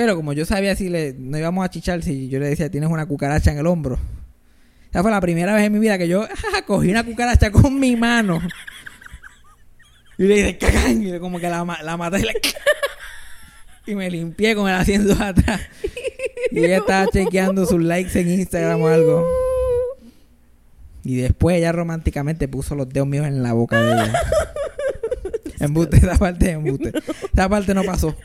Pero 0.00 0.16
como 0.16 0.32
yo 0.32 0.46
sabía 0.46 0.74
si 0.74 0.88
le, 0.88 1.12
no 1.18 1.36
íbamos 1.36 1.62
a 1.62 1.68
chichar, 1.68 2.02
si 2.02 2.30
yo 2.30 2.38
le 2.38 2.48
decía, 2.48 2.70
tienes 2.70 2.88
una 2.88 3.04
cucaracha 3.04 3.52
en 3.52 3.58
el 3.58 3.66
hombro. 3.66 3.98
Esa 4.88 5.02
fue 5.02 5.10
la 5.10 5.20
primera 5.20 5.54
vez 5.54 5.64
en 5.66 5.74
mi 5.74 5.78
vida 5.78 5.98
que 5.98 6.08
yo 6.08 6.26
cogí 6.66 6.88
una 6.90 7.04
cucaracha 7.04 7.50
con 7.50 7.78
mi 7.78 7.96
mano. 7.96 8.40
Y 10.16 10.22
le 10.24 10.38
hice 10.38 10.56
cagán, 10.56 11.06
y 11.06 11.18
como 11.18 11.38
que 11.38 11.50
la, 11.50 11.66
la 11.82 11.96
maté 11.98 12.20
y, 12.20 12.22
le- 12.22 12.32
y 13.92 13.94
me 13.94 14.10
limpié 14.10 14.54
con 14.54 14.70
el 14.70 14.74
asiento 14.76 15.14
de 15.14 15.22
atrás. 15.22 15.60
Y 16.50 16.60
ella 16.64 16.78
estaba 16.78 17.06
chequeando 17.08 17.66
sus 17.66 17.82
likes 17.82 18.18
en 18.18 18.30
Instagram 18.30 18.80
o 18.80 18.88
algo. 18.88 19.26
Y 21.04 21.16
después 21.16 21.58
ella 21.58 21.72
románticamente 21.72 22.48
puso 22.48 22.74
los 22.74 22.88
dedos 22.88 23.06
míos 23.06 23.26
en 23.26 23.42
la 23.42 23.52
boca 23.52 23.78
de 23.82 23.92
ella. 23.92 24.12
Embuste, 25.60 25.98
esa 25.98 26.16
parte 26.16 26.46
es 26.46 26.52
embuste. 26.54 26.90
Esa 27.34 27.46
parte 27.50 27.74
no 27.74 27.82
pasó. 27.84 28.16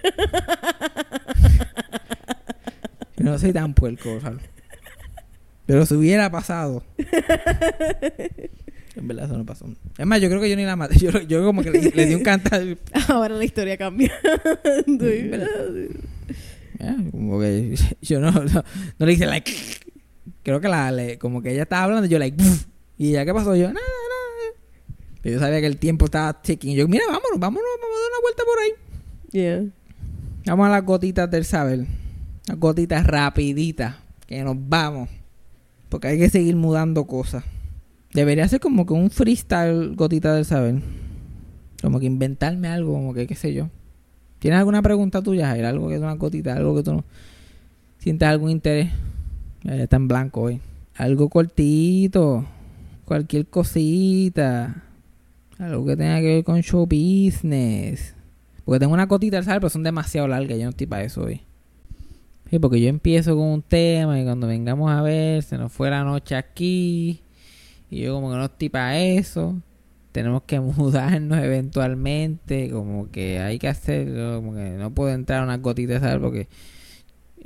Yo 3.26 3.32
no 3.32 3.40
soy 3.40 3.52
tan 3.52 3.74
puerco, 3.74 4.12
Gonzalo. 4.12 4.40
Pero 5.66 5.86
si 5.86 5.96
hubiera 5.96 6.30
pasado. 6.30 6.84
En 8.96 9.10
verdad 9.10 9.26
eso 9.26 9.38
no 9.38 9.46
pasó. 9.46 9.68
Es 9.98 10.06
más, 10.06 10.22
yo 10.22 10.30
creo 10.30 10.40
que 10.40 10.50
yo 10.50 10.56
ni 10.56 10.64
la 10.64 10.78
maté. 10.78 10.98
Yo, 11.00 11.12
yo 11.24 11.44
como 11.44 11.62
que 11.62 11.70
le, 11.70 11.82
le 11.92 12.06
di 12.06 12.16
un 12.16 12.24
cantazo. 12.24 12.64
Ahora 13.10 13.36
la 13.36 13.44
historia 13.44 13.76
cambia. 13.78 14.10
Como 17.12 17.40
que 17.42 17.76
yo 18.02 18.20
no, 18.22 18.32
no, 18.32 18.64
no 19.00 19.06
le 19.06 19.12
hice 19.14 19.26
like. 19.26 19.52
Creo 20.44 20.62
que 20.62 20.70
la, 20.70 20.92
le- 20.92 21.18
como 21.18 21.42
que 21.42 21.52
ella 21.52 21.64
estaba 21.64 21.84
hablando, 21.84 22.08
yo 22.08 22.20
like. 22.20 22.42
Y 22.98 23.12
ya, 23.12 23.26
¿qué 23.26 23.34
pasó? 23.34 23.54
Yo, 23.56 23.68
nada, 23.68 23.74
nada. 23.74 24.60
Pero 25.22 25.34
yo 25.36 25.40
sabía 25.42 25.60
que 25.60 25.68
el 25.68 25.78
tiempo 25.78 26.06
estaba 26.06 26.42
ticking. 26.42 26.76
Yo, 26.76 26.88
mira, 26.88 27.04
vámonos, 27.08 27.38
vámonos, 27.40 27.64
vamos 27.82 27.98
a 27.98 28.02
dar 28.02 28.12
una 28.12 28.22
vuelta 28.22 28.44
por 28.46 28.60
ahí. 28.60 28.72
Yeah. 29.42 29.64
Vamos 30.46 30.68
a 30.68 30.70
las 30.70 30.86
gotitas 30.86 31.30
del 31.30 31.44
saber. 31.44 31.86
Las 32.48 32.60
gotitas 32.60 33.06
rapiditas. 33.06 33.96
Que 34.28 34.44
nos 34.44 34.56
vamos. 34.58 35.10
Porque 35.90 36.08
hay 36.08 36.18
que 36.18 36.30
seguir 36.30 36.56
mudando 36.56 37.06
cosas. 37.06 37.44
Debería 38.14 38.48
ser 38.48 38.60
como 38.60 38.86
que 38.86 38.94
un 38.94 39.12
freestyle 39.12 39.96
gotita 39.96 40.34
del 40.34 40.46
saber. 40.46 40.82
Como 41.82 42.00
que 42.00 42.06
inventarme 42.06 42.68
algo, 42.68 42.94
como 42.94 43.14
que 43.14 43.28
qué 43.28 43.36
sé 43.36 43.54
yo. 43.54 43.70
¿Tienes 44.40 44.60
alguna 44.60 44.82
pregunta 44.82 45.22
tuya, 45.22 45.48
Jair? 45.48 45.66
Algo 45.66 45.90
que 45.90 45.96
es 45.96 46.02
una 46.02 46.14
gotita, 46.14 46.56
algo 46.56 46.76
que 46.76 46.84
tú 46.84 46.94
no 46.94 47.04
sientes 48.00 48.28
algún 48.28 48.52
interés. 48.52 48.90
Está 49.64 49.98
en 49.98 50.08
blanco 50.08 50.42
hoy. 50.42 50.62
Algo 50.96 51.30
cortito. 51.30 52.46
Cualquier 53.06 53.48
cosita. 53.48 54.84
Algo 55.60 55.86
que 55.86 55.96
tenga 55.96 56.20
que 56.20 56.36
ver 56.36 56.44
con 56.44 56.62
show 56.62 56.86
business. 56.86 58.16
Porque 58.64 58.80
tengo 58.80 58.94
una 58.94 59.08
cotita 59.08 59.38
del 59.38 59.46
saber, 59.46 59.62
pero 59.62 59.70
son 59.70 59.84
demasiado 59.84 60.28
largas. 60.28 60.58
Yo 60.58 60.64
no 60.64 60.72
estoy 60.72 60.88
para 60.88 61.04
eso 61.04 61.22
hoy. 61.24 61.42
Sí, 62.50 62.60
porque 62.60 62.80
yo 62.80 62.90
empiezo 62.90 63.36
con 63.36 63.48
un 63.48 63.62
tema 63.62 64.20
y 64.20 64.24
cuando 64.24 64.48
vengamos 64.48 64.92
a 64.92 65.02
ver, 65.02 65.42
se 65.44 65.58
nos 65.58 65.72
fue 65.72 65.90
la 65.90 66.04
noche 66.04 66.36
aquí. 66.36 67.22
Y 67.90 68.02
yo 68.02 68.14
como 68.16 68.30
que 68.32 68.38
no 68.38 68.46
estoy 68.46 68.70
para 68.70 69.00
eso. 69.00 69.56
Tenemos 70.12 70.44
que 70.44 70.60
mudarnos 70.62 71.40
eventualmente. 71.40 72.70
Como 72.70 73.10
que 73.12 73.40
hay 73.40 73.60
que 73.60 73.68
hacerlo. 73.68 74.38
Como 74.38 74.54
que 74.54 74.70
no 74.72 74.92
puedo 74.92 75.12
entrar 75.14 75.42
a 75.42 75.44
una 75.44 75.58
gotita 75.58 75.94
de 75.94 76.00
sal 76.00 76.22
porque 76.22 76.48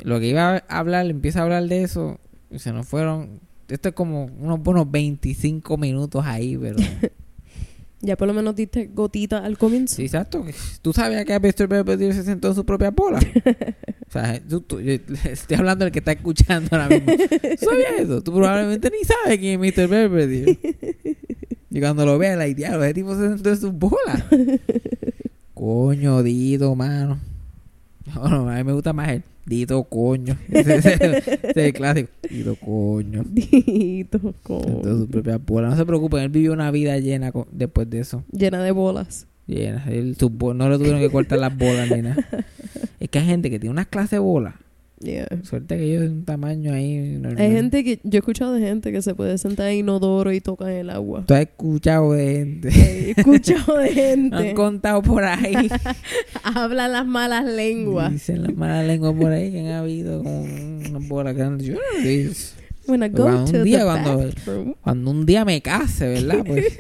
lo 0.04 0.20
que 0.20 0.28
iba 0.28 0.58
a 0.58 0.80
hablar, 0.80 1.06
empiezo 1.08 1.40
a 1.40 1.44
hablar 1.44 1.68
de 1.68 1.84
eso. 1.84 2.20
Y 2.52 2.60
se 2.60 2.74
nos 2.74 2.88
fueron. 2.88 3.40
Esto 3.70 3.90
es 3.90 3.96
como 3.96 4.26
unos 4.26 4.60
buenos 4.62 4.90
25 4.92 5.78
minutos 5.78 6.26
ahí, 6.26 6.58
pero. 6.58 6.78
Ya 8.02 8.16
por 8.16 8.28
lo 8.30 8.34
menos 8.34 8.56
diste 8.56 8.90
gotita 8.94 9.40
al 9.40 9.58
comienzo. 9.58 9.98
Sí, 9.98 10.04
exacto. 10.04 10.46
Tú 10.82 10.94
sabías 10.94 11.26
que 11.26 11.38
Mr. 11.38 11.68
Belvedere 11.68 12.14
se 12.14 12.24
sentó 12.24 12.48
en 12.50 12.56
su 12.56 12.66
propia 12.66 12.92
bola. 12.92 13.20
o 14.08 14.12
sea, 14.12 14.40
tú, 14.48 14.62
tú- 14.62 14.80
yo 14.80 14.94
estoy 15.26 15.58
hablando 15.58 15.84
del 15.84 15.92
que 15.92 16.00
está 16.00 16.14
escuchando 16.14 16.70
ahora 16.72 16.88
mismo. 16.88 17.12
¿Tú 17.18 17.66
sabías 17.66 18.00
eso? 18.00 18.22
Tú 18.24 18.34
probablemente 18.34 18.90
ni 18.90 19.04
sabes 19.06 19.38
quién 19.40 19.62
es 19.64 19.76
Mr. 19.78 19.88
Belvedere. 19.90 20.58
y 21.70 21.80
cuando 21.82 22.06
lo 22.06 22.18
veas, 22.18 22.38
la 22.38 22.46
diablo, 22.46 22.84
ese 22.86 22.94
tipo 22.94 23.14
se 23.16 23.28
sentó 23.30 23.50
en 23.50 23.58
su 23.60 23.72
bola. 23.74 24.26
coño, 25.54 26.24
Dito, 26.24 26.74
mano. 26.76 27.20
No, 28.16 28.28
no, 28.30 28.50
a 28.50 28.56
mí 28.56 28.64
me 28.64 28.74
gusta 28.74 28.94
más 28.94 29.10
el 29.10 29.24
Dito, 29.50 29.84
coño. 29.86 30.38
Ese, 30.52 30.78
ese- 30.78 31.18
ese 31.18 31.40
es 31.50 31.58
el 31.58 31.74
clásico. 31.74 32.10
Dito, 32.30 32.56
coño. 32.56 33.24
Dito, 33.28 34.20
Se 34.20 34.34
con- 34.44 34.64
sentó 34.64 34.90
en 34.92 34.98
su 35.00 35.08
propia 35.08 35.38
bola. 35.40 35.70
No 35.70 35.76
se 35.76 35.86
preocupen, 35.86 36.22
él 36.22 36.30
vivió 36.30 36.54
una 36.54 36.70
vida 36.72 36.98
llena 37.00 37.32
co- 37.32 37.48
después 37.52 37.90
de 37.90 38.00
eso. 38.00 38.24
Llena 38.32 38.64
de 38.64 38.72
bolas. 38.72 39.26
Llena. 39.48 39.84
Él, 39.90 40.16
sus 40.20 40.32
bo- 40.32 40.54
no 40.54 40.70
le 40.70 40.78
tuvieron 40.78 41.00
que 41.00 41.10
cortar 41.10 41.40
las 41.40 41.58
bolas 41.58 41.90
ni 41.90 42.02
nada. 42.04 42.24
Es 43.00 43.10
que 43.10 43.18
hay 43.20 43.26
gente 43.26 43.50
que 43.50 43.60
tiene 43.60 43.72
unas 43.72 43.88
clases 43.88 44.12
de 44.12 44.20
bolas. 44.20 44.54
Yeah. 45.02 45.28
Suerte 45.44 45.78
que 45.78 45.94
yo 45.94 46.02
de 46.02 46.10
un 46.10 46.26
tamaño 46.26 46.74
ahí 46.74 47.18
normal. 47.20 47.42
Hay 47.42 47.52
gente 47.52 47.84
que, 47.86 48.02
yo 48.04 48.18
he 48.18 48.20
escuchado 48.20 48.54
de 48.54 48.60
gente 48.60 48.92
que 48.92 49.02
se 49.02 49.16
puede 49.16 49.38
sentar 49.38 49.70
en 49.70 49.78
inodoro 49.78 50.34
y 50.34 50.42
tocar 50.42 50.72
el 50.72 50.90
agua. 50.90 51.24
Tú 51.26 51.34
has 51.34 51.42
escuchado 51.42 52.12
de 52.14 52.34
gente. 52.34 52.70
He 52.70 53.12
escuchado 53.12 53.78
de 53.78 53.90
Han 53.90 54.32
gente. 54.32 54.54
contado 54.56 55.02
por 55.02 55.24
ahí. 55.24 55.70
Habla 56.44 56.90
las 56.90 57.06
malas 57.06 57.46
lenguas. 57.46 58.12
Dicen 58.12 58.44
las 58.44 58.54
malas 58.56 58.86
lenguas 58.86 59.14
por 59.14 59.32
ahí 59.32 59.52
que 59.52 59.60
han 59.60 59.68
habido 59.68 60.22
con 60.22 60.34
unas 60.34 61.08
bolas 61.08 61.36
grandes. 61.36 61.68
Yo 61.68 61.76
no 61.76 62.04
sé. 62.04 62.32
When 62.88 63.04
I 63.04 63.10
go 63.10 63.24
Cuando 63.24 63.58
un 63.58 63.64
día 63.64 63.80
the 63.80 63.86
cuando-. 63.86 64.76
Cuando 64.82 65.12
un 65.12 65.26
día 65.26 65.46
me 65.46 65.62
case, 65.62 66.08
¿verdad? 66.10 66.44
Pues 66.46 66.78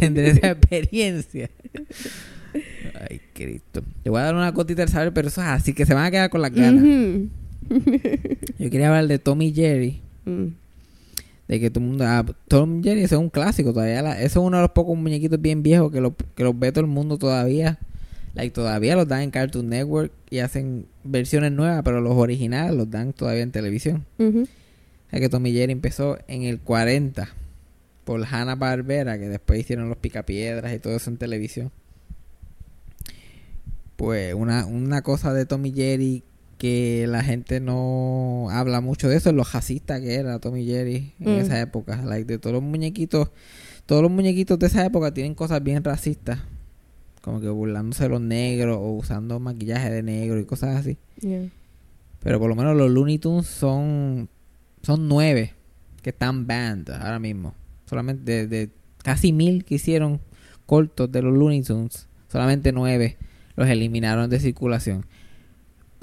tendré 0.00 0.30
esa 0.30 0.50
experiencia. 0.52 1.50
Ay, 3.08 3.20
Cristo. 3.32 3.82
Te 4.02 4.10
voy 4.10 4.20
a 4.20 4.24
dar 4.24 4.34
una 4.34 4.50
gotita 4.50 4.82
del 4.82 4.88
saber, 4.88 5.12
pero 5.12 5.28
eso 5.28 5.40
es 5.40 5.46
así 5.46 5.72
que 5.72 5.86
se 5.86 5.94
van 5.94 6.06
a 6.06 6.10
quedar 6.10 6.30
con 6.30 6.42
las 6.42 6.52
ganas. 6.52 6.82
Yo 8.58 8.70
quería 8.70 8.88
hablar 8.88 9.06
de 9.08 9.18
Tommy 9.18 9.52
Jerry. 9.52 10.00
Mm. 10.24 10.46
De 11.48 11.60
que 11.60 11.70
todo 11.70 11.84
el 11.84 11.90
mundo. 11.90 12.04
ah, 12.06 12.24
Tom 12.48 12.82
Jerry, 12.82 13.02
ese 13.02 13.14
es 13.16 13.20
un 13.20 13.30
clásico 13.30 13.72
todavía. 13.72 14.00
la- 14.02 14.16
eso 14.20 14.40
es 14.40 14.46
uno 14.46 14.56
de 14.56 14.62
los 14.62 14.70
pocos 14.70 14.96
muñequitos 14.96 15.40
bien 15.40 15.62
viejos 15.62 15.92
que, 15.92 16.00
lo- 16.00 16.14
que 16.16 16.42
los 16.44 16.58
ve 16.58 16.72
todo 16.72 16.84
el 16.84 16.90
mundo 16.90 17.18
todavía. 17.18 17.78
Like, 18.34 18.52
todavía 18.52 18.96
los 18.96 19.06
dan 19.06 19.22
en 19.22 19.30
Cartoon 19.30 19.68
Network 19.68 20.10
y 20.30 20.38
hacen 20.38 20.86
versiones 21.04 21.52
nuevas, 21.52 21.82
pero 21.84 22.00
los 22.00 22.14
originales 22.16 22.74
los 22.74 22.90
dan 22.90 23.12
todavía 23.12 23.42
en 23.42 23.52
televisión. 23.52 24.04
Ujú. 24.18 24.42
O 24.42 25.10
sea 25.10 25.20
que 25.20 25.28
Tommy 25.28 25.52
Jerry 25.52 25.70
empezó 25.72 26.18
en 26.26 26.42
el 26.42 26.58
40 26.58 27.28
por 28.04 28.24
Hanna 28.24 28.56
Barbera, 28.56 29.18
que 29.18 29.28
después 29.28 29.60
hicieron 29.60 29.88
los 29.88 29.98
picapiedras 29.98 30.74
y 30.74 30.78
todo 30.80 30.96
eso 30.96 31.10
en 31.10 31.16
televisión. 31.18 31.70
Pues 33.96 34.34
una, 34.34 34.66
una 34.66 35.02
cosa 35.02 35.32
de 35.32 35.46
Tommy 35.46 35.72
Jerry 35.72 36.22
que 36.64 37.04
la 37.06 37.22
gente 37.22 37.60
no 37.60 38.48
habla 38.50 38.80
mucho 38.80 39.06
de 39.10 39.16
eso 39.16 39.28
es 39.28 39.36
lo 39.36 39.44
racista 39.44 40.00
que 40.00 40.14
era 40.14 40.38
Tommy 40.38 40.64
Jerry 40.64 41.12
en 41.20 41.36
Mm. 41.36 41.40
esa 41.40 41.60
época. 41.60 42.00
Like, 42.02 42.24
de 42.24 42.38
todos 42.38 42.54
los 42.54 42.62
muñequitos, 42.62 43.28
todos 43.84 44.00
los 44.00 44.10
muñequitos 44.10 44.58
de 44.58 44.68
esa 44.68 44.82
época 44.86 45.12
tienen 45.12 45.34
cosas 45.34 45.62
bien 45.62 45.84
racistas. 45.84 46.38
Como 47.20 47.42
que 47.42 47.50
burlándose 47.50 48.04
de 48.04 48.08
los 48.08 48.22
negros 48.22 48.78
o 48.80 48.92
usando 48.92 49.38
maquillaje 49.40 49.90
de 49.90 50.02
negro 50.02 50.40
y 50.40 50.46
cosas 50.46 50.76
así. 50.76 50.96
Yeah. 51.20 51.50
Pero 52.20 52.40
por 52.40 52.48
lo 52.48 52.56
menos 52.56 52.74
los 52.74 52.90
Looney 52.90 53.18
Tunes 53.18 53.46
son, 53.46 54.30
son 54.82 55.06
nueve 55.06 55.52
que 56.00 56.10
están 56.10 56.46
banned 56.46 56.88
ahora 56.88 57.18
mismo. 57.18 57.54
Solamente 57.84 58.22
de, 58.24 58.46
de 58.46 58.70
casi 59.02 59.34
mil 59.34 59.66
que 59.66 59.74
hicieron 59.74 60.18
cortos 60.64 61.12
de 61.12 61.20
los 61.20 61.34
Looney 61.36 61.62
Tunes, 61.62 62.08
solamente 62.32 62.72
nueve 62.72 63.18
los 63.54 63.68
eliminaron 63.68 64.30
de 64.30 64.40
circulación. 64.40 65.04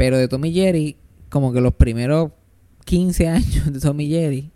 Pero 0.01 0.17
de 0.17 0.27
Tommy 0.27 0.51
Jerry, 0.51 0.95
como 1.29 1.53
que 1.53 1.61
los 1.61 1.75
primeros 1.75 2.31
15 2.85 3.27
años 3.27 3.71
de 3.71 3.79
Tommy 3.79 4.09
Jerry, 4.09 4.49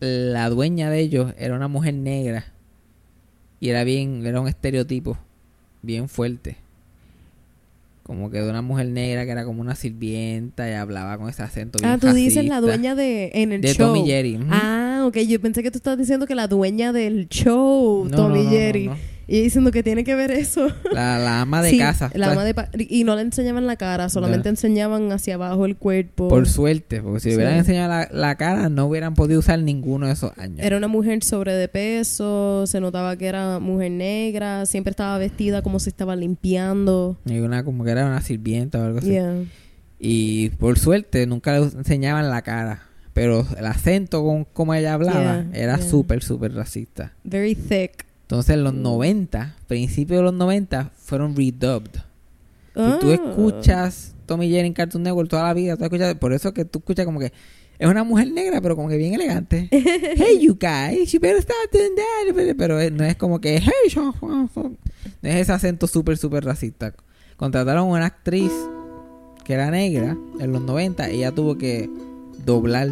la 0.00 0.50
dueña 0.50 0.90
de 0.90 0.98
ellos 0.98 1.32
era 1.38 1.54
una 1.54 1.68
mujer 1.68 1.94
negra. 1.94 2.44
Y 3.60 3.68
era 3.68 3.84
bien, 3.84 4.26
era 4.26 4.40
un 4.40 4.48
estereotipo 4.48 5.16
bien 5.82 6.08
fuerte. 6.08 6.56
Como 8.02 8.28
que 8.28 8.40
de 8.40 8.50
una 8.50 8.60
mujer 8.60 8.88
negra 8.88 9.24
que 9.24 9.30
era 9.30 9.44
como 9.44 9.60
una 9.60 9.76
sirvienta 9.76 10.68
y 10.68 10.72
hablaba 10.72 11.16
con 11.16 11.28
ese 11.28 11.44
acento 11.44 11.78
bien 11.78 11.92
Ah, 11.92 11.98
tú 11.98 12.12
dices 12.12 12.44
la 12.44 12.60
dueña 12.60 12.96
de 12.96 13.30
en 13.34 13.52
el 13.52 13.60
de 13.60 13.72
show. 13.72 13.94
Tommy 13.94 14.04
Jerry. 14.04 14.40
Ah, 14.50 15.04
ok. 15.06 15.18
Yo 15.18 15.40
pensé 15.40 15.62
que 15.62 15.70
tú 15.70 15.78
estabas 15.78 16.00
diciendo 16.00 16.26
que 16.26 16.34
la 16.34 16.48
dueña 16.48 16.92
del 16.92 17.28
show, 17.28 18.04
No, 18.10 18.16
Tommy 18.16 18.38
no, 18.40 18.44
no, 18.46 18.50
Jerry. 18.50 18.90
Y 19.26 19.40
diciendo 19.42 19.70
que 19.70 19.82
tiene 19.82 20.04
que 20.04 20.14
ver 20.14 20.30
eso. 20.30 20.68
La, 20.92 21.18
la 21.18 21.40
ama 21.40 21.62
de 21.62 21.70
Sí, 21.70 21.78
casa. 21.78 22.10
La 22.14 22.32
ama 22.32 22.44
de 22.44 22.54
pa- 22.54 22.68
y 22.76 23.04
no 23.04 23.16
le 23.16 23.22
enseñaban 23.22 23.66
la 23.66 23.76
cara, 23.76 24.08
solamente 24.08 24.48
enseñaban 24.48 25.10
hacia 25.12 25.34
abajo 25.34 25.64
el 25.66 25.76
cuerpo. 25.76 26.28
Por 26.28 26.46
suerte, 26.48 27.00
porque 27.02 27.20
si 27.20 27.30
Sí. 27.30 27.36
hubieran 27.36 27.54
enseñado 27.56 27.88
la, 27.88 28.08
la 28.12 28.34
cara, 28.36 28.68
no 28.68 28.86
hubieran 28.86 29.14
podido 29.14 29.40
usar 29.40 29.58
ninguno 29.60 30.06
de 30.06 30.12
esos 30.12 30.36
años. 30.38 30.58
Era 30.60 30.76
una 30.76 30.88
mujer 30.88 31.22
sobre 31.24 31.54
de 31.54 31.68
peso, 31.68 32.66
se 32.66 32.80
notaba 32.80 33.16
que 33.16 33.26
era 33.26 33.58
mujer 33.60 33.92
negra, 33.92 34.66
siempre 34.66 34.90
estaba 34.90 35.16
vestida 35.18 35.62
como 35.62 35.78
si 35.80 35.88
estaba 35.88 36.16
limpiando. 36.16 37.18
Y 37.24 37.38
una 37.40 37.64
como 37.64 37.84
que 37.84 37.90
era 37.90 38.04
una 38.06 38.20
sirvienta 38.20 38.78
o 38.80 38.84
algo 38.84 38.98
así. 38.98 39.08
Yeah. 39.10 39.34
Y 39.98 40.50
por 40.50 40.78
suerte 40.78 41.26
nunca 41.26 41.58
le 41.58 41.64
enseñaban 41.64 42.28
la 42.28 42.42
cara. 42.42 42.82
Pero 43.14 43.46
el 43.56 43.64
acento 43.66 44.24
con 44.24 44.44
como 44.44 44.74
ella 44.74 44.92
hablaba 44.94 45.44
Yeah, 45.44 45.46
era 45.54 45.76
yeah. 45.78 45.86
súper, 45.88 46.22
súper 46.22 46.52
racista. 46.52 47.12
Very 47.22 47.54
thick. 47.54 48.04
Entonces 48.24 48.54
en 48.54 48.64
los 48.64 48.74
Mm. 48.74 48.82
90, 48.82 49.56
principios 49.66 50.18
de 50.18 50.22
los 50.24 50.34
90, 50.34 50.90
fueron 50.96 51.36
redubbed. 51.36 51.90
Si 52.74 52.98
tú 53.00 53.10
Ah. 53.10 53.14
escuchas 53.14 54.14
Tommy 54.26 54.48
Jerry 54.50 54.66
en 54.66 54.72
Cartoon 54.72 55.02
Network 55.04 55.28
toda 55.28 55.44
la 55.44 55.54
vida, 55.54 55.76
tú 55.76 55.84
escuchas, 55.84 56.14
por 56.16 56.32
eso 56.32 56.52
que 56.54 56.64
tú 56.64 56.78
escuchas 56.80 57.04
como 57.06 57.20
que 57.20 57.32
Es 57.76 57.88
una 57.88 58.04
mujer 58.04 58.30
negra, 58.30 58.60
pero 58.60 58.76
como 58.76 58.88
que 58.88 58.96
bien 58.96 59.14
elegante. 59.14 59.68
hey, 59.72 60.38
you 60.40 60.56
guys, 60.58 61.10
you 61.10 61.18
better 61.18 61.38
stop 61.38 61.56
doing 61.72 61.90
that. 61.96 62.54
Pero 62.56 62.78
no 62.92 63.04
es 63.04 63.16
como 63.16 63.40
que, 63.40 63.58
hey, 63.58 63.90
yo- 63.90 64.14
no 64.22 64.48
es 65.22 65.34
ese 65.34 65.52
acento 65.52 65.88
súper, 65.88 66.16
súper 66.16 66.44
racista. 66.44 66.94
Contrataron 67.36 67.88
a 67.88 67.90
una 67.90 68.06
actriz 68.06 68.52
que 69.44 69.54
era 69.54 69.72
negra 69.72 70.16
en 70.38 70.52
los 70.52 70.62
90 70.62 71.10
y 71.10 71.16
ella 71.16 71.32
tuvo 71.32 71.58
que 71.58 71.90
doblar 72.46 72.90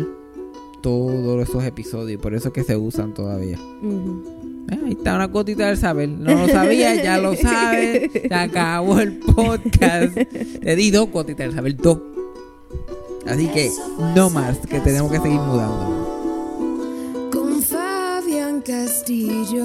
todos 0.83 1.49
esos 1.49 1.63
episodios. 1.65 2.21
Por 2.21 2.35
eso 2.35 2.49
es 2.49 2.55
que 2.55 2.65
se 2.65 2.77
usan 2.77 3.15
todavía. 3.15 3.59
Ujú. 3.83 4.52
Eh, 4.71 4.79
Ahí 4.85 4.93
está 4.93 5.15
una 5.17 5.27
gotita 5.27 5.67
del 5.67 5.77
saber. 5.77 6.09
No 6.09 6.35
lo 6.35 6.49
sabía, 6.49 6.95
ya 7.03 7.19
lo 7.19 7.35
sabes. 7.43 8.11
Se 8.13 8.35
acabó 8.35 8.99
el 9.01 9.19
podcast. 9.19 10.15
Te 10.15 10.77
di 10.77 10.91
dos 10.91 11.11
gotitas 11.11 11.47
del 11.47 11.55
saber, 11.55 11.77
dos. 11.77 11.99
Así 13.27 13.47
que 13.49 13.71
no 14.17 14.31
más, 14.31 14.59
que 14.59 14.81
tenemos 14.81 15.11
que 15.13 15.19
seguir 15.21 15.39
mudando. 15.41 17.29
Con 17.33 17.63
Fabián 17.63 18.61
Castillo. 18.63 19.65